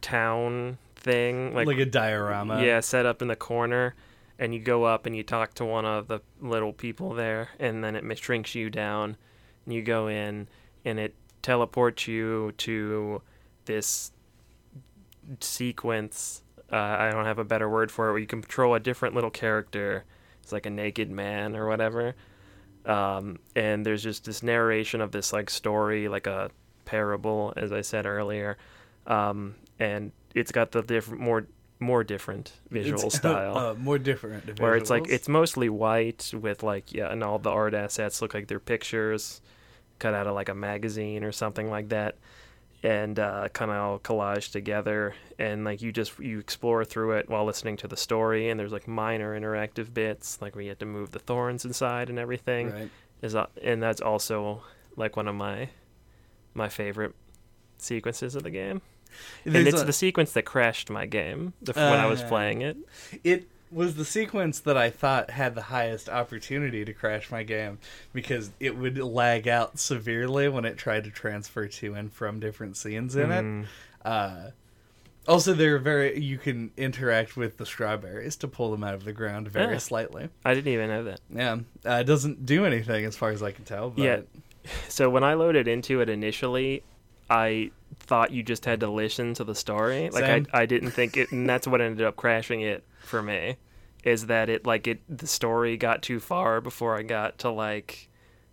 town 0.01 0.79
thing, 0.97 1.55
like, 1.55 1.67
like, 1.67 1.79
a 1.79 1.87
diorama. 1.87 2.63
yeah, 2.63 2.81
set 2.81 3.07
up 3.07 3.23
in 3.23 3.29
the 3.29 3.37
corner. 3.37 3.95
And 4.39 4.55
you 4.55 4.61
go 4.61 4.85
up 4.85 5.05
and 5.05 5.15
you 5.15 5.23
talk 5.23 5.53
to 5.55 5.67
one 5.67 5.85
of 5.85 6.09
the 6.09 6.21
little 6.41 6.73
people 6.73 7.13
there, 7.13 7.51
and 7.59 7.85
then 7.85 7.95
it 7.95 8.19
shrinks 8.19 8.55
you 8.55 8.71
down. 8.71 9.19
And 9.67 9.75
you 9.75 9.83
go 9.83 10.09
in, 10.09 10.49
and 10.83 10.99
it 10.99 11.15
teleports 11.43 12.09
you 12.09 12.53
to 12.59 13.21
this 13.67 14.13
sequence. 15.41 16.43
Uh, 16.73 16.77
I 16.77 17.11
don't 17.11 17.27
have 17.27 17.39
a 17.39 17.45
better 17.45 17.69
word 17.69 17.91
for 17.93 18.09
it. 18.09 18.13
Where 18.13 18.19
you 18.19 18.27
control 18.27 18.75
a 18.75 18.81
different 18.81 19.15
little 19.15 19.31
character. 19.31 20.05
It's 20.43 20.53
like 20.53 20.65
a 20.65 20.71
naked 20.71 21.11
man 21.11 21.55
or 21.55 21.69
whatever. 21.69 22.15
Um, 22.87 23.41
and 23.55 23.85
there's 23.85 24.03
just 24.03 24.25
this 24.25 24.43
narration 24.43 25.03
of 25.03 25.13
this 25.13 25.35
like 25.35 25.51
story, 25.51 26.09
like 26.09 26.27
a 26.27 26.51
parable, 26.91 27.53
as 27.57 27.70
I 27.72 27.82
said 27.82 28.05
earlier. 28.05 28.59
Um, 29.07 29.55
and 29.78 30.11
it's 30.34 30.53
got 30.53 30.72
the 30.72 30.82
different, 30.82 31.20
more 31.20 31.47
more 31.82 32.05
different 32.05 32.53
visual 32.70 32.99
It's- 32.99 33.14
style 33.20 33.57
uh, 33.57 33.74
more 33.74 33.99
different. 33.99 34.61
where 34.61 34.76
it's 34.76 34.91
like 34.91 35.09
it's 35.09 35.28
mostly 35.28 35.70
white 35.70 36.30
with 36.34 36.62
like 36.62 36.93
yeah 36.93 37.11
and 37.11 37.24
all 37.24 37.38
the 37.38 37.49
art 37.49 37.72
assets 37.72 38.20
look 38.20 38.34
like 38.34 38.49
they're 38.49 38.61
pictures 38.61 39.41
cut 39.99 40.12
out 40.12 40.26
of 40.26 40.34
like 40.34 40.51
a 40.51 40.55
magazine 40.55 41.24
or 41.24 41.32
something 41.32 41.70
like 41.70 41.88
that 41.88 42.16
and 42.82 43.18
uh, 43.18 43.49
kind 43.55 43.70
of 43.70 43.76
all 43.78 43.99
collaged 43.99 44.53
together 44.53 45.14
and 45.38 45.64
like 45.64 45.80
you 45.80 45.91
just 45.91 46.18
you 46.18 46.38
explore 46.38 46.84
through 46.84 47.12
it 47.12 47.30
while 47.30 47.47
listening 47.47 47.78
to 47.78 47.88
the 47.88 47.97
story 47.97 48.51
and 48.51 48.61
there's 48.61 48.72
like 48.72 48.86
minor 48.86 49.38
interactive 49.38 49.93
bits 49.95 50.38
like 50.43 50.55
we 50.55 50.66
had 50.66 50.78
to 50.78 50.86
move 50.86 51.11
the 51.12 51.18
thorns 51.18 51.64
inside 51.64 52.11
and 52.11 52.18
everything 52.18 52.70
right. 52.70 52.91
is 53.22 53.34
uh, 53.34 53.47
and 53.62 53.82
that's 53.82 54.03
also 54.03 54.62
like 54.97 55.16
one 55.16 55.28
of 55.28 55.34
my 55.34 55.68
my 56.55 56.69
favorite 56.69 57.15
sequences 57.79 58.35
of 58.35 58.43
the 58.43 58.51
game 58.51 58.83
and 59.45 59.57
it's 59.57 59.81
a- 59.83 59.85
the 59.85 59.93
sequence 59.93 60.33
that 60.33 60.43
crashed 60.43 60.91
my 60.91 61.07
game 61.07 61.53
the, 61.63 61.73
when 61.73 61.83
I 61.99 62.07
was 62.07 62.21
Uh, 62.23 62.29
playing 62.29 62.63
it 62.63 62.77
it 63.25 63.49
was 63.73 63.95
the 63.95 64.05
sequence 64.05 64.59
that 64.61 64.77
I 64.77 64.91
thought 64.91 65.31
had 65.31 65.55
the 65.55 65.63
highest 65.63 66.09
opportunity 66.09 66.85
to 66.85 66.93
crash 66.93 67.31
my 67.31 67.43
game 67.45 67.79
because 68.13 68.51
it 68.59 68.77
would 68.77 68.99
lag 68.99 69.47
out 69.47 69.79
severely 69.79 70.49
when 70.49 70.65
it 70.65 70.77
tried 70.77 71.05
to 71.05 71.11
transfer 71.11 71.69
to 71.69 71.95
and 71.95 72.13
from 72.13 72.41
different 72.41 72.77
scenes 72.77 73.15
in 73.15 73.31
it. 73.31 73.43
Mm. 73.45 73.67
Uh, 74.05 74.51
Also, 75.29 75.53
they're 75.53 75.79
very. 75.79 76.19
You 76.19 76.37
can 76.39 76.73
interact 76.77 77.37
with 77.37 77.59
the 77.59 77.67
strawberries 77.67 78.35
to 78.37 78.49
pull 78.49 78.73
them 78.73 78.83
out 78.83 78.95
of 78.95 79.05
the 79.05 79.13
ground 79.13 79.47
very 79.49 79.75
Yeah. 79.75 79.79
slightly. 79.79 80.31
I 80.45 80.55
didn't 80.55 80.73
even 80.73 80.89
know 80.89 81.05
that. 81.05 81.21
Yeah, 81.33 81.59
uh, 81.87 81.99
it 82.01 82.05
doesn't 82.05 82.45
do 82.47 82.65
anything 82.65 83.05
as 83.05 83.17
far 83.17 83.31
as 83.31 83.41
I 83.43 83.53
can 83.53 83.65
tell. 83.65 83.91
But 83.91 84.03
Yeah. 84.03 84.21
So 84.89 85.09
when 85.11 85.25
I 85.25 85.35
loaded 85.35 85.67
into 85.69 86.01
it 86.01 86.09
initially, 86.09 86.83
I 87.29 87.71
thought 88.01 88.31
you 88.33 88.43
just 88.43 88.65
had 88.65 88.81
to 88.81 88.89
listen 88.89 89.35
to 89.35 89.45
the 89.45 89.55
story. 89.55 90.11
Like 90.11 90.25
Same. 90.25 90.47
I, 90.53 90.63
I 90.63 90.67
didn't 90.67 90.91
think 90.91 91.17
it, 91.17 91.33
and 91.33 91.49
that's 91.49 91.67
what 91.67 91.81
ended 91.81 92.05
up 92.07 92.17
crashing 92.17 92.61
it 92.61 92.85
for 93.01 93.23
me. 93.23 93.57
Is 94.05 94.27
that 94.27 94.49
it? 94.49 94.67
Like 94.67 94.87
it, 94.87 95.01
the 95.09 95.27
story 95.27 95.77
got 95.77 96.03
too 96.03 96.21
far 96.21 96.61
before 96.61 96.97
I 96.97 97.03
got 97.03 97.39
to 97.39 97.51
like 97.51 98.09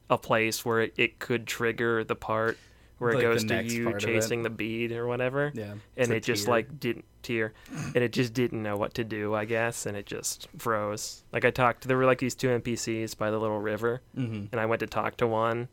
a 0.09 0.17
place 0.17 0.63
where 0.65 0.81
it, 0.81 0.93
it 0.97 1.19
could 1.19 1.47
trigger 1.47 2.03
the 2.03 2.15
part 2.15 2.57
where 2.97 3.13
Like 3.13 3.23
it 3.23 3.27
goes 3.27 3.43
to 3.45 3.63
you 3.63 3.83
part 3.85 4.03
of 4.03 4.09
it. 4.09 4.13
chasing 4.13 4.43
the 4.43 4.49
bead 4.49 4.91
or 4.91 5.05
whatever. 5.07 5.51
yeah, 5.53 5.73
and 5.97 6.11
it 6.11 6.23
just 6.23 6.45
tier. 6.45 6.51
like 6.51 6.79
didn't 6.79 7.05
tear 7.21 7.53
and 7.93 7.97
it 7.97 8.13
just 8.13 8.33
didn't 8.33 8.63
know 8.63 8.77
what 8.77 8.93
to 8.93 9.03
do 9.03 9.35
i 9.35 9.43
guess 9.43 9.85
and 9.85 9.97
it 9.97 10.05
just 10.05 10.47
froze 10.57 11.23
like 11.33 11.43
i 11.43 11.51
talked 11.51 11.85
there 11.85 11.97
were 11.97 12.05
like 12.05 12.19
these 12.19 12.35
two 12.35 12.47
npcs 12.47 13.17
by 13.17 13.29
the 13.29 13.37
little 13.37 13.59
river 13.59 14.01
Mhm. 14.17 14.47
and 14.49 14.61
i 14.61 14.65
went 14.65 14.79
to 14.79 14.87
talk 14.87 15.17
to 15.17 15.27
one 15.27 15.67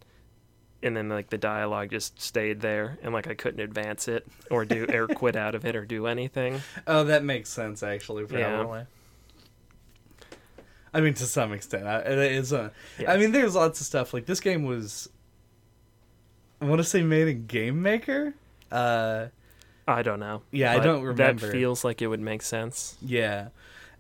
and 0.85 0.97
then 0.97 1.09
like 1.09 1.31
the 1.31 1.39
dialogue 1.39 1.91
just 1.91 2.21
stayed 2.21 2.61
there 2.61 2.99
and 3.03 3.13
like 3.13 3.27
i 3.27 3.35
couldn't 3.35 3.61
advance 3.61 4.07
it 4.07 4.25
or 4.51 4.65
do 4.65 4.87
or 4.93 5.07
quit 5.15 5.35
out 5.35 5.55
of 5.55 5.65
it 5.65 5.75
or 5.75 5.85
do 5.85 6.07
anything 6.07 6.61
Oh, 6.87 7.03
that 7.05 7.25
makes 7.25 7.51
sense 7.51 7.83
actually. 7.83 8.25
Yeah. 8.31 8.59
Probably. 8.61 8.87
I 10.93 11.01
mean, 11.01 11.15
to 11.15 11.25
some 11.25 11.53
extent, 11.53 11.87
I, 11.89 11.99
it 12.01 12.33
is. 12.33 12.53
A, 12.53 12.71
Yeah. 13.01 13.13
I 13.13 13.17
mean, 13.17 13.33
there's 13.33 13.57
lots 13.57 13.81
of 13.81 13.87
stuff 13.87 14.15
like 14.15 14.27
this 14.27 14.39
game 14.39 14.63
was. 14.63 15.09
I 16.61 16.67
want 16.67 16.79
to 16.79 16.85
say 16.85 17.03
made 17.03 17.27
in 17.27 17.47
Game 17.47 17.83
Maker. 17.83 18.35
Uh, 18.71 19.27
i 19.87 20.03
don't 20.03 20.19
know 20.21 20.43
Yeah, 20.51 20.73
I 20.73 20.79
don't 20.79 21.03
remember. 21.03 21.47
that 21.47 21.53
feels 21.53 21.85
like 21.85 22.01
it 22.01 22.07
would 22.07 22.21
make 22.21 22.41
sense 22.43 22.97
yeah, 23.03 23.49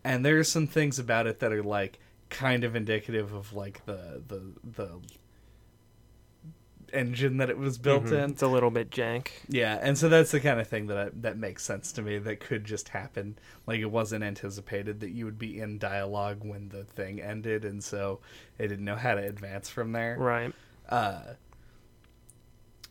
and 0.03 0.24
there 0.24 0.39
are 0.39 0.45
some 0.45 0.66
things 0.66 0.99
about 0.99 1.26
it 1.26 1.41
that 1.41 1.53
are 1.53 1.62
like 1.62 1.99
kind 2.30 2.64
of 2.64 2.74
indicative 2.74 3.32
of 3.35 3.53
like 3.53 3.85
the 3.85 4.22
the 4.26 4.41
the 4.76 4.89
engine 6.95 7.36
that 7.38 7.51
it 7.51 7.59
was 7.59 7.76
built 7.78 8.05
Mhm. 8.05 8.24
in. 8.24 8.30
it's 8.30 8.42
a 8.42 8.47
little 8.47 8.70
bit 8.70 8.90
jank 8.90 9.28
Yeah, 9.49 9.78
and 9.82 9.99
so 9.99 10.09
that's 10.09 10.30
the 10.30 10.40
kind 10.40 10.61
of 10.61 10.66
thing 10.68 10.86
that 10.86 10.99
I, 10.99 11.11
that 11.20 11.36
makes 11.36 11.62
sense 11.64 11.92
to 11.92 12.03
me. 12.03 12.18
That 12.18 12.40
could 12.40 12.64
just 12.64 12.88
happen. 12.90 13.36
Like 13.66 13.80
it 13.80 13.90
wasn't 13.90 14.24
anticipated 14.24 15.01
that 15.01 15.11
you 15.11 15.24
would 15.24 15.38
be 15.38 15.61
in 15.61 15.78
dialogue 15.78 16.38
when 16.42 16.68
the 16.70 16.84
thing 16.84 17.20
ended, 17.20 17.64
and 17.64 17.82
so 17.82 18.20
it 18.59 18.68
didn't 18.68 18.84
know 18.84 18.97
how 18.97 19.14
to 19.14 19.20
advance 19.22 19.68
from 19.68 19.92
there. 19.92 20.16
right 20.18 20.53
Uh, 20.88 21.34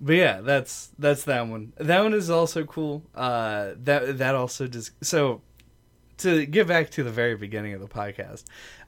but 0.01 0.13
yeah, 0.15 0.41
that's 0.41 0.89
that's 0.99 1.23
that 1.25 1.47
one. 1.47 1.73
That 1.77 2.01
one 2.01 2.13
is 2.13 2.29
also 2.29 2.65
cool. 2.65 3.03
Uh, 3.15 3.71
that 3.83 4.17
that 4.17 4.35
also 4.35 4.67
just 4.67 4.91
so 5.03 5.41
to 6.17 6.45
get 6.45 6.67
back 6.67 6.89
to 6.91 7.03
the 7.03 7.11
very 7.11 7.35
beginning 7.35 7.73
of 7.73 7.81
the 7.81 7.87
podcast. 7.87 8.43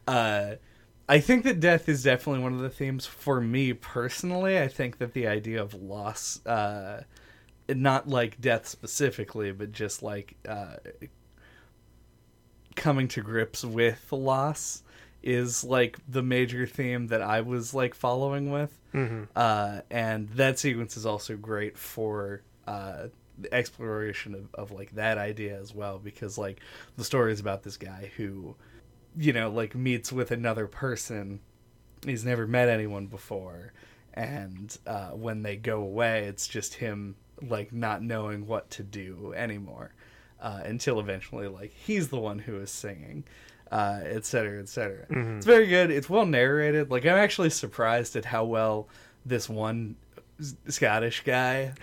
Uh, 0.08 0.56
I 1.08 1.20
think 1.20 1.44
that 1.44 1.60
death 1.60 1.88
is 1.88 2.04
definitely 2.04 2.42
one 2.42 2.54
of 2.54 2.60
the 2.60 2.70
themes 2.70 3.06
for 3.06 3.40
me 3.40 3.74
personally. 3.74 4.60
I 4.60 4.68
think 4.68 4.98
that 4.98 5.14
the 5.14 5.28
idea 5.28 5.62
of 5.62 5.74
loss, 5.76 6.44
uh, 6.46 7.04
not 7.70 8.08
like 8.08 8.42
death 8.42 8.68
specifically, 8.68 9.52
but 9.52 9.72
just 9.72 10.02
like 10.02 10.36
uh, 10.48 10.78
coming 12.76 13.08
to 13.10 13.22
grips 13.22 13.64
with 13.64 14.12
loss, 14.12 14.84
is 15.22 15.64
like 15.64 15.98
the 16.08 16.22
major 16.22 16.68
theme 16.68 17.08
that 17.08 17.22
I 17.22 17.42
was 17.42 17.74
like 17.74 17.94
following 17.94 18.52
with. 18.52 18.78
hmm 18.92 19.24
Uh, 19.36 19.82
and 19.90 20.30
that 20.30 20.60
sequence 20.60 20.98
is 20.98 21.06
also 21.06 21.36
great 21.36 21.78
for 21.78 22.42
uh, 22.68 23.08
the 23.38 23.54
exploration 23.54 24.34
of, 24.34 24.54
of 24.54 24.72
like 24.72 24.92
that 24.96 25.18
idea 25.18 25.60
as 25.60 25.74
well, 25.74 26.00
because 26.00 26.38
like 26.38 26.60
the 26.98 27.04
story 27.04 27.32
is 27.32 27.40
about 27.40 27.64
this 27.64 27.78
guy 27.78 28.12
who, 28.18 28.56
you 29.18 29.34
know, 29.34 29.50
like 29.50 29.76
meets 29.76 30.12
with 30.12 30.32
another 30.32 30.68
person. 30.68 31.40
He's 32.06 32.24
never 32.26 32.46
met 32.46 32.70
anyone 32.70 33.08
before, 33.08 33.74
and 34.14 34.78
uh, 34.86 35.10
when 35.10 35.42
they 35.42 35.56
go 35.56 35.82
away, 35.82 36.26
it's 36.26 36.48
just 36.48 36.76
him 36.76 37.16
like 37.42 37.74
not 37.74 38.02
knowing 38.04 38.46
what 38.48 38.70
to 38.72 38.84
do 38.84 39.34
anymore, 39.36 39.94
uh, 40.42 40.62
until 40.64 41.00
eventually 41.00 41.48
like 41.48 41.72
he's 41.74 42.10
the 42.10 42.20
one 42.20 42.40
who 42.40 42.58
is 42.58 42.70
singing, 42.72 43.24
uh, 43.72 44.00
et 44.04 44.24
cetera, 44.26 44.62
et 44.62 44.70
cetera. 44.70 45.06
Mhm. 45.08 45.38
It's 45.38 45.46
very 45.46 45.68
good. 45.68 45.90
It's 45.92 46.10
well 46.10 46.26
narrated. 46.26 46.92
Like 46.92 47.06
I'm 47.06 47.18
actually 47.18 47.50
surprised 47.50 48.16
at 48.16 48.26
how 48.26 48.46
well 48.46 48.88
this 49.26 49.50
one 49.50 49.96
Scottish 50.68 51.24
guy 51.24 51.74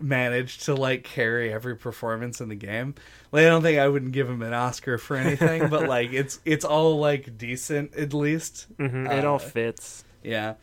managed 0.00 0.64
to 0.64 0.74
like 0.74 1.04
carry 1.04 1.52
every 1.52 1.76
performance 1.76 2.40
in 2.40 2.48
the 2.48 2.54
game. 2.56 2.94
Like 3.30 3.44
I 3.44 3.48
don't 3.48 3.62
think 3.62 3.78
I 3.78 3.88
wouldn't 3.88 4.12
give 4.12 4.28
him 4.28 4.42
an 4.42 4.52
Oscar 4.54 4.98
for 4.98 5.16
anything, 5.16 5.68
but 5.68 5.86
like 5.86 6.12
it's 6.12 6.40
it's 6.44 6.64
all 6.64 6.98
like 6.98 7.36
decent 7.38 7.94
at 7.94 8.14
least. 8.14 8.66
hmm 8.78 9.06
it 9.06 9.24
all 9.24 9.36
Uh, 9.36 9.38
fits 9.38 10.04
Yeah. 10.22 10.54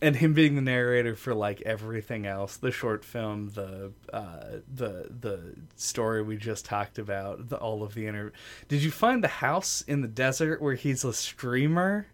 And 0.00 0.14
him 0.16 0.34
being 0.34 0.54
the 0.54 0.62
narrator 0.62 1.16
for 1.16 1.34
like 1.34 1.62
everything 1.62 2.24
else, 2.24 2.56
the 2.56 2.70
short 2.70 3.04
film, 3.04 3.48
the 3.50 3.90
uh, 4.12 4.58
the 4.72 5.08
the 5.20 5.56
story 5.74 6.22
we 6.22 6.36
just 6.36 6.64
talked 6.64 6.96
about, 6.96 7.48
the, 7.48 7.56
all 7.56 7.82
of 7.82 7.94
the 7.94 8.06
inter. 8.06 8.32
Did 8.68 8.84
you 8.84 8.92
find 8.92 9.22
the 9.24 9.28
house 9.28 9.82
in 9.82 10.00
the 10.00 10.08
desert 10.08 10.62
where 10.62 10.74
he's 10.74 11.04
a 11.04 11.12
streamer? 11.12 12.06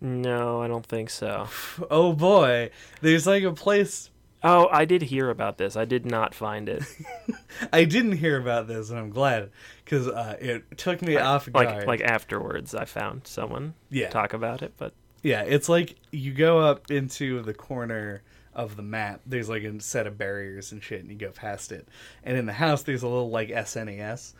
no 0.00 0.60
i 0.62 0.68
don't 0.68 0.86
think 0.86 1.08
so 1.10 1.48
Oh 1.90 2.12
boy, 2.12 2.70
there's 3.00 3.26
like 3.26 3.42
a 3.42 3.52
place. 3.52 4.10
Oh 4.42 4.68
i 4.70 4.84
did 4.84 5.02
hear 5.02 5.30
about 5.30 5.58
this 5.58 5.76
i 5.76 5.84
did 5.84 6.04
not 6.06 6.34
find 6.34 6.68
it 6.68 6.82
I 7.72 7.84
didn't 7.84 8.18
hear 8.18 8.38
about 8.38 8.68
this, 8.68 8.90
and 8.90 8.98
I'm 8.98 9.08
glad 9.10 9.50
because 9.84 10.08
uh, 10.08 10.36
it 10.38 10.76
took 10.76 11.00
me 11.00 11.16
off 11.16 11.50
guard. 11.50 11.66
like 11.66 11.86
like 11.86 12.00
afterwards 12.02 12.74
i 12.74 12.84
found 12.84 13.26
someone 13.26 13.74
yeah, 13.90 14.10
talk 14.10 14.34
about 14.34 14.62
it 14.62 14.74
but 14.76 14.92
Yeah, 15.22 15.42
it's 15.42 15.68
like 15.68 15.96
you 16.12 16.32
go 16.32 16.60
up 16.60 16.90
into 16.90 17.42
the 17.42 17.54
corner 17.54 18.22
of 18.54 18.76
the 18.76 18.82
map. 18.82 19.20
There's 19.26 19.48
like 19.48 19.64
a 19.64 19.80
set 19.80 20.06
of 20.06 20.16
barriers 20.16 20.70
and 20.72 20.82
shit, 20.82 21.00
and 21.00 21.10
you 21.10 21.16
go 21.16 21.30
past 21.30 21.72
it. 21.72 21.88
And 22.22 22.36
in 22.36 22.46
the 22.46 22.52
house, 22.52 22.82
there's 22.82 23.02
a 23.02 23.08
little 23.08 23.30
like 23.30 23.48
SNES. 23.48 24.34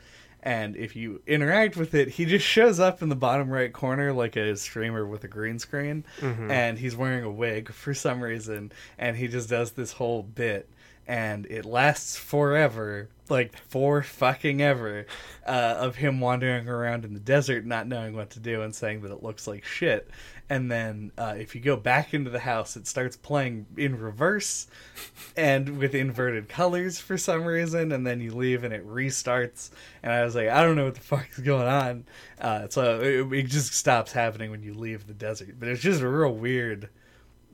And 0.46 0.76
if 0.76 0.94
you 0.94 1.20
interact 1.26 1.76
with 1.76 1.92
it, 1.92 2.06
he 2.06 2.24
just 2.24 2.46
shows 2.46 2.78
up 2.78 3.02
in 3.02 3.08
the 3.08 3.16
bottom 3.16 3.50
right 3.50 3.72
corner 3.72 4.12
like 4.12 4.36
a 4.36 4.56
streamer 4.56 5.04
with 5.04 5.24
a 5.24 5.28
green 5.28 5.58
screen. 5.58 6.04
Mhm. 6.20 6.48
And 6.50 6.78
he's 6.78 6.94
wearing 6.94 7.24
a 7.24 7.30
wig 7.30 7.72
for 7.72 7.92
some 7.94 8.20
reason. 8.22 8.70
And 8.96 9.16
he 9.16 9.26
just 9.26 9.50
does 9.50 9.72
this 9.72 9.90
whole 9.92 10.22
bit. 10.22 10.68
And 11.08 11.46
it 11.46 11.64
lasts 11.64 12.16
forever 12.16 13.08
like 13.28 13.56
for 13.68 14.02
fucking 14.04 14.62
ever 14.62 15.06
uh, 15.44 15.74
of 15.78 15.96
him 15.96 16.20
wandering 16.20 16.68
around 16.68 17.04
in 17.04 17.12
the 17.14 17.20
desert, 17.20 17.66
not 17.66 17.88
knowing 17.88 18.14
what 18.14 18.30
to 18.30 18.40
do, 18.40 18.62
and 18.62 18.72
saying 18.72 19.00
that 19.02 19.10
it 19.10 19.22
looks 19.24 19.48
like 19.48 19.64
shit. 19.64 20.08
And 20.48 20.70
then 20.70 21.10
uh, 21.18 21.34
if 21.36 21.54
you 21.56 21.60
go 21.60 21.76
back 21.76 22.14
into 22.14 22.30
the 22.30 22.38
house, 22.38 22.76
it 22.76 22.86
starts 22.86 23.16
playing 23.16 23.66
in 23.76 23.98
reverse 23.98 24.68
and 25.36 25.76
with 25.78 25.92
inverted 25.94 26.48
colors 26.48 27.00
for 27.00 27.18
some 27.18 27.44
reason. 27.44 27.90
And 27.90 28.06
then 28.06 28.20
you 28.20 28.32
leave 28.32 28.62
and 28.62 28.72
it 28.72 28.86
restarts. 28.86 29.70
And 30.04 30.12
I 30.12 30.24
was 30.24 30.36
like, 30.36 30.48
I 30.48 30.62
don't 30.62 30.76
know 30.76 30.84
what 30.84 30.94
the 30.94 31.00
fuck 31.00 31.28
is 31.32 31.38
going 31.40 31.66
on. 31.66 32.04
Uh, 32.40 32.68
so 32.68 33.00
it, 33.00 33.32
it 33.32 33.42
just 33.48 33.72
stops 33.74 34.12
happening 34.12 34.52
when 34.52 34.62
you 34.62 34.72
leave 34.74 35.06
the 35.08 35.14
desert. 35.14 35.56
But 35.58 35.68
it's 35.68 35.82
just 35.82 36.00
a 36.00 36.08
real 36.08 36.32
weird 36.32 36.90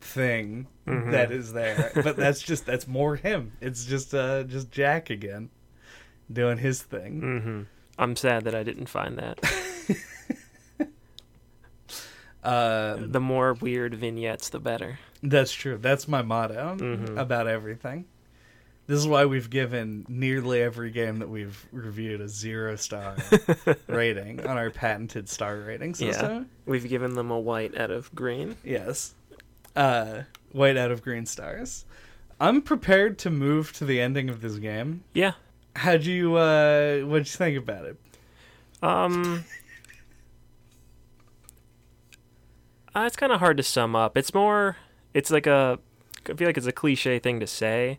thing 0.01 0.67
Mhm. 0.87 1.13
that 1.13 1.31
is 1.33 1.53
there. 1.53 1.93
but 2.03 2.17
that's 2.17 2.43
just 2.43 2.67
that's 2.67 2.87
more 2.89 3.17
him. 3.17 3.53
It's 3.61 3.85
just 3.85 4.13
uh 4.15 4.43
just 4.43 4.71
Jack 4.71 5.11
again 5.11 5.49
doing 6.31 6.59
his 6.59 6.83
thing. 6.83 7.21
hmm 7.21 7.63
i'm 7.99 8.17
sad 8.17 8.45
that 8.45 8.55
i 8.55 8.63
didn't 8.63 8.87
find 8.87 9.19
that 9.19 9.39
Uh, 12.43 12.97
the 12.99 13.21
more 13.21 13.55
weird 13.55 13.95
vignettes 13.95 14.49
the 14.49 14.59
better 14.59 14.99
that's 15.23 15.53
true. 15.53 15.79
That's 15.81 16.09
my 16.09 16.23
motto 16.23 16.77
Mhm. 16.81 17.17
about 17.17 17.47
everything. 17.47 18.07
This 18.89 18.99
is 18.99 19.07
why 19.07 19.25
we've 19.27 19.49
given 19.49 20.05
nearly 20.09 20.61
every 20.61 20.91
game 20.91 21.21
that 21.21 21.29
we've 21.29 21.65
reviewed 21.71 22.21
a 22.21 22.29
zero 22.29 22.75
star 22.75 23.15
rating 23.87 24.45
on 24.45 24.59
our 24.59 24.71
patented 24.71 25.29
star 25.29 25.57
rating 25.59 25.95
system. 25.95 26.51
we've 26.67 26.89
given 26.89 27.15
them 27.15 27.31
a 27.31 27.39
white 27.39 27.79
out 27.79 27.93
of 27.93 28.13
green 28.17 28.57
Yes. 28.65 29.15
Uh, 29.77 30.23
white 30.51 30.77
out 30.77 30.91
of 30.91 31.01
green 31.03 31.25
stars. 31.27 31.85
I'm 32.41 32.61
prepared 32.61 33.19
to 33.21 33.31
move 33.31 33.73
to 33.75 33.85
the 33.85 34.01
ending 34.01 34.29
of 34.29 34.41
this 34.41 34.57
game. 34.57 35.05
yeah 35.15 35.33
How'd 35.77 36.05
you, 36.05 36.35
uh, 36.35 36.99
what'd 37.03 37.27
you 37.29 37.37
think 37.37 37.57
about 37.57 37.85
it? 37.87 37.97
Um, 38.83 39.45
uh, 42.95 43.05
it's 43.07 43.17
kind 43.17 43.33
of 43.33 43.41
hard 43.41 43.57
to 43.57 43.63
sum 43.63 43.95
up. 43.97 44.17
It's 44.17 44.35
more, 44.35 44.77
it's 45.15 45.31
like 45.31 45.47
a, 45.47 45.79
I 46.29 46.35
feel 46.35 46.49
like 46.49 46.57
it's 46.57 46.67
a 46.67 46.73
cliche 46.73 47.19
thing 47.19 47.41
to 47.41 47.47
say, 47.47 47.99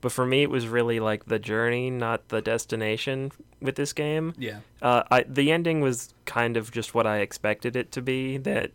but 0.00 0.12
for 0.12 0.26
me, 0.26 0.42
it 0.42 0.50
was 0.50 0.68
really 0.68 1.00
like 1.00 1.26
the 1.26 1.38
journey, 1.38 1.90
not 1.90 2.28
the 2.28 2.42
destination 2.42 3.32
with 3.60 3.76
this 3.76 3.92
game. 3.92 4.34
Yeah. 4.38 4.58
Uh, 4.82 5.02
I 5.10 5.22
the 5.22 5.50
ending 5.50 5.80
was 5.80 6.12
kind 6.26 6.56
of 6.58 6.70
just 6.70 6.94
what 6.94 7.06
I 7.06 7.18
expected 7.18 7.74
it 7.74 7.90
to 7.92 8.02
be. 8.02 8.36
That 8.36 8.72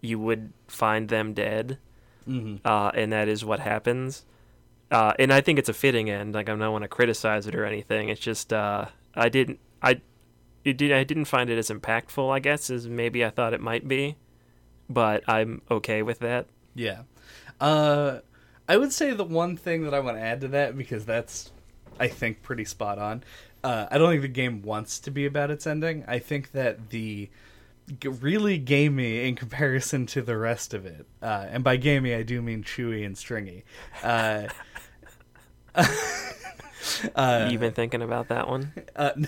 you 0.00 0.18
would 0.20 0.52
find 0.68 1.08
them 1.08 1.34
dead, 1.34 1.78
Mm-hmm. 2.28 2.56
uh, 2.64 2.90
and 2.94 3.12
that 3.12 3.26
is 3.26 3.44
what 3.44 3.58
happens. 3.60 4.24
uh, 4.90 5.14
and 5.18 5.32
I 5.32 5.40
think 5.40 5.58
it's 5.58 5.68
a 5.68 5.74
fitting 5.74 6.08
end. 6.10 6.34
Like 6.34 6.48
I 6.48 6.54
don't 6.54 6.72
want 6.72 6.82
to 6.84 6.88
criticize 6.88 7.46
it 7.46 7.54
or 7.56 7.64
anything. 7.64 8.08
It's 8.10 8.20
just 8.20 8.52
uh, 8.52 8.86
I 9.14 9.28
didn't 9.28 9.58
I 9.82 10.00
it 10.64 10.76
did 10.76 10.92
I 10.92 11.02
didn't 11.04 11.24
find 11.24 11.50
it 11.50 11.58
as 11.58 11.70
impactful. 11.70 12.30
I 12.32 12.38
guess 12.38 12.70
as 12.70 12.86
maybe 12.88 13.24
I 13.24 13.30
thought 13.30 13.52
it 13.52 13.60
might 13.60 13.88
be, 13.88 14.16
but 14.88 15.24
I'm 15.28 15.62
okay 15.70 16.02
with 16.02 16.20
that. 16.20 16.46
Yeah. 16.74 17.02
Uh, 17.60 18.20
I 18.68 18.76
would 18.76 18.92
say 18.92 19.12
the 19.12 19.24
one 19.24 19.56
thing 19.56 19.84
that 19.84 19.94
I 19.94 20.00
want 20.00 20.16
to 20.16 20.22
add 20.22 20.40
to 20.42 20.48
that 20.48 20.76
because 20.76 21.04
that's, 21.04 21.50
I 21.98 22.08
think, 22.08 22.42
pretty 22.42 22.64
spot 22.64 22.98
on. 22.98 23.24
Uh, 23.64 23.86
I 23.90 23.98
don't 23.98 24.10
think 24.10 24.22
the 24.22 24.28
game 24.28 24.62
wants 24.62 25.00
to 25.00 25.10
be 25.10 25.26
about 25.26 25.50
its 25.50 25.66
ending. 25.66 26.04
I 26.06 26.18
think 26.18 26.52
that 26.52 26.90
the 26.90 27.28
g- 28.00 28.08
really 28.08 28.58
gamey 28.58 29.26
in 29.26 29.34
comparison 29.34 30.06
to 30.06 30.22
the 30.22 30.36
rest 30.36 30.74
of 30.74 30.86
it, 30.86 31.06
uh, 31.22 31.46
and 31.50 31.64
by 31.64 31.76
gamey 31.76 32.14
I 32.14 32.22
do 32.22 32.40
mean 32.40 32.62
chewy 32.62 33.04
and 33.04 33.18
stringy. 33.18 33.64
Uh, 34.02 34.48
uh, 35.74 37.48
You've 37.50 37.60
been 37.60 37.72
thinking 37.72 38.02
about 38.02 38.28
that 38.28 38.48
one. 38.48 38.72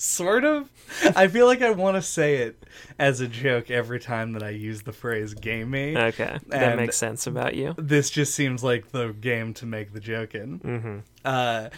sort 0.00 0.44
of. 0.44 0.70
I 1.16 1.28
feel 1.28 1.46
like 1.46 1.60
I 1.62 1.70
want 1.70 1.96
to 1.96 2.02
say 2.02 2.36
it 2.36 2.64
as 2.98 3.20
a 3.20 3.28
joke 3.28 3.70
every 3.70 4.00
time 4.00 4.32
that 4.32 4.42
I 4.42 4.50
use 4.50 4.82
the 4.82 4.92
phrase 4.92 5.34
gamey. 5.34 5.96
Okay, 5.96 6.38
that 6.48 6.62
And- 6.62 6.80
makes 6.80 6.96
sense 6.96 7.26
about 7.26 7.54
you. 7.54 7.74
this 7.76 8.08
just 8.10 8.34
seems 8.34 8.62
like 8.64 8.92
the 8.92 9.08
game 9.12 9.52
to 9.54 9.66
make 9.66 9.92
the 9.92 10.00
joke 10.00 10.34
in. 10.34 10.58
hmm 10.58 10.98
Uh, 11.24 11.68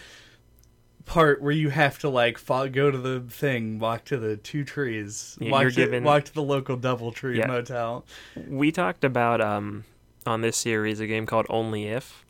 part 1.05 1.41
where 1.41 1.51
you 1.51 1.69
have 1.69 1.97
to 1.99 2.09
like 2.09 2.37
fo- 2.37 2.69
go 2.69 2.91
to 2.91 2.97
the 2.97 3.19
thing, 3.21 3.79
walk 3.79 4.05
to 4.05 4.17
the 4.17 4.37
two 4.37 4.63
trees, 4.63 5.37
walk, 5.41 5.63
to, 5.63 5.71
given- 5.71 6.03
walk 6.03 6.25
to 6.25 6.33
the 6.33 6.43
local 6.43 6.77
DoubleTree 6.77 7.37
Yeah. 7.37 7.47
motel. 7.47 8.05
We 8.47 8.71
talked 8.71 9.03
about 9.03 9.41
um 9.41 9.83
on 10.25 10.41
this 10.41 10.55
series 10.55 10.99
a 10.99 11.07
game 11.07 11.25
called 11.25 11.47
Only 11.49 11.87
If, 11.87 12.23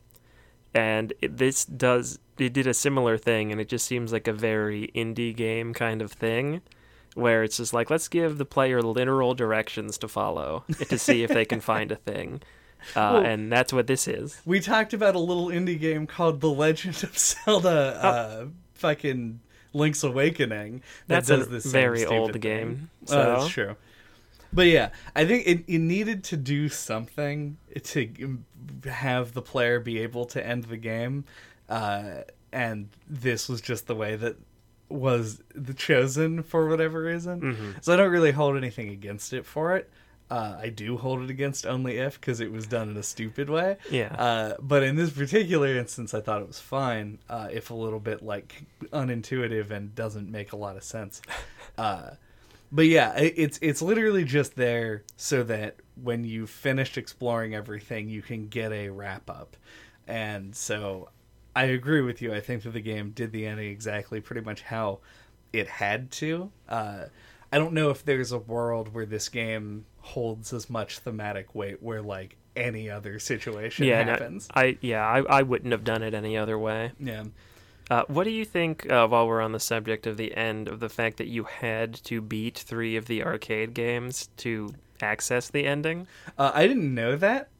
and 0.74 1.12
it, 1.20 1.36
this 1.36 1.64
does 1.64 2.18
it 2.38 2.52
did 2.52 2.66
a 2.66 2.74
similar 2.74 3.18
thing, 3.18 3.52
and 3.52 3.60
it 3.60 3.68
just 3.68 3.86
seems 3.86 4.12
like 4.12 4.26
a 4.28 4.32
very 4.32 4.90
indie 4.94 5.34
game 5.34 5.74
kind 5.74 6.02
of 6.02 6.12
thing, 6.12 6.62
where 7.14 7.42
it's 7.42 7.56
just 7.58 7.72
like 7.72 7.90
let's 7.90 8.08
give 8.08 8.38
the 8.38 8.44
player 8.44 8.82
literal 8.82 9.34
directions 9.34 9.98
to 9.98 10.08
follow 10.08 10.64
to 10.88 10.98
see 10.98 11.22
if 11.22 11.30
they 11.30 11.44
can 11.44 11.60
find 11.60 11.92
a 11.92 11.96
thing, 11.96 12.42
uh, 12.96 13.12
Well- 13.14 13.24
and 13.24 13.52
that's 13.52 13.72
what 13.72 13.86
this 13.86 14.08
is. 14.08 14.40
We 14.44 14.60
talked 14.60 14.92
about 14.94 15.14
a 15.14 15.20
little 15.20 15.46
indie 15.48 15.78
game 15.78 16.06
called 16.06 16.40
The 16.40 16.50
Legend 16.50 17.02
of 17.04 17.16
Zelda. 17.18 18.00
Oh. 18.02 18.08
Uh, 18.08 18.46
fucking 18.74 19.40
Link's 19.72 20.02
Awakening. 20.02 20.82
That 21.06 21.26
That's 21.26 21.28
does 21.28 21.46
a 21.46 21.50
this 21.50 21.66
very 21.66 22.04
old 22.04 22.38
game. 22.40 22.90
Oh, 23.04 23.06
So 23.06 23.16
that's 23.16 23.48
true. 23.48 23.76
But 24.52 24.66
yeah, 24.66 24.90
I 25.16 25.24
think 25.24 25.46
it, 25.46 25.64
it 25.66 25.78
needed 25.78 26.24
to 26.24 26.36
do 26.36 26.68
something 26.68 27.56
to 27.82 28.38
have 28.86 29.32
the 29.32 29.42
player 29.42 29.80
be 29.80 29.98
able 30.00 30.24
to 30.26 30.44
end 30.46 30.64
the 30.64 30.76
game, 30.76 31.24
uh, 31.68 32.22
and 32.52 32.88
this 33.08 33.48
was 33.48 33.60
just 33.60 33.86
the 33.86 33.94
way 33.94 34.16
that 34.16 34.36
was 34.88 35.40
the 35.54 35.72
chosen 35.74 36.42
for 36.42 36.68
whatever 36.68 37.02
reason. 37.02 37.40
Mhm. 37.40 37.84
So 37.84 37.92
I 37.92 37.96
don't 37.96 38.10
really 38.10 38.32
hold 38.32 38.56
anything 38.56 38.90
against 38.90 39.32
it 39.32 39.46
for 39.46 39.74
it. 39.76 39.88
Uh, 40.30 40.56
I 40.60 40.68
do 40.70 40.96
hold 40.96 41.22
it 41.22 41.30
against 41.30 41.66
only 41.66 41.98
if 41.98 42.18
because 42.20 42.40
it 42.40 42.50
was 42.52 42.66
done 42.66 42.88
in 42.90 42.96
a 42.96 43.02
stupid 43.02 43.50
way. 43.50 43.76
Yeah. 43.90 44.14
Uh, 44.14 44.54
but 44.60 44.82
in 44.82 44.96
this 44.96 45.10
particular 45.10 45.76
instance, 45.76 46.14
I 46.14 46.20
thought 46.20 46.40
it 46.40 46.46
was 46.46 46.58
fine, 46.60 47.18
uh, 47.28 47.48
if 47.52 47.70
a 47.70 47.74
little 47.74 48.00
bit 48.00 48.22
like 48.22 48.62
unintuitive 48.92 49.70
and 49.70 49.94
doesn't 49.94 50.30
make 50.30 50.52
a 50.52 50.56
lot 50.56 50.76
of 50.76 50.84
sense. 50.84 51.20
But 52.74 52.86
yeah, 52.86 53.12
it's 53.16 53.58
it's 53.60 53.82
literally 53.82 54.24
just 54.24 54.56
there 54.56 55.04
so 55.16 55.42
that 55.42 55.76
when 56.02 56.24
you've 56.24 56.48
finished 56.48 56.96
exploring 56.96 57.54
everything, 57.54 58.08
you 58.08 58.22
can 58.22 58.48
get 58.48 58.72
a 58.72 58.88
wrap 58.88 59.28
up. 59.28 59.58
And 60.08 60.56
so, 60.56 61.10
I 61.54 61.64
agree 61.64 62.00
with 62.00 62.22
you. 62.22 62.34
I 62.34 62.40
think 62.40 62.62
that 62.62 62.70
the 62.70 62.80
game 62.80 63.10
did 63.10 63.30
the 63.30 63.46
ending 63.46 63.70
exactly 63.70 64.22
pretty 64.22 64.40
much 64.40 64.62
how 64.62 65.00
it 65.52 65.68
had 65.68 66.10
to. 66.12 66.50
Uh, 66.66 67.04
I 67.52 67.58
don't 67.58 67.74
know 67.74 67.90
if 67.90 68.04
there's 68.04 68.32
a 68.32 68.38
world 68.38 68.94
where 68.94 69.04
this 69.04 69.28
game 69.28 69.84
holds 70.00 70.54
as 70.54 70.70
much 70.70 70.98
thematic 71.00 71.54
weight 71.54 71.82
where 71.82 72.00
like 72.00 72.36
any 72.56 72.88
other 72.88 73.18
situation 73.18 73.86
yeah, 73.86 74.02
happens. 74.02 74.48
I 74.54 74.78
yeah 74.80 75.06
I, 75.06 75.20
I 75.20 75.42
wouldn't 75.42 75.72
have 75.72 75.84
done 75.84 76.02
it 76.02 76.14
any 76.14 76.38
other 76.38 76.58
way. 76.58 76.92
yeah. 76.98 77.24
Uh, 77.92 78.04
what 78.08 78.24
do 78.24 78.30
you 78.30 78.44
think, 78.46 78.90
uh, 78.90 79.06
while 79.06 79.26
we're 79.28 79.42
on 79.42 79.52
the 79.52 79.60
subject 79.60 80.06
of 80.06 80.16
the 80.16 80.34
end, 80.34 80.66
of 80.66 80.80
the 80.80 80.88
fact 80.88 81.18
that 81.18 81.26
you 81.26 81.44
had 81.44 81.92
to 81.92 82.22
beat 82.22 82.56
three 82.56 82.96
of 82.96 83.04
the 83.04 83.22
arcade 83.22 83.74
games 83.74 84.30
to 84.38 84.72
access 85.02 85.50
the 85.50 85.66
ending? 85.66 86.06
Uh, 86.38 86.50
I 86.54 86.66
didn't 86.66 86.94
know 86.94 87.16
that. 87.16 87.50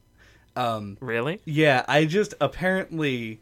Um, 0.57 0.97
Really? 1.01 1.41
yeah, 1.45 1.85
I 1.87 2.07
just 2.07 2.33
apparently 2.41 3.41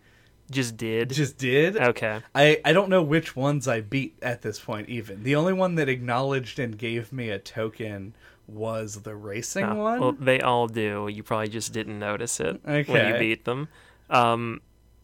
Just 0.50 0.76
did? 0.76 1.10
just 1.10 1.38
did. 1.38 1.76
okay. 1.76 2.22
I, 2.34 2.60
I 2.64 2.72
don't 2.72 2.88
know 2.88 3.02
which 3.04 3.36
ones 3.36 3.68
I 3.68 3.80
beat 3.82 4.16
at 4.20 4.42
this 4.42 4.58
point 4.58 4.88
even. 4.88 5.22
The 5.22 5.36
only 5.36 5.52
one 5.52 5.76
that 5.76 5.88
acknowledged 5.88 6.58
and 6.58 6.76
gave 6.76 7.12
me 7.12 7.30
a 7.30 7.38
token 7.38 8.14
was 8.48 9.02
the 9.02 9.14
racing 9.14 9.62
Ah, 9.64 9.74
one. 9.74 10.00
Well, 10.00 10.12
they 10.18 10.40
all 10.40 10.66
do. 10.66 11.08
You 11.08 11.22
probably 11.22 11.50
just 11.50 11.72
didn't 11.72 12.00
notice 12.00 12.40
it 12.40 12.60
when 12.64 12.84
you 13.12 13.16
beat 13.16 13.44
them. 13.44 13.68
Um, 14.08 14.60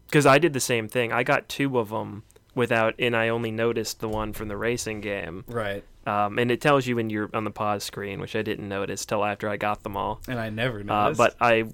because 0.07 0.26
I 0.26 0.38
did 0.38 0.52
the 0.52 0.61
same 0.61 0.88
thing. 0.88 1.12
I 1.12 1.22
got 1.22 1.48
two 1.48 1.78
of 1.78 1.90
them 1.90 2.22
without, 2.54 2.94
and 2.98 3.14
I 3.16 3.28
only 3.28 3.50
noticed 3.50 4.00
the 4.00 4.09
one 4.09 4.32
from 4.32 4.48
the 4.48 4.57
racing 4.57 5.00
game. 5.00 5.44
right. 5.46 5.84
Um, 6.07 6.38
and 6.38 6.52
it 6.52 6.61
tells 6.61 6.86
you 6.86 6.94
when 6.94 7.11
you're 7.11 7.28
on 7.34 7.42
the 7.42 7.50
pause 7.50 7.82
screen, 7.82 8.20
which 8.20 8.36
I 8.36 8.42
didn't 8.42 8.68
notice 8.68 9.04
till 9.04 9.24
after 9.24 9.48
I 9.48 9.57
got 9.57 9.82
them 9.82 9.96
all. 9.96 10.20
And 10.28 10.38
I 10.38 10.50
never 10.50 10.78
Uh, 10.78 10.82
noticed. 10.84 11.18
but 11.18 11.34
I, 11.40 11.64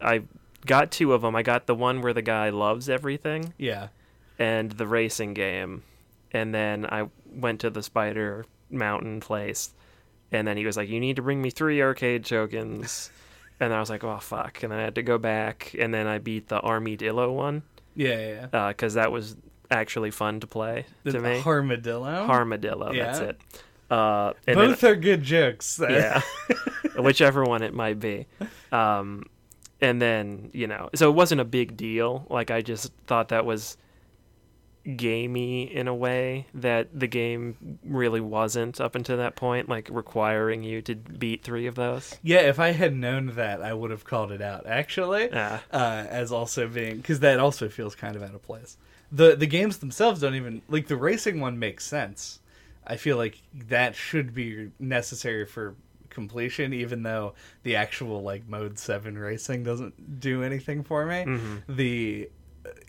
I 0.00 0.22
got 0.66 0.90
two 0.90 1.12
of 1.12 1.22
them. 1.22 1.36
I 1.36 1.42
got 1.44 1.66
the 1.68 1.74
one 1.76 2.02
where 2.02 2.12
the 2.12 2.20
guy 2.22 2.50
loves 2.50 2.88
everything, 2.88 3.54
yeah. 3.58 3.88
and 4.40 4.72
the 4.72 4.88
racing 4.88 5.34
game, 5.34 5.84
and 6.32 6.52
then 6.52 6.84
I 6.86 7.08
went 7.32 7.60
to 7.60 7.70
the 7.70 7.82
Spider 7.82 8.44
Mountain 8.70 9.20
place, 9.20 9.72
and 10.32 10.48
then 10.48 10.56
he 10.56 10.66
was 10.66 10.76
like, 10.76 10.88
"You 10.88 10.98
need 10.98 11.14
to 11.16 11.22
bring 11.22 11.40
me 11.40 11.50
three 11.50 11.80
arcade 11.80 12.24
tokens," 12.24 13.12
and 13.60 13.72
I 13.72 13.78
was 13.78 13.88
like, 13.88 14.02
"Oh 14.02 14.18
fuck!" 14.18 14.64
And 14.64 14.72
then 14.72 14.80
I 14.80 14.82
had 14.82 14.96
to 14.96 15.02
go 15.04 15.16
back, 15.18 15.76
and 15.78 15.94
then 15.94 16.08
I 16.08 16.18
beat 16.18 16.48
the 16.48 16.58
Army 16.58 16.96
Dillo 16.96 17.32
one 17.32 17.62
Yeah, 17.96 18.46
yeah. 18.52 18.68
because 18.68 18.94
that 18.94 19.10
was 19.10 19.36
actually 19.70 20.10
fun 20.12 20.38
to 20.40 20.46
play 20.46 20.86
The 21.02 21.12
to 21.12 21.20
me. 21.20 21.42
Armadillo. 21.44 22.06
Armadillo, 22.28 22.92
that's 22.92 23.18
Yeah. 23.20 23.26
it. 23.26 23.40
Uh, 23.90 24.32
and 24.46 24.56
then- 24.58 24.68
Both 24.70 24.84
are 24.84 24.94
good 24.96 25.22
jokes. 25.22 25.80
yeah 25.82 26.20
whichever 26.98 27.44
one 27.44 27.62
it 27.62 27.74
might 27.74 27.98
be 28.00 28.26
um 28.72 29.24
and 29.80 30.00
then 30.00 30.50
you 30.54 30.66
know 30.66 30.88
so 30.94 31.10
it 31.10 31.12
wasn't 31.14 31.40
a 31.40 31.44
big 31.44 31.76
deal 31.76 32.26
like 32.30 32.50
i 32.50 32.62
just 32.62 32.90
thought 33.06 33.28
that 33.28 33.44
was 33.44 33.76
gamey 34.96 35.62
in 35.64 35.88
a 35.88 35.94
way 35.94 36.46
that 36.54 36.88
the 36.98 37.06
game 37.08 37.78
really 37.84 38.20
wasn't 38.20 38.80
up 38.80 38.94
until 38.94 39.16
that 39.16 39.34
point 39.34 39.68
like 39.68 39.88
requiring 39.90 40.62
you 40.62 40.80
to 40.80 40.94
beat 40.94 41.42
three 41.42 41.66
of 41.66 41.74
those 41.74 42.16
yeah, 42.22 42.38
if 42.40 42.60
I 42.60 42.70
had 42.70 42.94
known 42.94 43.26
that, 43.34 43.62
I 43.62 43.72
would 43.74 43.90
have 43.90 44.04
called 44.04 44.30
it 44.30 44.40
out 44.40 44.66
actually. 44.66 45.28
yeah 45.32 45.60
uh, 45.72 46.04
as 46.08 46.30
also 46.30 46.68
being 46.68 46.96
because 46.98 47.20
that 47.20 47.40
also 47.40 47.68
feels 47.68 47.94
kind 47.94 48.14
of 48.16 48.22
out 48.22 48.34
of 48.34 48.42
place. 48.42 48.76
the 49.10 49.34
The 49.34 49.46
games 49.46 49.78
themselves 49.78 50.20
don't 50.20 50.34
even 50.36 50.62
like 50.68 50.86
the 50.86 50.96
racing 50.96 51.40
one 51.40 51.58
makes 51.58 51.84
sense. 51.84 52.40
I 52.86 52.96
feel 52.96 53.16
like 53.16 53.42
that 53.68 53.96
should 53.96 54.32
be 54.34 54.70
necessary 54.78 55.44
for 55.46 55.74
completion, 56.10 56.72
even 56.72 57.02
though 57.02 57.34
the 57.64 57.74
actual 57.74 58.22
like 58.22 58.48
mode 58.48 58.78
seven 58.78 59.18
racing 59.18 59.64
doesn't 59.64 60.20
do 60.20 60.44
anything 60.44 60.84
for 60.84 61.04
me. 61.04 61.24
Mhm. 61.24 61.62
The 61.68 62.30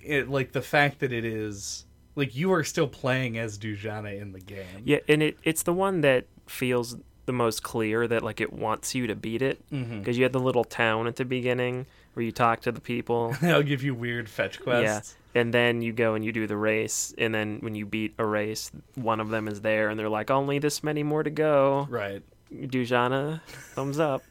it 0.03 0.29
like 0.29 0.51
the 0.51 0.61
fact 0.61 0.99
that 0.99 1.11
it 1.11 1.25
is 1.25 1.85
like 2.17 2.35
you 2.35 2.51
are 2.51 2.63
still 2.65 2.87
playing 2.87 3.37
as 3.37 3.57
Dujanah 3.57 4.19
in 4.21 4.33
the 4.33 4.41
game. 4.41 4.65
yeah 4.83 4.97
and 5.07 5.23
it 5.23 5.37
it's 5.43 5.63
the 5.63 5.71
one 5.73 6.01
that 6.01 6.25
feels 6.47 6.97
the 7.25 7.31
most 7.33 7.61
clear 7.63 8.07
that 8.07 8.23
like 8.23 8.41
it 8.41 8.51
wants 8.51 8.93
you 8.95 9.07
to 9.07 9.15
beat 9.15 9.41
it 9.41 9.61
because 9.69 10.17
you 10.17 10.23
had 10.23 10.33
the 10.33 10.39
little 10.39 10.63
town 10.65 11.07
at 11.07 11.15
the 11.17 11.25
beginning 11.25 11.85
where 12.13 12.23
you 12.25 12.31
talk 12.31 12.61
to 12.61 12.71
the 12.71 12.79
people 12.81 13.35
They'll 13.41 13.61
give 13.63 13.83
you 13.83 13.93
weird 13.93 14.29
fetch 14.29 14.61
quests. 14.61 15.15
Yeah. 15.33 15.41
and 15.41 15.53
then 15.53 15.81
you 15.81 15.91
go 15.93 16.13
and 16.15 16.23
you 16.25 16.31
do 16.31 16.47
the 16.47 16.55
race 16.57 17.13
and 17.17 17.35
then 17.35 17.57
when 17.59 17.75
you 17.75 17.85
beat 17.85 18.13
a 18.17 18.25
race 18.25 18.71
one 18.95 19.19
of 19.19 19.29
them 19.29 19.47
is 19.49 19.59
there 19.61 19.89
and 19.89 19.99
they're 19.99 20.07
like 20.09 20.31
only 20.31 20.57
this 20.59 20.83
many 20.83 21.03
more 21.03 21.21
to 21.23 21.29
go 21.29 21.85
Right. 21.89 22.23
dujanah 22.53 23.41
thumbs 23.75 23.99
up 23.99 24.23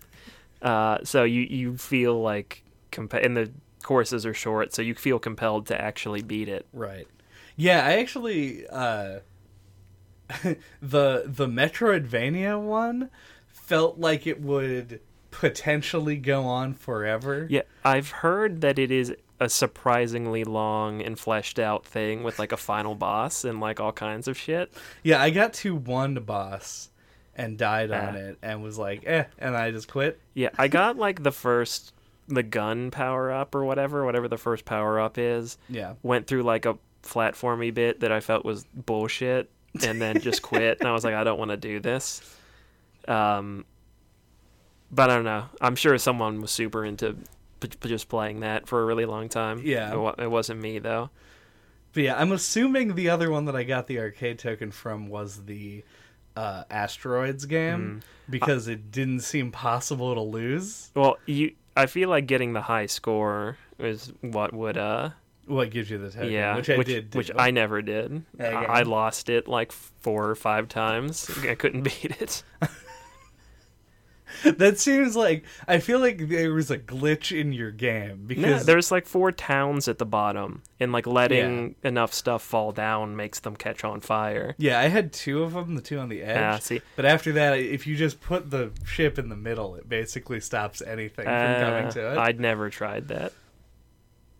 uh, 0.62 0.98
so 1.04 1.24
you 1.24 1.42
you 1.42 1.76
feel 1.76 2.20
like 2.20 2.62
comp- 2.90 3.12
and 3.14 3.36
the 3.36 3.50
courses 3.82 4.24
are 4.26 4.34
short 4.34 4.72
so 4.74 4.82
you 4.82 4.94
feel 4.94 5.18
compelled 5.18 5.66
to 5.66 5.80
actually 5.80 6.22
beat 6.22 6.48
it 6.48 6.66
Right. 6.72 7.06
Yeah, 7.56 7.84
I 7.86 7.98
actually 7.98 8.66
uh 8.68 9.20
the 10.82 11.22
the 11.26 11.46
Metroidvania 11.46 12.60
one 12.60 13.10
felt 13.48 13.98
like 13.98 14.26
it 14.26 14.40
would 14.40 15.00
potentially 15.30 16.16
go 16.16 16.44
on 16.44 16.72
forever. 16.72 17.46
yeah 17.50 17.60
i've 17.84 18.08
heard 18.10 18.62
that 18.62 18.78
it 18.78 18.90
is 18.90 19.14
a 19.38 19.48
surprisingly 19.50 20.44
long 20.44 21.02
and 21.02 21.18
fleshed 21.18 21.58
out 21.58 21.84
thing 21.84 22.22
with 22.22 22.38
like 22.38 22.52
a 22.52 22.56
final 22.56 22.94
boss 22.94 23.44
and 23.44 23.60
like 23.60 23.78
all 23.78 23.92
kinds 23.92 24.28
of 24.28 24.38
shit 24.38 24.72
Yeah, 25.02 25.20
I 25.20 25.28
got 25.30 25.52
to 25.54 25.74
one 25.76 26.14
boss 26.14 26.88
and 27.34 27.58
died 27.58 27.90
on 27.90 28.16
Ah. 28.16 28.18
it 28.18 28.38
and 28.42 28.62
was 28.62 28.78
like, 28.78 29.02
eh, 29.06 29.24
and 29.38 29.54
I 29.54 29.70
just 29.72 29.88
quit. 29.88 30.18
Yeah, 30.32 30.48
I 30.56 30.68
got 30.68 30.96
like 30.96 31.22
the 31.22 31.32
first 31.32 31.92
the 32.28 32.42
gun 32.42 32.90
power 32.90 33.30
up 33.30 33.54
or 33.54 33.62
whatever, 33.64 34.04
whatever 34.06 34.26
the 34.28 34.38
first 34.38 34.64
power 34.64 34.98
up 34.98 35.18
is. 35.18 35.58
Yeah. 35.68 35.94
Went 36.02 36.26
through 36.26 36.44
like 36.44 36.64
a 36.64 36.78
platformy 37.06 37.72
bit 37.72 38.00
that 38.00 38.12
I 38.12 38.20
felt 38.20 38.44
was 38.44 38.64
bullshit, 38.74 39.50
and 39.84 40.00
then 40.00 40.20
just 40.20 40.42
quit. 40.50 40.78
and 40.80 40.88
I 40.88 40.92
was 40.92 41.04
like, 41.04 41.14
I 41.14 41.24
don't 41.24 41.38
want 41.38 41.50
to 41.50 41.56
do 41.56 41.80
this. 41.80 42.20
Um, 43.08 43.64
but 44.90 45.10
I 45.10 45.14
don't 45.16 45.24
know. 45.24 45.46
I'm 45.60 45.76
sure 45.76 45.96
someone 45.98 46.40
was 46.40 46.50
super 46.50 46.84
into 46.84 47.16
p- 47.60 47.68
p- 47.68 47.88
just 47.88 48.08
playing 48.08 48.40
that 48.40 48.66
for 48.68 48.82
a 48.82 48.84
really 48.84 49.04
long 49.04 49.28
time. 49.28 49.60
Yeah. 49.64 49.92
it, 49.92 49.96
wa- 49.96 50.14
it 50.18 50.30
wasn't 50.30 50.60
me 50.60 50.78
though. 50.78 51.10
But 51.92 52.02
yeah, 52.02 52.16
I'm 52.20 52.32
assuming 52.32 52.94
the 52.94 53.08
other 53.08 53.30
one 53.30 53.46
that 53.46 53.56
I 53.56 53.62
got 53.64 53.86
the 53.86 53.98
arcade 54.00 54.38
token 54.38 54.70
from 54.70 55.08
was 55.08 55.44
the 55.46 55.82
uh, 56.36 56.64
Asteroids 56.70 57.46
game 57.46 58.02
because 58.28 58.68
it 58.68 58.90
didn't 58.90 59.20
seem 59.20 59.50
possible 59.50 60.14
to 60.14 60.20
lose. 60.20 60.90
Well, 60.94 61.16
you. 61.26 61.52
I 61.78 61.86
feel 61.86 62.08
like 62.08 62.26
getting 62.26 62.52
the 62.54 62.62
high 62.62 62.86
score 62.86 63.56
is 63.78 64.12
what 64.22 64.52
would 64.54 64.78
uh 64.78 65.10
What 65.46 65.70
gives 65.70 65.90
you 65.90 65.98
the 65.98 66.10
token? 66.10 66.30
yeah 66.30 66.56
which 66.56 66.70
I 66.70 66.82
did. 66.82 67.10
Do. 67.10 67.18
which 67.18 67.30
I 67.36 67.50
never 67.50 67.82
did. 67.82 68.24
You 68.38 68.44
I. 68.44 68.64
I 68.64 68.82
lost 68.82 69.28
it 69.28 69.48
like 69.48 69.72
four 69.72 70.28
or 70.28 70.34
five 70.34 70.68
times. 70.68 71.30
I 71.48 71.54
couldn't 71.54 71.82
beat 72.02 72.16
it. 72.20 72.42
that 74.44 74.78
seems 74.78 75.16
like 75.16 75.44
I 75.68 75.78
feel 75.78 75.98
like 75.98 76.28
there 76.28 76.52
was 76.52 76.70
a 76.70 76.78
glitch 76.78 77.38
in 77.38 77.52
your 77.52 77.70
game 77.70 78.22
No, 78.22 78.26
because 78.26 78.66
there's 78.66 78.90
like 78.90 79.06
four 79.06 79.32
towns 79.32 79.88
at 79.88 79.98
the 79.98 80.06
bottom, 80.06 80.62
and 80.80 80.92
like 80.92 81.06
letting 81.06 81.76
enough 81.82 82.12
stuff 82.12 82.42
fall 82.42 82.72
down 82.72 83.16
makes 83.16 83.40
them 83.40 83.56
catch 83.56 83.84
on 83.84 84.00
fire. 84.00 84.54
yeah, 84.58 84.80
I 84.80 84.88
had 84.88 85.12
two 85.12 85.42
of 85.42 85.52
them, 85.52 85.74
the 85.74 85.82
two 85.82 85.98
on 85.98 86.08
the 86.08 86.22
edge. 86.22 86.36
Ah, 86.38 86.58
see, 86.58 86.82
But 86.96 87.04
after 87.04 87.32
that, 87.32 87.58
if 87.58 87.86
you 87.86 87.96
just 87.96 88.20
put 88.20 88.50
the 88.50 88.72
ship 88.84 89.18
in 89.18 89.28
the 89.28 89.36
middle, 89.36 89.76
it 89.76 89.88
basically 89.88 90.40
stops 90.40 90.82
anything 90.82 91.24
from 91.24 91.54
coming 91.54 91.86
uh, 91.86 91.90
to 91.92 92.12
it. 92.12 92.18
I'd 92.18 92.40
never 92.40 92.68
tried 92.68 93.08
that. 93.08 93.32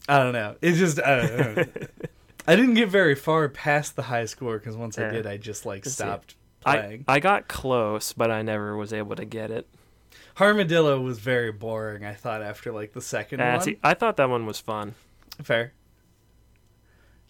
I 0.08 0.18
don't 0.18 0.32
know. 0.32 0.56
It's 0.60 0.78
just 0.78 1.00
I 1.02 1.16
don't 1.26 1.56
know. 1.56 1.64
I 2.48 2.54
didn't 2.54 2.74
get 2.74 2.88
very 2.88 3.14
far 3.16 3.48
past 3.48 3.96
the 3.96 4.02
high 4.02 4.24
score 4.26 4.58
because 4.58 4.76
once 4.76 4.98
I 4.98 5.10
did, 5.10 5.26
I 5.26 5.36
just 5.36 5.66
like 5.66 5.84
Let's 5.84 5.94
stopped 5.96 6.36
I, 6.64 6.76
playing. 6.76 7.04
I 7.08 7.18
got 7.20 7.48
close, 7.48 8.12
but 8.12 8.30
I 8.30 8.42
never 8.42 8.76
was 8.76 8.92
able 8.92 9.16
to 9.16 9.24
get 9.24 9.50
it. 9.50 9.66
Armadillo 10.40 11.00
was 11.00 11.18
very 11.18 11.50
boring. 11.50 12.04
I 12.04 12.14
thought 12.14 12.42
after 12.42 12.70
like 12.72 12.92
the 12.92 13.00
second 13.00 13.40
Ah, 13.40 13.54
one. 13.54 13.60
see, 13.62 13.78
I 13.82 13.94
thought 13.94 14.16
that 14.18 14.30
one 14.30 14.46
was 14.46 14.60
fun. 14.60 14.94
Fair. 15.42 15.72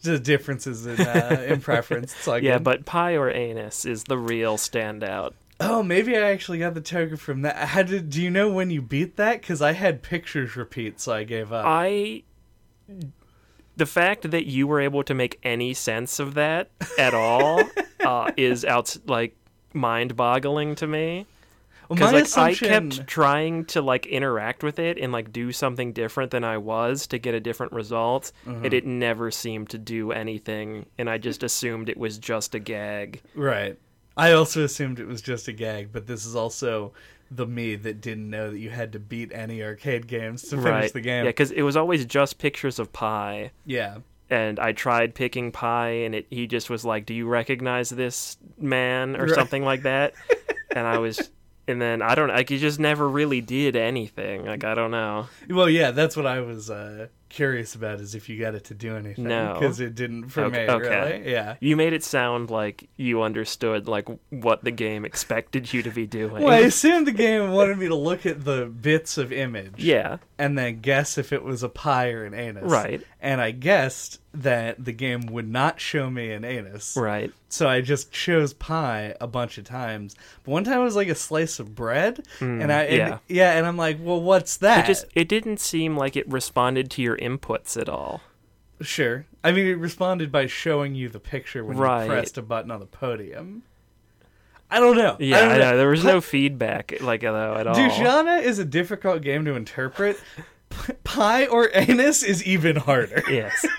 Just 0.02 0.22
differences 0.24 0.84
in 0.86 1.00
uh, 1.00 1.44
in 1.48 1.60
preference. 1.60 2.14
Yeah, 2.42 2.58
but 2.58 2.84
pie 2.84 3.12
or 3.16 3.30
anus 3.30 3.84
is 3.86 4.04
the 4.04 4.18
real 4.18 4.56
standout. 4.58 5.32
oh, 5.58 5.82
maybe 5.82 6.14
I 6.16 6.30
actually 6.30 6.58
got 6.58 6.74
the 6.74 6.82
token 6.82 7.16
from 7.16 7.42
that. 7.42 7.56
How 7.68 7.82
did? 7.82 8.10
Do 8.10 8.20
you 8.22 8.30
know 8.30 8.50
when 8.50 8.68
you 8.70 8.82
beat 8.82 9.16
that? 9.16 9.40
Because 9.40 9.62
I 9.62 9.72
had 9.72 10.02
pictures 10.02 10.54
repeat, 10.56 11.00
so 11.00 11.12
I 11.14 11.24
gave 11.24 11.50
up. 11.52 11.64
I 11.66 12.24
the 13.76 13.86
fact 13.86 14.30
that 14.30 14.46
you 14.46 14.66
were 14.66 14.80
able 14.80 15.02
to 15.04 15.14
make 15.14 15.38
any 15.42 15.74
sense 15.74 16.18
of 16.18 16.34
that 16.34 16.70
at 16.98 17.14
all 17.14 17.62
uh, 18.04 18.30
is 18.36 18.64
out 18.64 18.96
like 19.06 19.36
mind-boggling 19.74 20.74
to 20.76 20.86
me. 20.86 21.26
Because 21.88 22.10
my 22.10 22.18
like 22.18 22.24
assumption, 22.24 22.66
I 22.66 22.70
kept 22.70 23.06
trying 23.06 23.64
to 23.66 23.80
like 23.80 24.06
interact 24.06 24.64
with 24.64 24.80
it 24.80 24.98
and 24.98 25.12
like 25.12 25.32
do 25.32 25.52
something 25.52 25.92
different 25.92 26.32
than 26.32 26.42
I 26.42 26.58
was 26.58 27.06
to 27.08 27.18
get 27.18 27.34
a 27.34 27.40
different 27.40 27.72
result, 27.72 28.32
Mm-hmm. 28.44 28.64
and 28.64 28.74
it 28.74 28.86
never 28.86 29.30
seemed 29.30 29.70
to 29.70 29.78
do 29.78 30.10
anything, 30.10 30.86
and 30.98 31.08
I 31.08 31.18
just 31.18 31.44
assumed 31.44 31.88
it 31.88 31.96
was 31.96 32.18
just 32.18 32.54
a 32.56 32.58
gag. 32.58 33.22
right. 33.34 33.78
I 34.18 34.32
also 34.32 34.64
assumed 34.64 34.98
it 34.98 35.06
was 35.06 35.20
just 35.20 35.46
a 35.46 35.52
gag, 35.52 35.92
but 35.92 36.06
this 36.06 36.24
is 36.24 36.34
also 36.34 36.94
the 37.30 37.46
me 37.46 37.74
that 37.76 38.00
didn't 38.00 38.28
know 38.30 38.50
that 38.50 38.58
you 38.58 38.70
had 38.70 38.92
to 38.92 38.98
beat 38.98 39.32
any 39.32 39.62
arcade 39.62 40.06
games 40.06 40.42
to 40.50 40.60
finish 40.62 40.92
the 40.92 41.00
game. 41.00 41.24
Yeah, 41.24 41.30
because 41.30 41.50
it 41.50 41.62
was 41.62 41.76
always 41.76 42.04
just 42.04 42.38
pictures 42.38 42.78
of 42.78 42.92
pie. 42.92 43.50
yeah. 43.64 43.98
and 44.30 44.58
I 44.58 44.72
tried 44.72 45.14
picking 45.14 45.52
pie, 45.52 45.90
and 46.04 46.14
it, 46.14 46.26
he 46.30 46.46
just 46.46 46.68
was 46.70 46.84
like, 46.84 47.06
"Do 47.06 47.14
you 47.14 47.26
recognize 47.28 47.90
this 47.90 48.36
man?" 48.58 49.16
or 49.16 49.24
Right. 49.26 49.34
something 49.34 49.62
like 49.64 49.82
that. 49.82 50.14
and 50.74 50.86
I 50.86 50.98
was, 50.98 51.30
and 51.68 51.80
then 51.80 52.02
I 52.02 52.14
don't 52.16 52.28
like 52.28 52.48
he 52.48 52.58
just 52.58 52.78
never 52.80 53.08
really 53.08 53.40
did 53.40 53.76
anything. 53.76 54.44
Like 54.44 54.64
I 54.64 54.74
don't 54.74 54.90
know. 54.90 55.28
Well, 55.48 55.70
yeah, 55.70 55.90
that's 55.92 56.16
what 56.16 56.26
I 56.26 56.40
was 56.40 56.70
uh, 56.70 57.06
curious 57.36 57.74
about 57.74 58.00
is 58.00 58.14
if 58.14 58.28
you 58.28 58.40
got 58.40 58.54
it 58.54 58.64
to 58.64 58.74
do 58.74 58.96
anything. 58.96 59.24
No. 59.28 59.52
because 59.58 59.78
it 59.80 59.94
didn't 59.94 60.30
for 60.30 60.44
Okay- 60.44 60.66
me. 60.66 60.72
okay. 60.72 61.18
Really, 61.18 61.32
yeah. 61.32 61.56
You 61.60 61.76
made 61.76 61.92
it 61.92 62.02
sound 62.02 62.50
like 62.50 62.88
you 62.96 63.22
understood 63.22 63.86
like 63.88 64.08
what 64.30 64.64
the 64.64 64.70
game 64.70 65.04
expected 65.04 65.72
you 65.72 65.82
to 65.82 65.90
be 65.90 66.06
doing. 66.06 66.42
Well, 66.42 66.48
I 66.52 66.58
assumed 66.72 67.06
the 67.06 67.12
game 67.12 67.50
wanted 67.52 67.78
me 67.78 67.88
to 67.88 67.94
look 67.94 68.24
at 68.26 68.44
the 68.44 68.66
bits 68.66 69.18
of 69.18 69.32
image, 69.32 69.74
yeah, 69.76 70.16
and 70.38 70.56
then 70.56 70.80
guess 70.80 71.18
if 71.18 71.32
it 71.32 71.42
was 71.44 71.62
a 71.62 71.68
pie 71.68 72.10
or 72.10 72.24
an 72.24 72.32
anus. 72.34 72.64
right, 72.70 73.02
And 73.20 73.40
I 73.40 73.50
guessed 73.50 74.20
that 74.34 74.84
the 74.84 74.92
game 74.92 75.26
would 75.28 75.48
not 75.48 75.80
show 75.80 76.10
me 76.10 76.30
an 76.30 76.44
anus, 76.44 76.94
right. 76.96 77.32
so 77.48 77.66
I 77.66 77.80
just 77.80 78.12
chose 78.12 78.52
pie 78.52 79.14
a 79.18 79.26
bunch 79.26 79.56
of 79.56 79.64
times. 79.64 80.14
But 80.44 80.50
one 80.52 80.64
time 80.64 80.80
it 80.80 80.84
was 80.84 80.94
like 80.96 81.08
a 81.08 81.14
slice 81.14 81.58
of 81.58 81.74
bread, 81.74 82.26
and 82.40 82.70
I 82.70 82.82
and- 82.82 82.96
Mm, 82.96 82.96
yeah. 82.98 83.18
yeah, 83.28 83.52
and 83.56 83.66
I'm 83.66 83.76
like, 83.78 83.96
well, 84.00 84.20
what's 84.20 84.58
that? 84.58 84.84
It 84.84 84.86
just 84.88 85.06
it 85.14 85.28
didn't 85.28 85.58
seem 85.60 85.96
like 85.96 86.16
it 86.16 86.28
responded 86.30 86.90
to 86.92 87.02
your 87.02 87.16
inputs 87.26 87.80
at 87.80 87.88
all. 87.88 88.20
Sure. 88.80 89.26
I 89.42 89.52
mean, 89.52 89.66
it 89.66 89.78
responded 89.78 90.30
by 90.30 90.46
showing 90.46 90.94
you 90.94 91.08
the 91.08 91.18
picture 91.20 91.64
when 91.64 91.76
Right. 91.78 92.04
you 92.04 92.10
pressed 92.10 92.36
a 92.38 92.42
button 92.42 92.70
on 92.70 92.80
the 92.80 92.86
podium. 92.86 93.62
I 94.70 94.80
don't 94.80 94.96
know. 94.96 95.16
Yeah, 95.20 95.36
I 95.36 95.40
don't 95.42 95.52
I 95.52 95.58
know. 95.58 95.76
There 95.76 95.88
was 95.88 96.04
no 96.04 96.20
feedback 96.20 96.94
like 97.00 97.20
though 97.22 97.54
at 97.56 97.66
all. 97.66 97.74
Dujanah 97.74 98.42
is 98.42 98.58
a 98.58 98.64
difficult 98.64 99.22
game 99.22 99.44
to 99.44 99.54
interpret. 99.54 100.20
P- 100.70 100.92
Pie 101.04 101.46
or 101.46 101.70
anus 101.72 102.22
is 102.24 102.44
even 102.44 102.76
harder. 102.76 103.22
Yes. 103.30 103.64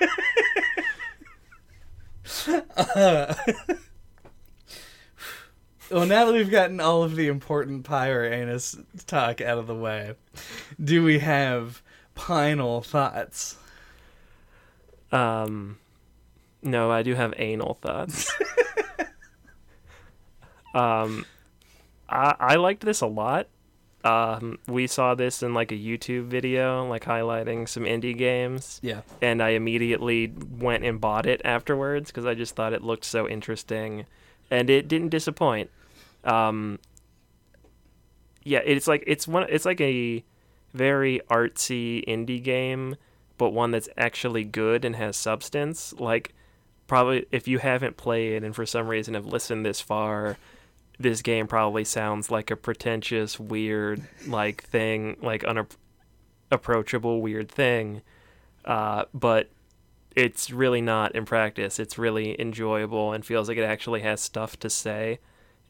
Uh, 2.75 3.33
well, 5.91 6.05
now 6.05 6.25
that 6.25 6.33
we've 6.33 6.51
gotten 6.51 6.79
all 6.79 7.03
of 7.03 7.15
the 7.15 7.27
important 7.27 7.83
pie 7.85 8.09
or 8.09 8.23
anus 8.25 8.75
talk 9.05 9.39
out 9.41 9.57
of 9.57 9.67
the 9.67 9.75
way, 9.75 10.13
do 10.81 11.03
we 11.03 11.19
have 11.19 11.81
final 12.17 12.81
thoughts? 12.81 13.57
Um, 15.11 15.77
no, 16.61 16.91
I 16.91 17.03
do 17.03 17.15
have 17.15 17.33
anal 17.37 17.75
thoughts. 17.75 18.33
um, 20.73 21.25
I 22.09 22.35
I 22.39 22.55
liked 22.55 22.83
this 22.83 23.01
a 23.01 23.07
lot. 23.07 23.47
Um, 24.03 24.59
we 24.67 24.87
saw 24.87 25.15
this 25.15 25.43
in 25.43 25.53
like 25.53 25.71
a 25.71 25.75
YouTube 25.75 26.25
video, 26.25 26.87
like 26.87 27.03
highlighting 27.05 27.67
some 27.67 27.83
indie 27.83 28.17
games, 28.17 28.79
Yeah. 28.83 29.01
and 29.21 29.41
I 29.41 29.49
immediately 29.49 30.31
went 30.59 30.85
and 30.85 31.01
bought 31.01 31.25
it 31.25 31.41
afterwards 31.43 32.11
because 32.11 32.25
I 32.25 32.33
just 32.33 32.55
thought 32.55 32.73
it 32.73 32.83
looked 32.83 33.05
so 33.05 33.27
interesting, 33.27 34.05
and 34.51 34.69
it 34.69 34.87
didn't 34.87 35.09
disappoint. 35.09 35.69
Um, 36.23 36.79
yeah, 38.43 38.59
it's 38.63 38.87
like 38.87 39.03
it's 39.07 39.27
one. 39.27 39.45
It's 39.49 39.65
like 39.65 39.81
a 39.81 40.23
very 40.77 41.21
artsy 41.29 42.05
indie 42.07 42.43
game, 42.43 42.95
but 43.37 43.51
one 43.51 43.71
that's 43.71 43.89
actually 43.97 44.43
good 44.43 44.85
and 44.85 44.95
has 44.95 45.17
substance. 45.17 45.93
Like, 45.97 46.33
probably 46.87 47.25
if 47.31 47.47
you 47.47 47.59
haven't 47.59 47.97
played 47.97 48.43
and 48.43 48.55
for 48.55 48.65
some 48.65 48.87
reason 48.87 49.13
have 49.13 49.25
listened 49.25 49.65
this 49.65 49.81
far, 49.81 50.37
this 50.99 51.21
game 51.21 51.47
probably 51.47 51.83
sounds 51.83 52.31
like 52.31 52.49
a 52.49 52.55
pretentious, 52.55 53.39
weird, 53.39 54.01
like 54.27 54.63
thing, 54.63 55.17
like 55.21 55.43
unapproachable, 55.43 57.21
weird 57.21 57.49
thing. 57.49 58.01
Uh, 58.65 59.05
but 59.13 59.49
it's 60.15 60.49
really 60.49 60.81
not 60.81 61.15
in 61.15 61.25
practice. 61.25 61.79
It's 61.79 61.97
really 61.97 62.39
enjoyable 62.41 63.13
and 63.13 63.23
feels 63.25 63.47
like 63.47 63.57
it 63.57 63.63
actually 63.63 64.01
has 64.01 64.19
stuff 64.19 64.57
to 64.59 64.69
say 64.69 65.19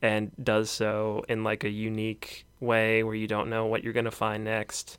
and 0.01 0.32
does 0.41 0.70
so 0.70 1.26
in 1.28 1.43
like 1.43 1.64
a 1.64 1.70
unique 1.70 2.46
way 2.60 3.03
where 3.03 3.16
you 3.16 3.28
don't 3.28 3.49
know 3.49 3.66
what 3.66 3.84
you're 3.84 3.93
going 3.93 4.05
to 4.05 4.12
find 4.12 4.43
next. 4.43 4.97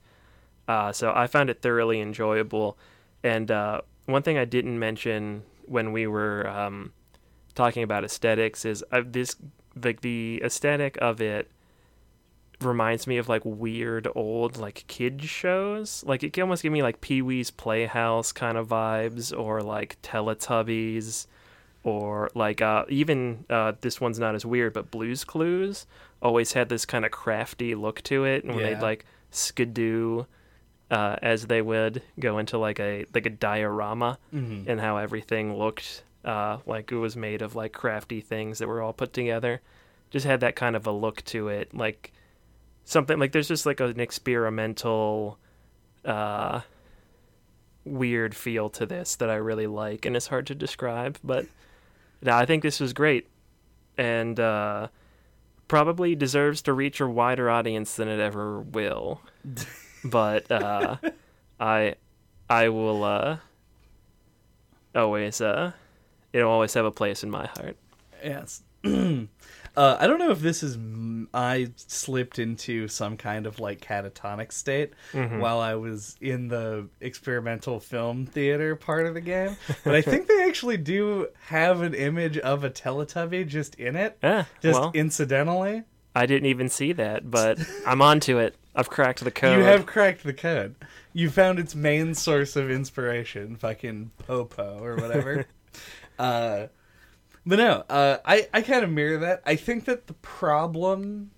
Uh, 0.66 0.92
so 0.92 1.12
I 1.14 1.26
found 1.26 1.50
it 1.50 1.62
thoroughly 1.62 2.00
enjoyable. 2.00 2.78
And 3.22 3.50
uh, 3.50 3.80
one 4.06 4.22
thing 4.22 4.38
I 4.38 4.44
didn't 4.44 4.78
mention 4.78 5.42
when 5.66 5.92
we 5.92 6.06
were 6.06 6.46
um, 6.48 6.92
talking 7.54 7.82
about 7.82 8.04
aesthetics 8.04 8.64
is 8.64 8.84
uh, 8.92 9.02
this 9.04 9.36
like 9.82 10.00
the 10.00 10.42
aesthetic 10.44 10.98
of 11.00 11.20
it 11.20 11.50
reminds 12.60 13.06
me 13.06 13.18
of 13.18 13.28
like 13.28 13.42
weird 13.44 14.08
old 14.14 14.56
like 14.56 14.84
kid 14.88 15.22
shows. 15.22 16.04
Like 16.06 16.22
it 16.22 16.32
can 16.32 16.42
almost 16.42 16.62
give 16.62 16.72
me 16.72 16.82
like 16.82 17.00
Pee 17.00 17.22
Wee's 17.22 17.50
Playhouse 17.50 18.32
kind 18.32 18.58
of 18.58 18.68
vibes 18.68 19.36
or 19.36 19.62
like 19.62 20.00
Teletubbies 20.02 21.26
or 21.84 22.30
like 22.34 22.60
uh, 22.60 22.84
even 22.88 23.44
uh, 23.48 23.72
this 23.80 24.00
one's 24.00 24.18
not 24.18 24.34
as 24.34 24.44
weird, 24.44 24.72
but 24.72 24.90
Blue's 24.90 25.24
Clues 25.24 25.86
always 26.22 26.52
had 26.52 26.68
this 26.68 26.84
kind 26.84 27.04
of 27.04 27.10
crafty 27.10 27.74
look 27.74 28.02
to 28.02 28.24
it, 28.24 28.44
and 28.44 28.54
when 28.54 28.64
Yeah. 28.64 28.74
they'd 28.74 28.82
like 28.82 29.04
skidoo, 29.30 30.24
uh, 30.90 31.16
as 31.22 31.46
they 31.46 31.60
would 31.62 32.02
go 32.18 32.38
into 32.38 32.58
like 32.58 32.80
a 32.80 33.04
like 33.14 33.26
a 33.26 33.30
diorama, 33.30 34.18
Mm-hmm. 34.34 34.70
and 34.70 34.80
how 34.80 34.96
everything 34.96 35.56
looked 35.56 36.02
uh, 36.24 36.58
like 36.66 36.90
it 36.92 36.96
was 36.96 37.16
made 37.16 37.42
of 37.42 37.54
like 37.54 37.72
crafty 37.72 38.20
things 38.20 38.58
that 38.58 38.66
were 38.68 38.82
all 38.82 38.92
put 38.92 39.12
together. 39.12 39.60
Just 40.10 40.26
had 40.26 40.40
that 40.40 40.56
kind 40.56 40.74
of 40.76 40.86
a 40.86 40.92
look 40.92 41.22
to 41.26 41.48
it, 41.48 41.72
like 41.74 42.12
something 42.84 43.18
like 43.18 43.32
there's 43.32 43.48
just 43.48 43.66
like 43.66 43.80
an 43.80 44.00
experimental 44.00 45.38
uh, 46.04 46.60
weird 47.84 48.34
feel 48.34 48.68
to 48.70 48.86
this 48.86 49.16
that 49.16 49.30
I 49.30 49.36
really 49.36 49.66
like, 49.66 50.04
and 50.06 50.16
it's 50.16 50.26
hard 50.26 50.46
to 50.48 50.54
describe. 50.54 51.18
But 51.22 51.46
no, 52.22 52.34
I 52.34 52.44
think 52.46 52.62
this 52.62 52.80
was 52.80 52.92
great, 52.92 53.28
and 53.96 54.38
uh, 54.40 54.88
probably 55.68 56.14
deserves 56.14 56.62
to 56.62 56.72
reach 56.72 57.00
a 57.00 57.06
wider 57.06 57.48
audience 57.48 57.94
than 57.96 58.08
it 58.08 58.18
ever 58.18 58.60
will. 58.60 59.20
but 60.04 60.50
uh, 60.50 60.96
I 61.60 61.94
I 62.48 62.70
will 62.70 63.04
uh, 63.04 63.36
always 64.94 65.40
uh, 65.40 65.72
it'll 66.32 66.50
always 66.50 66.74
have 66.74 66.84
a 66.84 66.90
place 66.90 67.22
in 67.22 67.30
my 67.30 67.46
heart. 67.46 67.76
Yes. 68.24 68.62
uh, 69.78 69.96
I 70.00 70.06
don't 70.08 70.18
know 70.18 70.30
if 70.32 70.40
this 70.40 70.62
is 70.62 70.74
m- 70.74 71.28
I 71.32 71.70
slipped 71.76 72.38
into 72.38 72.88
some 72.88 73.16
kind 73.16 73.46
of 73.46 73.60
like 73.60 73.80
catatonic 73.80 74.50
state 74.50 74.92
Mhm. 75.12 75.38
while 75.38 75.60
I 75.60 75.74
was 75.76 76.16
in 76.20 76.48
the 76.48 76.88
experimental 77.00 77.78
film 77.78 78.26
theater 78.26 78.74
part 78.76 79.06
of 79.06 79.14
the 79.14 79.20
game, 79.20 79.56
but 79.84 79.94
I 79.94 80.02
think 80.02 80.26
they 80.26 80.44
actually 80.48 80.78
do 80.78 81.28
have 81.46 81.82
an 81.82 81.94
image 81.94 82.38
of 82.38 82.64
a 82.64 82.70
Teletubby 82.70 83.46
just 83.46 83.74
in 83.76 83.94
it, 83.94 84.18
Yeah, 84.22 84.44
just 84.62 84.80
well, 84.80 84.90
incidentally. 84.94 85.84
I 86.14 86.26
didn't 86.26 86.46
even 86.46 86.68
see 86.68 86.92
that, 86.94 87.30
but 87.30 87.60
I'm 87.86 88.02
onto 88.02 88.38
it. 88.38 88.56
I've 88.74 88.90
cracked 88.90 89.22
the 89.22 89.30
code. 89.30 89.58
You 89.58 89.64
have 89.64 89.86
cracked 89.86 90.24
the 90.24 90.32
code. 90.32 90.74
You 91.12 91.30
found 91.30 91.58
its 91.60 91.74
main 91.76 92.14
source 92.14 92.56
of 92.56 92.70
inspiration, 92.70 93.54
fucking 93.56 94.10
Popo 94.26 94.78
or 94.82 94.96
whatever. 94.96 95.46
uh, 96.18 96.66
but 97.48 97.56
no, 97.58 97.84
uh, 97.88 98.18
I 98.24 98.46
I 98.52 98.60
kind 98.62 98.84
of 98.84 98.90
mirror 98.90 99.18
that. 99.18 99.42
I 99.46 99.56
think 99.56 99.84
that 99.86 100.06
the 100.06 100.14
problem 100.14 101.30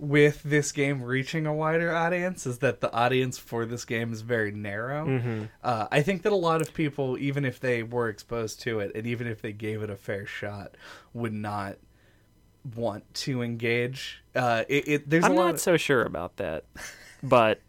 with 0.00 0.42
this 0.44 0.70
game 0.70 1.02
reaching 1.02 1.44
a 1.46 1.52
wider 1.52 1.92
audience 1.92 2.46
is 2.46 2.58
that 2.58 2.80
the 2.80 2.92
audience 2.92 3.36
for 3.36 3.66
this 3.66 3.84
game 3.84 4.12
is 4.12 4.20
very 4.20 4.52
narrow. 4.52 5.04
hmm 5.06 5.42
Uh, 5.62 5.86
I 5.90 6.02
think 6.02 6.22
that 6.22 6.32
a 6.32 6.36
lot 6.36 6.60
of 6.62 6.72
people, 6.72 7.18
even 7.18 7.44
if 7.44 7.58
they 7.58 7.82
were 7.82 8.08
exposed 8.08 8.60
to 8.62 8.78
it, 8.80 8.92
and 8.94 9.06
even 9.06 9.26
if 9.26 9.42
they 9.42 9.52
gave 9.52 9.82
it 9.82 9.90
a 9.90 9.96
fair 9.96 10.24
shot, 10.24 10.76
would 11.14 11.32
not 11.32 11.78
want 12.76 13.02
to 13.14 13.42
engage. 13.42 14.22
Uh, 14.36 14.64
it, 14.68 14.88
it 14.88 15.10
there's 15.10 15.24
I'm 15.24 15.32
a 15.32 15.34
lot. 15.34 15.44
not 15.46 15.54
of- 15.54 15.60
so 15.60 15.76
sure 15.76 16.02
about 16.02 16.36
that, 16.36 16.64
but 17.22 17.60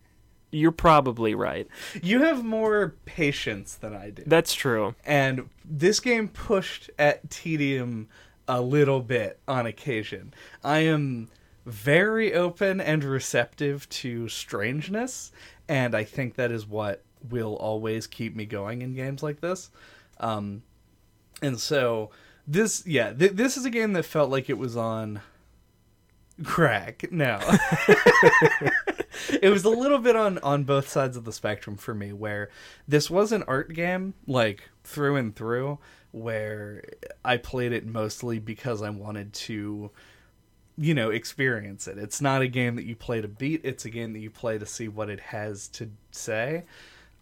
you're 0.52 0.72
probably 0.72 1.36
right. 1.36 1.68
You 2.02 2.24
have 2.24 2.44
more 2.44 2.96
patience 3.06 3.76
than 3.76 3.96
I 3.96 4.10
do. 4.10 4.24
That's 4.26 4.54
true. 4.54 4.96
and 5.06 5.50
this 5.64 6.00
game 6.00 6.28
pushed 6.28 6.90
at 6.98 7.30
tedium 7.30 8.08
a 8.48 8.60
little 8.62 9.00
bit 9.02 9.40
on 9.48 9.66
occasion. 9.68 10.34
I 10.64 10.80
am 10.80 11.30
very 11.66 12.34
open 12.34 12.82
and 12.82 13.04
receptive 13.04 13.88
to 13.90 14.28
strangeness, 14.28 15.32
and 15.68 15.94
I 15.94 16.04
think 16.04 16.36
that 16.36 16.52
is 16.52 16.66
what 16.66 17.04
will 17.30 17.56
always 17.58 18.08
keep 18.08 18.36
me 18.36 18.46
going 18.46 18.82
in 18.82 18.96
games 18.96 19.22
like 19.22 19.42
this. 19.42 19.70
Um, 20.20 20.64
and 21.44 21.60
so 21.60 22.10
this, 22.48 22.88
yeah, 22.88 23.14
th- 23.14 23.34
this 23.34 23.56
is 23.56 23.66
a 23.66 23.70
game 23.70 23.94
that 23.94 24.04
felt 24.04 24.32
like 24.32 24.50
it 24.50 24.58
was 24.58 24.76
on 24.76 25.22
crack. 26.44 27.12
No. 27.12 27.40
it 29.42 29.50
was 29.50 29.64
a 29.66 29.70
little 29.70 30.00
bit 30.00 30.16
on 30.16 30.38
on 30.40 30.64
both 30.64 30.88
sides 30.88 31.18
of 31.18 31.26
the 31.26 31.34
spectrum 31.34 31.78
for 31.78 31.94
me 31.94 32.14
where 32.14 32.50
this 32.88 33.10
was 33.10 33.32
an 33.32 33.44
art 33.44 33.74
game 33.74 34.14
like 34.28 34.70
through 34.84 35.16
and 35.16 35.36
through 35.36 35.80
where 36.12 36.84
I 37.24 37.38
played 37.38 37.72
it 37.72 37.86
mostly 37.86 38.40
because 38.40 38.82
I 38.82 38.90
wanted 38.90 39.34
to 39.34 39.92
you 40.78 40.94
know 40.94 41.10
experience 41.10 41.88
it. 41.88 41.98
It's 41.98 42.22
not 42.22 42.42
a 42.42 42.48
game 42.48 42.76
that 42.76 42.86
you 42.86 42.96
play 42.96 43.22
to 43.22 43.28
beat, 43.28 43.62
it's 43.64 43.86
a 43.86 43.90
game 43.90 44.14
that 44.14 44.20
you 44.20 44.30
play 44.30 44.58
to 44.58 44.66
see 44.66 44.88
what 44.88 45.10
it 45.10 45.20
has 45.20 45.68
to 45.70 45.90
say. 46.12 46.64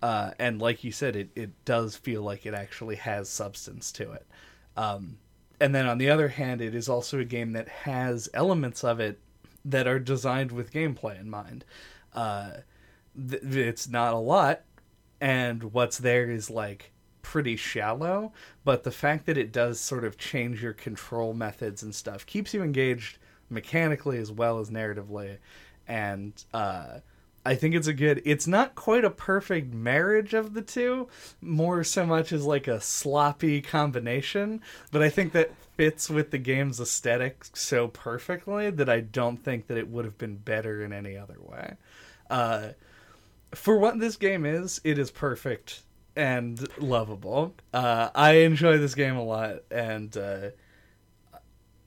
Uh, 0.01 0.31
and 0.37 0.61
like 0.61 0.83
you 0.83 0.91
said, 0.91 1.15
it, 1.15 1.29
it 1.35 1.65
does 1.65 1.95
feel 1.95 2.21
like 2.21 2.45
it 2.45 2.53
actually 2.53 2.97
has 2.97 3.29
substance 3.29 3.91
to 3.91 4.11
it. 4.11 4.27
Um, 4.75 5.17
and 5.59 5.73
then 5.73 5.87
on 5.87 5.97
the 5.97 6.11
other 6.11 6.27
hand, 6.27 6.61
it 6.61 6.75
is 6.75 6.87
also 6.87 7.19
a 7.19 7.25
game 7.25 7.53
that 7.53 7.67
has 7.67 8.29
elements 8.33 8.83
of 8.83 8.99
it 8.99 9.19
that 9.69 9.87
are 9.87 9.99
designed 9.99 10.51
with 10.51 10.71
gameplay 10.71 11.19
in 11.19 11.29
mind. 11.29 11.65
Uh, 12.13 12.51
th- 13.29 13.43
it's 13.43 13.87
not 13.87 14.13
a 14.13 14.17
lot, 14.17 14.61
and 15.19 15.73
what's 15.73 15.97
there 15.97 16.29
is 16.29 16.49
like 16.49 16.91
pretty 17.21 17.57
shallow, 17.57 18.31
but 18.63 18.83
the 18.83 18.91
fact 18.91 19.25
that 19.25 19.37
it 19.37 19.51
does 19.51 19.79
sort 19.79 20.05
of 20.05 20.17
change 20.17 20.63
your 20.63 20.73
control 20.73 21.33
methods 21.33 21.83
and 21.83 21.93
stuff 21.93 22.25
keeps 22.25 22.53
you 22.53 22.63
engaged 22.63 23.17
mechanically 23.49 24.17
as 24.17 24.31
well 24.31 24.59
as 24.59 24.69
narratively. 24.69 25.37
And 25.87 26.33
uh, 26.53 26.99
I 27.45 27.55
think 27.55 27.75
it's 27.75 27.87
a 27.87 27.93
good. 27.93 28.21
It's 28.25 28.47
not 28.47 28.75
quite 28.75 29.05
a 29.05 29.09
perfect 29.09 29.73
marriage 29.73 30.33
of 30.33 30.53
the 30.53 30.61
two, 30.61 31.07
more 31.41 31.83
so 31.83 32.05
much 32.05 32.31
as 32.31 32.45
like 32.45 32.67
a 32.67 32.81
sloppy 32.81 33.61
combination. 33.61 34.61
But 34.91 35.01
I 35.01 35.09
think 35.09 35.33
that 35.33 35.51
fits 35.77 36.09
with 36.09 36.31
the 36.31 36.37
game's 36.37 36.79
aesthetic 36.79 37.45
so 37.53 37.87
perfectly 37.87 38.69
that 38.71 38.89
I 38.89 38.99
don't 38.99 39.37
think 39.37 39.67
that 39.67 39.77
it 39.77 39.87
would 39.87 40.05
have 40.05 40.17
been 40.17 40.35
better 40.35 40.83
in 40.83 40.91
any 40.91 41.15
other 41.15 41.37
way. 41.39 41.75
Uh, 42.29 42.69
for 43.55 43.77
what 43.77 43.99
this 43.99 44.17
game 44.17 44.45
is, 44.45 44.81
it 44.83 44.97
is 44.97 45.11
perfect 45.11 45.83
and 46.15 46.67
lovable. 46.79 47.53
Uh, 47.73 48.09
I 48.13 48.31
enjoy 48.37 48.79
this 48.79 48.95
game 48.95 49.15
a 49.15 49.23
lot, 49.23 49.59
and 49.71 50.15
uh, 50.17 50.49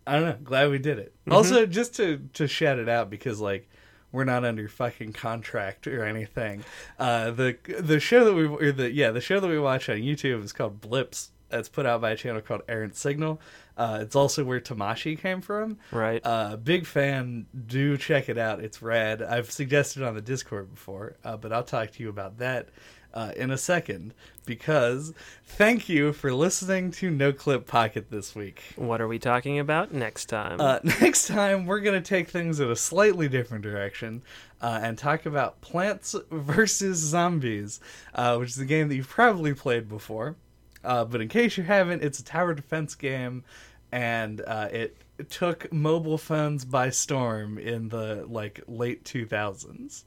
I 0.07 0.13
don't 0.15 0.25
know. 0.25 0.39
Glad 0.43 0.71
we 0.71 0.79
did 0.79 0.99
it. 0.99 1.15
Also, 1.31 1.67
just 1.67 1.97
to 1.97 2.29
to 2.35 2.47
shout 2.47 2.79
it 2.79 2.89
out 2.89 3.11
because 3.11 3.41
like 3.41 3.69
we're 4.13 4.25
not 4.25 4.45
under 4.45 4.69
fucking 4.69 5.13
contract 5.13 5.87
or 5.87 6.05
anything. 6.05 6.65
Uh, 6.99 7.31
the 7.31 7.57
the 7.79 8.01
show 8.01 8.25
that 8.25 8.35
we 8.35 8.47
or 8.47 8.73
the 8.73 8.91
yeah 8.91 9.11
the 9.11 9.21
show 9.21 9.41
that 9.41 9.49
we 9.49 9.59
watch 9.59 9.89
on 9.89 9.97
YouTube 9.97 10.43
is 10.43 10.53
called 10.53 10.81
Blips. 10.81 11.31
It's 11.53 11.69
put 11.69 11.87
out 11.87 12.01
by 12.01 12.11
a 12.11 12.17
channel 12.17 12.41
called 12.41 12.63
Errant 12.69 12.97
Signal. 12.97 13.41
Uh, 13.77 13.99
it's 14.03 14.15
also 14.15 14.45
where 14.45 14.61
Tamashi 14.61 15.19
came 15.19 15.41
from. 15.41 15.79
Right. 15.91 16.21
Uh, 16.25 16.57
big 16.57 16.87
fan. 16.87 17.47
Do 17.67 17.97
check 17.97 18.29
it 18.29 18.37
out. 18.39 18.61
It's 18.61 18.83
rad. 18.83 19.23
I've 19.23 19.51
suggested 19.51 20.03
it 20.03 20.07
on 20.07 20.15
the 20.15 20.21
Discord 20.21 20.71
before, 20.75 21.17
uh, 21.25 21.37
but 21.37 21.53
I'll 21.53 21.65
talk 21.65 21.93
to 21.93 22.03
you 22.03 22.09
about 22.09 22.39
that 22.39 22.69
uh, 23.15 23.33
in 23.37 23.51
a 23.51 23.59
second. 23.59 24.15
Because 24.47 25.15
thank 25.45 25.89
you 25.89 26.13
for 26.13 26.33
listening 26.33 26.91
to 26.93 27.11
No 27.11 27.33
Clip 27.33 27.67
Podcast 27.67 28.09
this 28.11 28.35
week. 28.35 28.63
what 28.77 29.01
are 29.01 29.07
we 29.07 29.19
talking 29.19 29.59
about 29.61 29.93
next 29.93 30.27
time? 30.27 30.61
Uh, 30.61 30.81
next 31.01 31.29
time, 31.29 31.67
we're 31.67 31.81
going 31.81 32.01
to 32.01 32.07
take 32.07 32.29
things 32.29 32.59
in 32.59 32.69
a 32.71 32.77
slightly 32.77 33.29
different 33.29 33.63
direction 33.63 34.23
uh, 34.61 34.81
and 34.83 34.99
talk 34.99 35.25
about 35.25 35.61
Plants 35.61 36.17
vs. 36.31 36.97
Zombies, 36.99 37.81
uh, 38.15 38.37
which 38.39 38.51
is 38.51 38.59
a 38.59 38.65
game 38.65 38.89
that 38.89 38.97
you've 38.97 39.09
probably 39.09 39.55
played 39.55 39.89
before. 39.89 40.37
Uh, 40.85 41.05
but 41.05 41.21
in 41.21 41.29
case 41.29 41.57
you 41.57 41.65
haven't, 41.65 42.03
it's 42.03 42.19
a 42.19 42.25
tower 42.25 42.55
defense 42.55 42.95
game, 42.95 43.45
and 43.93 44.43
uh, 44.47 44.69
it 44.73 44.97
took 45.29 45.73
mobile 45.73 46.19
phones 46.19 46.65
by 46.65 46.91
storm 46.91 47.59
in 47.59 47.89
the 47.89 48.25
like 48.29 48.63
late 48.67 49.05
2000s. 49.05 50.05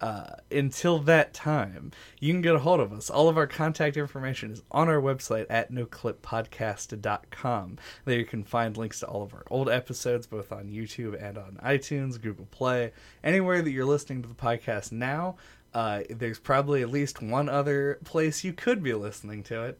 Uh, 0.00 0.30
until 0.50 0.98
that 0.98 1.34
time, 1.34 1.92
you 2.20 2.32
can 2.32 2.40
get 2.40 2.54
a 2.54 2.60
hold 2.60 2.80
of 2.80 2.90
us. 2.90 3.10
All 3.10 3.28
of 3.28 3.36
our 3.36 3.46
contact 3.46 3.98
information 3.98 4.50
is 4.50 4.62
on 4.70 4.88
our 4.88 5.00
website 5.00 5.44
at 5.50 5.70
noclippodcast.com. 5.70 7.78
There 8.06 8.18
you 8.18 8.24
can 8.24 8.42
find 8.42 8.78
links 8.78 9.00
to 9.00 9.06
all 9.06 9.22
of 9.22 9.34
our 9.34 9.44
old 9.50 9.68
episodes, 9.68 10.26
both 10.26 10.52
on 10.52 10.70
YouTube 10.70 11.22
and 11.22 11.36
on 11.36 11.60
iTunes, 11.62 12.18
Google 12.18 12.46
Play, 12.46 12.92
anywhere 13.22 13.60
that 13.60 13.70
you're 13.70 13.84
listening 13.84 14.22
to 14.22 14.28
the 14.28 14.34
podcast 14.34 14.90
now. 14.90 15.36
Uh, 15.74 16.00
there's 16.08 16.38
probably 16.38 16.80
at 16.80 16.90
least 16.90 17.22
one 17.22 17.50
other 17.50 17.98
place 18.04 18.42
you 18.42 18.54
could 18.54 18.82
be 18.82 18.94
listening 18.94 19.42
to 19.44 19.64
it, 19.64 19.78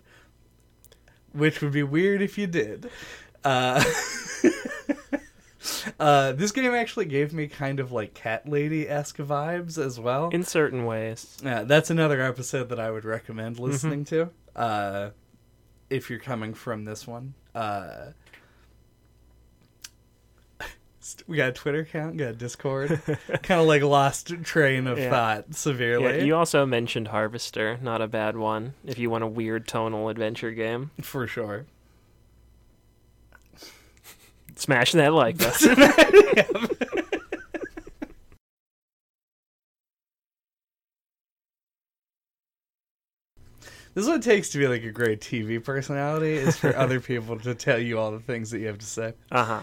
which 1.32 1.60
would 1.60 1.72
be 1.72 1.82
weird 1.82 2.22
if 2.22 2.38
you 2.38 2.46
did. 2.46 2.90
Uh, 3.44 3.82
uh, 6.00 6.32
this 6.32 6.52
game 6.52 6.74
actually 6.74 7.06
gave 7.06 7.32
me 7.32 7.46
kind 7.46 7.80
of 7.80 7.92
like 7.92 8.14
cat 8.14 8.48
lady 8.48 8.88
esque 8.88 9.18
vibes 9.18 9.78
as 9.78 9.98
well. 9.98 10.30
In 10.30 10.42
certain 10.42 10.84
ways. 10.84 11.36
Yeah, 11.42 11.62
that's 11.62 11.90
another 11.90 12.20
episode 12.20 12.68
that 12.68 12.80
I 12.80 12.90
would 12.90 13.04
recommend 13.04 13.58
listening 13.58 14.04
to. 14.06 14.30
Uh, 14.54 15.10
if 15.88 16.10
you're 16.10 16.18
coming 16.18 16.54
from 16.54 16.84
this 16.84 17.06
one. 17.06 17.34
We 21.26 21.36
got 21.36 21.48
a 21.48 21.52
Twitter 21.52 21.80
account, 21.80 22.16
got 22.16 22.28
a 22.28 22.32
Discord. 22.32 23.00
kind 23.42 23.60
of 23.60 23.66
like 23.66 23.82
lost 23.82 24.28
train 24.44 24.86
of 24.86 24.98
Yeah. 24.98 25.10
thought 25.10 25.54
severely. 25.54 26.18
Yeah, 26.18 26.24
you 26.24 26.36
also 26.36 26.64
mentioned 26.66 27.08
Harvester, 27.08 27.78
not 27.82 28.00
a 28.00 28.06
bad 28.08 28.36
one. 28.36 28.74
If 28.84 28.98
you 28.98 29.10
want 29.10 29.24
a 29.24 29.26
weird 29.26 29.66
tonal 29.68 30.08
adventure 30.08 30.50
game, 30.52 30.90
For 31.00 31.26
sure. 31.26 31.66
smash 34.56 34.92
that 34.92 35.12
like 35.12 35.38
button. 35.38 36.68
This 43.94 44.04
is 44.04 44.08
what 44.08 44.18
it 44.18 44.22
takes 44.22 44.50
to 44.50 44.58
be 44.58 44.68
like 44.68 44.84
a 44.84 44.92
great 44.92 45.20
TV 45.20 45.62
personality 45.62 46.34
is 46.34 46.56
for 46.56 46.76
other 46.76 47.00
people 47.00 47.38
to 47.40 47.54
tell 47.56 47.78
you 47.78 47.98
all 47.98 48.12
the 48.12 48.20
things 48.20 48.50
that 48.52 48.60
you 48.60 48.68
have 48.68 48.78
to 48.78 48.86
say. 48.86 49.14
Uh 49.32 49.44
huh. 49.44 49.60